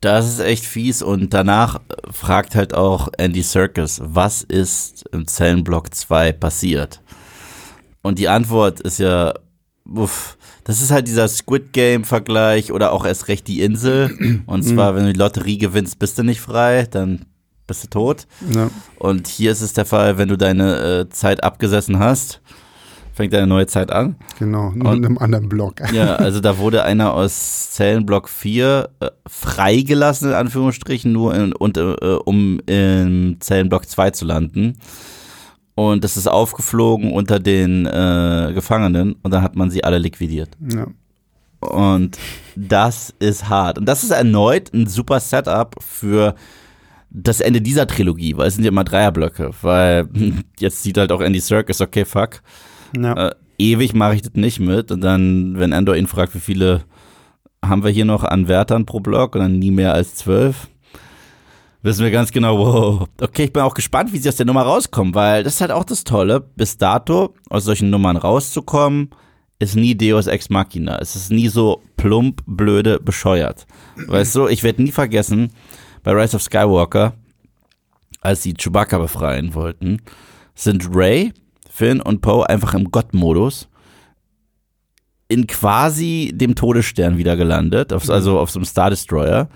[0.05, 5.26] Das ist echt fies und danach äh, fragt halt auch Andy Serkis, was ist im
[5.26, 7.01] Zellenblock 2 passiert?
[8.03, 9.33] Und die Antwort ist ja,
[9.87, 14.43] uff, das ist halt dieser Squid Game Vergleich oder auch erst recht die Insel.
[14.47, 17.25] Und zwar, wenn du die Lotterie gewinnst, bist du nicht frei, dann
[17.67, 18.26] bist du tot.
[18.51, 18.68] ja,
[18.99, 22.43] Und hier ist es der Fall, wenn du deine äh, Zeit abgesessen hast,
[23.14, 24.16] fängt eine neue Zeit an.
[24.38, 25.76] Genau, nur in einem anderen Block.
[25.92, 31.78] Ja, also da wurde einer aus Zellenblock 4 äh, freigelassen, in Anführungsstrichen, nur in, und,
[31.78, 31.82] äh,
[32.24, 34.78] um in Zellenblock 2 zu landen.
[35.76, 40.50] Und das ist aufgeflogen unter den äh, Gefangenen und dann hat man sie alle liquidiert.
[40.68, 40.86] Ja.
[41.61, 42.18] Und
[42.57, 43.78] das ist hart.
[43.78, 46.34] Und das ist erneut ein super Setup für
[47.11, 50.08] das Ende dieser Trilogie, weil es sind ja immer Dreierblöcke, weil
[50.58, 52.42] jetzt sieht halt auch Andy Serkis, okay, fuck.
[52.96, 53.29] Ja.
[53.29, 54.91] Äh, ewig mache ich das nicht mit.
[54.91, 56.84] Und dann, wenn Endor ihn fragt, wie viele
[57.64, 60.68] haben wir hier noch an Wärtern pro Block und dann nie mehr als zwölf,
[61.83, 63.08] wissen wir ganz genau, wow.
[63.21, 65.71] Okay, ich bin auch gespannt, wie sie aus der Nummer rauskommen, weil das ist halt
[65.71, 69.11] auch das Tolle, bis dato aus solchen Nummern rauszukommen,
[69.58, 70.99] ist nie Deus Ex Machina.
[70.99, 73.66] Es ist nie so plump, blöde, bescheuert.
[74.07, 75.53] Weißt du, ich werde nie vergessen,
[76.03, 77.14] bei Rise of Skywalker,
[78.21, 80.03] als sie Chewbacca befreien wollten,
[80.54, 81.33] sind Ray,
[81.75, 83.68] Finn und Poe einfach im Gott-Modus
[85.26, 89.49] in quasi dem Todesstern wieder gelandet, auf, also auf so einem Star Destroyer,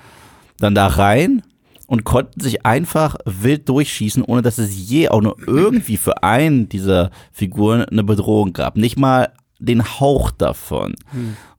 [0.59, 1.45] dann da rein
[1.87, 6.69] und konnten sich einfach wild durchschießen, ohne dass es je auch nur irgendwie für einen
[6.69, 8.77] dieser Figuren eine Bedrohung gab.
[8.77, 10.97] Nicht mal den Hauch davon.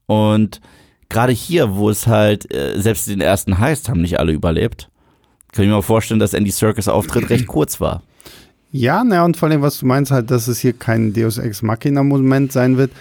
[0.04, 0.60] Und
[1.08, 4.90] gerade hier, wo es halt, äh, selbst den ersten Heist haben nicht alle überlebt,
[5.52, 8.02] kann ich mir auch vorstellen, dass Andy Circus Auftritt recht kurz war.
[8.72, 11.62] Ja, na und vor allem, was du meinst, halt, dass es hier kein Deus Ex
[11.62, 12.92] Machina-Moment sein wird.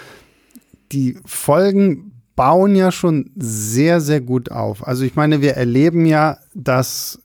[0.91, 4.87] Die Folgen bauen ja schon sehr, sehr gut auf.
[4.87, 7.19] Also ich meine, wir erleben ja, dass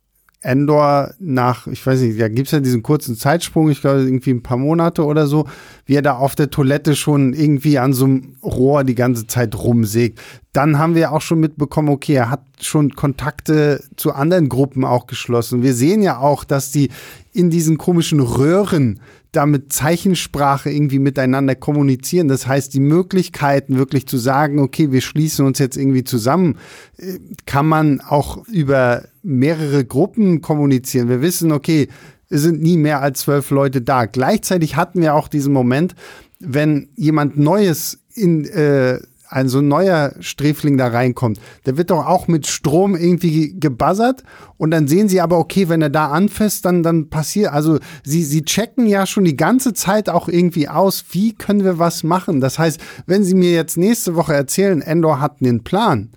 [0.45, 4.33] Endor nach, ich weiß nicht, da gibt es ja diesen kurzen Zeitsprung, ich glaube irgendwie
[4.33, 5.47] ein paar Monate oder so,
[5.87, 9.57] wie er da auf der Toilette schon irgendwie an so einem Rohr die ganze Zeit
[9.57, 10.21] rumsägt.
[10.53, 15.07] Dann haben wir auch schon mitbekommen, okay, er hat schon Kontakte zu anderen Gruppen auch
[15.07, 15.62] geschlossen.
[15.62, 16.91] Wir sehen ja auch, dass die
[17.35, 19.01] in diesen komischen Röhren
[19.32, 22.28] da mit Zeichensprache irgendwie miteinander kommunizieren.
[22.28, 26.56] Das heißt, die Möglichkeiten wirklich zu sagen, okay, wir schließen uns jetzt irgendwie zusammen,
[26.97, 31.09] äh, kann man auch über mehrere Gruppen kommunizieren.
[31.09, 31.89] Wir wissen, okay,
[32.31, 34.06] es sind nie mehr als zwölf Leute da.
[34.06, 35.97] Gleichzeitig hatten wir auch diesen Moment,
[36.39, 39.01] wenn jemand Neues in äh,
[39.35, 44.23] ein so neuer Sträfling da reinkommt, der wird doch auch mit Strom irgendwie gebuzzert
[44.56, 48.23] und dann sehen sie aber, okay, wenn er da anfasst, dann, dann passiert, also sie,
[48.23, 52.40] sie checken ja schon die ganze Zeit auch irgendwie aus, wie können wir was machen.
[52.40, 56.11] Das heißt, wenn sie mir jetzt nächste Woche erzählen, Endor hat einen Plan,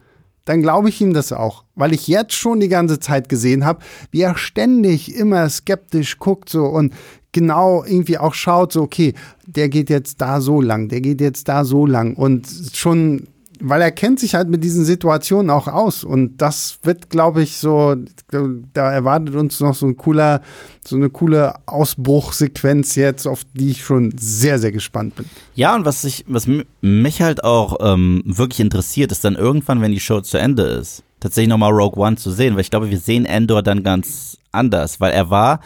[0.46, 3.80] dann glaube ich ihm das auch, weil ich jetzt schon die ganze Zeit gesehen habe,
[4.12, 6.94] wie er ständig immer skeptisch guckt so und
[7.32, 9.14] genau irgendwie auch schaut, so okay,
[9.46, 12.16] der geht jetzt da so lang, der geht jetzt da so lang.
[12.16, 13.28] Und schon,
[13.60, 16.04] weil er kennt sich halt mit diesen Situationen auch aus.
[16.04, 17.96] Und das wird, glaube ich, so,
[18.74, 20.42] da erwartet uns noch so ein cooler,
[20.86, 25.26] so eine coole Ausbruchsequenz jetzt, auf die ich schon sehr, sehr gespannt bin.
[25.56, 26.48] Ja, und was ich, was
[26.82, 31.04] mich halt auch ähm, wirklich interessiert, ist dann irgendwann, wenn die Show zu Ende ist,
[31.20, 35.00] tatsächlich nochmal Rogue One zu sehen, weil ich glaube, wir sehen Endor dann ganz anders,
[35.00, 35.60] weil er war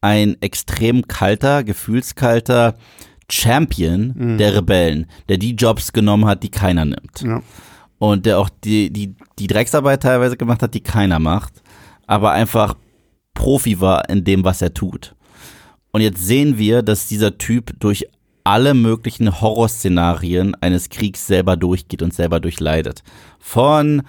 [0.00, 2.74] ein extrem kalter, gefühlskalter
[3.30, 4.38] Champion mhm.
[4.38, 7.20] der Rebellen, der die Jobs genommen hat, die keiner nimmt.
[7.22, 7.42] Ja.
[7.98, 11.62] Und der auch die, die, die Drecksarbeit teilweise gemacht hat, die keiner macht,
[12.06, 12.74] aber einfach
[13.34, 15.14] Profi war in dem, was er tut.
[15.92, 18.06] Und jetzt sehen wir, dass dieser Typ durch
[18.44, 23.02] alle möglichen Horrorszenarien eines Kriegs selber durchgeht und selber durchleidet.
[23.38, 24.02] Von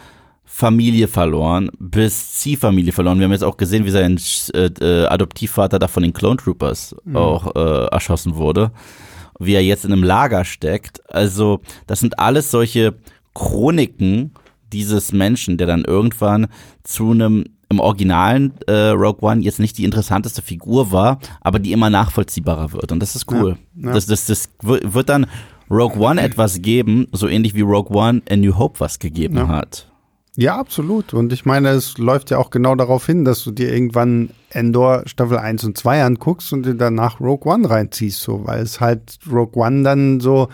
[0.54, 3.18] Familie verloren, bis Ziehfamilie verloren.
[3.18, 4.20] Wir haben jetzt auch gesehen, wie sein
[4.54, 7.16] äh, äh, Adoptivvater da von den Clone Troopers mhm.
[7.16, 8.72] auch äh, erschossen wurde.
[9.40, 11.02] Wie er jetzt in einem Lager steckt.
[11.12, 12.96] Also, das sind alles solche
[13.34, 14.34] Chroniken
[14.74, 16.48] dieses Menschen, der dann irgendwann
[16.84, 21.72] zu einem im originalen äh, Rogue One jetzt nicht die interessanteste Figur war, aber die
[21.72, 22.92] immer nachvollziehbarer wird.
[22.92, 23.58] Und das ist cool.
[23.76, 23.94] Ja, ja.
[23.94, 25.28] Das, das, das wird dann
[25.70, 29.48] Rogue One etwas geben, so ähnlich wie Rogue One A New Hope was gegeben ja.
[29.48, 29.91] hat.
[30.38, 31.14] Ja, absolut.
[31.14, 35.04] Und ich meine, es läuft ja auch genau darauf hin, dass du dir irgendwann Endor
[35.06, 39.20] Staffel 1 und 2 anguckst und dir danach Rogue One reinziehst, so, weil es halt
[39.30, 40.48] Rogue One dann so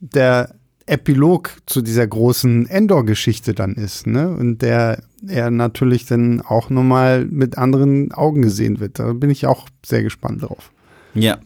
[0.00, 0.54] der
[0.86, 4.30] Epilog zu dieser großen Endor-Geschichte dann ist, ne?
[4.30, 8.98] Und der er natürlich dann auch nochmal mit anderen Augen gesehen wird.
[8.98, 10.70] Da bin ich auch sehr gespannt drauf.
[11.14, 11.38] Ja.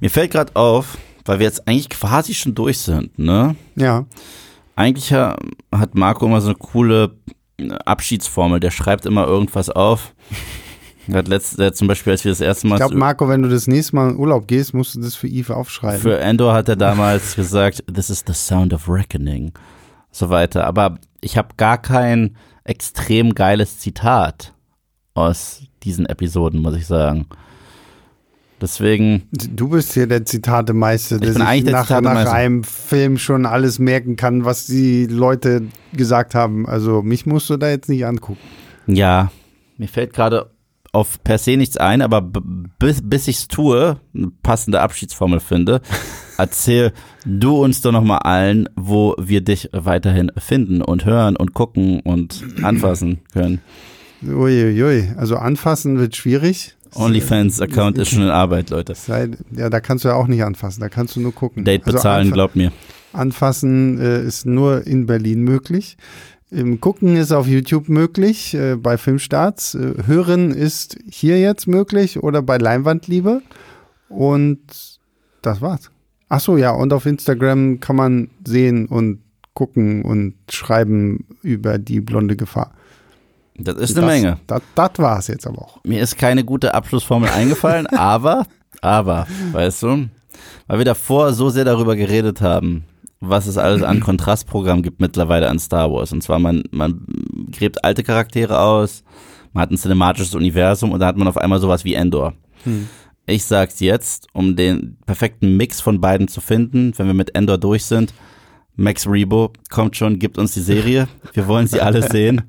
[0.00, 3.54] Mir fällt gerade auf, weil wir jetzt eigentlich quasi schon durch sind, ne?
[3.76, 4.06] Ja
[4.82, 7.16] eigentlich hat Marco immer so eine coole
[7.84, 8.60] Abschiedsformel.
[8.60, 10.14] Der schreibt immer irgendwas auf.
[11.08, 12.76] Er hat letzt, der zum Beispiel, als wir das erste Mal.
[12.76, 15.26] Ich glaube, Marco, wenn du das nächste Mal in Urlaub gehst, musst du das für
[15.28, 16.00] Eve aufschreiben.
[16.00, 19.52] Für Endor hat er damals gesagt, this is the sound of reckoning.
[20.10, 20.64] So weiter.
[20.64, 24.54] Aber ich habe gar kein extrem geiles Zitat
[25.14, 27.26] aus diesen Episoden, muss ich sagen.
[28.62, 29.24] Deswegen.
[29.32, 33.80] Du bist hier der Zitatemeister, der sich eigentlich der nach, nach einem Film schon alles
[33.80, 35.62] merken kann, was die Leute
[35.92, 36.68] gesagt haben.
[36.68, 38.38] Also mich musst du da jetzt nicht angucken.
[38.86, 39.32] Ja,
[39.78, 40.52] mir fällt gerade
[40.92, 45.80] auf per se nichts ein, aber bis, bis ich es tue, eine passende Abschiedsformel finde,
[46.38, 46.92] erzähl
[47.24, 52.44] du uns doch nochmal allen, wo wir dich weiterhin finden und hören und gucken und
[52.62, 53.60] anfassen können.
[54.22, 56.76] Uiuiui, also anfassen wird schwierig.
[56.94, 58.94] OnlyFans-Account ist schon in Arbeit, Leute.
[58.94, 61.64] Sei, ja, da kannst du ja auch nicht anfassen, da kannst du nur gucken.
[61.64, 62.72] Date Also bezahlen, anfa- glaub mir.
[63.12, 65.96] Anfassen äh, ist nur in Berlin möglich.
[66.50, 69.74] Im Gucken ist auf YouTube möglich, äh, bei Filmstarts.
[69.74, 73.42] Äh, Hören ist hier jetzt möglich oder bei Leinwandliebe.
[74.08, 74.58] Und
[75.42, 75.90] das war's.
[76.28, 79.20] Ach so, ja, und auf Instagram kann man sehen und
[79.54, 82.72] gucken und schreiben über die blonde Gefahr.
[83.56, 84.38] Das ist eine das, Menge.
[84.46, 85.84] Das, das war's jetzt aber auch.
[85.84, 88.46] Mir ist keine gute Abschlussformel eingefallen, aber,
[88.80, 90.08] aber, weißt du,
[90.66, 92.84] weil wir davor so sehr darüber geredet haben,
[93.20, 96.12] was es alles an Kontrastprogramm gibt mittlerweile an Star Wars.
[96.12, 97.04] Und zwar, man, man
[97.50, 99.04] gräbt alte Charaktere aus,
[99.52, 102.34] man hat ein cinematisches Universum und da hat man auf einmal sowas wie Endor.
[103.26, 107.58] Ich sag's jetzt, um den perfekten Mix von beiden zu finden, wenn wir mit Endor
[107.58, 108.14] durch sind.
[108.74, 111.06] Max Rebo kommt schon, gibt uns die Serie.
[111.34, 112.42] Wir wollen sie alle sehen.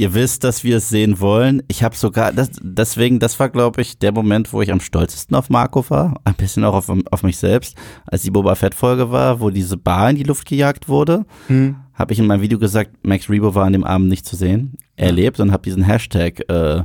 [0.00, 1.60] Ihr wisst, dass wir es sehen wollen.
[1.66, 5.34] Ich habe sogar, das, deswegen, das war, glaube ich, der Moment, wo ich am stolzesten
[5.34, 6.20] auf Marco war.
[6.22, 7.76] Ein bisschen auch auf, auf mich selbst.
[8.06, 11.26] Als die Boba Fett-Folge war, wo diese Bar in die Luft gejagt wurde,
[11.94, 14.78] habe ich in meinem Video gesagt, Max Rebo war an dem Abend nicht zu sehen.
[14.94, 16.84] Er lebt und habe diesen Hashtag äh,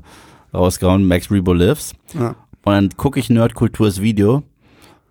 [0.52, 1.94] rausgehauen, Max Rebo lives.
[2.16, 2.30] Ja.
[2.66, 4.42] Und dann gucke ich Nerdkulturs Video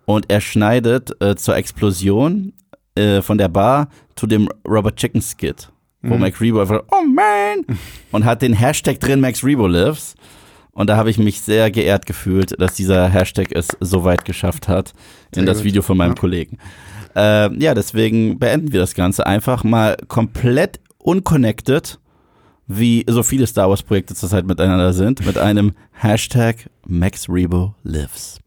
[0.05, 2.51] und er schneidet äh, zur Explosion
[2.95, 5.71] äh, von der Bar zu dem Robert Chicken Skit,
[6.03, 7.65] wo Max Rebo einfach, oh man,
[8.11, 10.15] und hat den Hashtag drin, Max Rebo lives.
[10.73, 14.67] Und da habe ich mich sehr geehrt gefühlt, dass dieser Hashtag es so weit geschafft
[14.67, 14.93] hat
[15.35, 15.65] in Sehr das gut.
[15.65, 16.15] Video von meinem Ja.
[16.15, 16.57] Kollegen.
[17.15, 21.99] Äh, ja, deswegen beenden wir das Ganze einfach mal komplett unconnected,
[22.65, 28.39] wie so viele Star Wars Projekte zurzeit miteinander sind, mit einem Hashtag Max Rebo lives.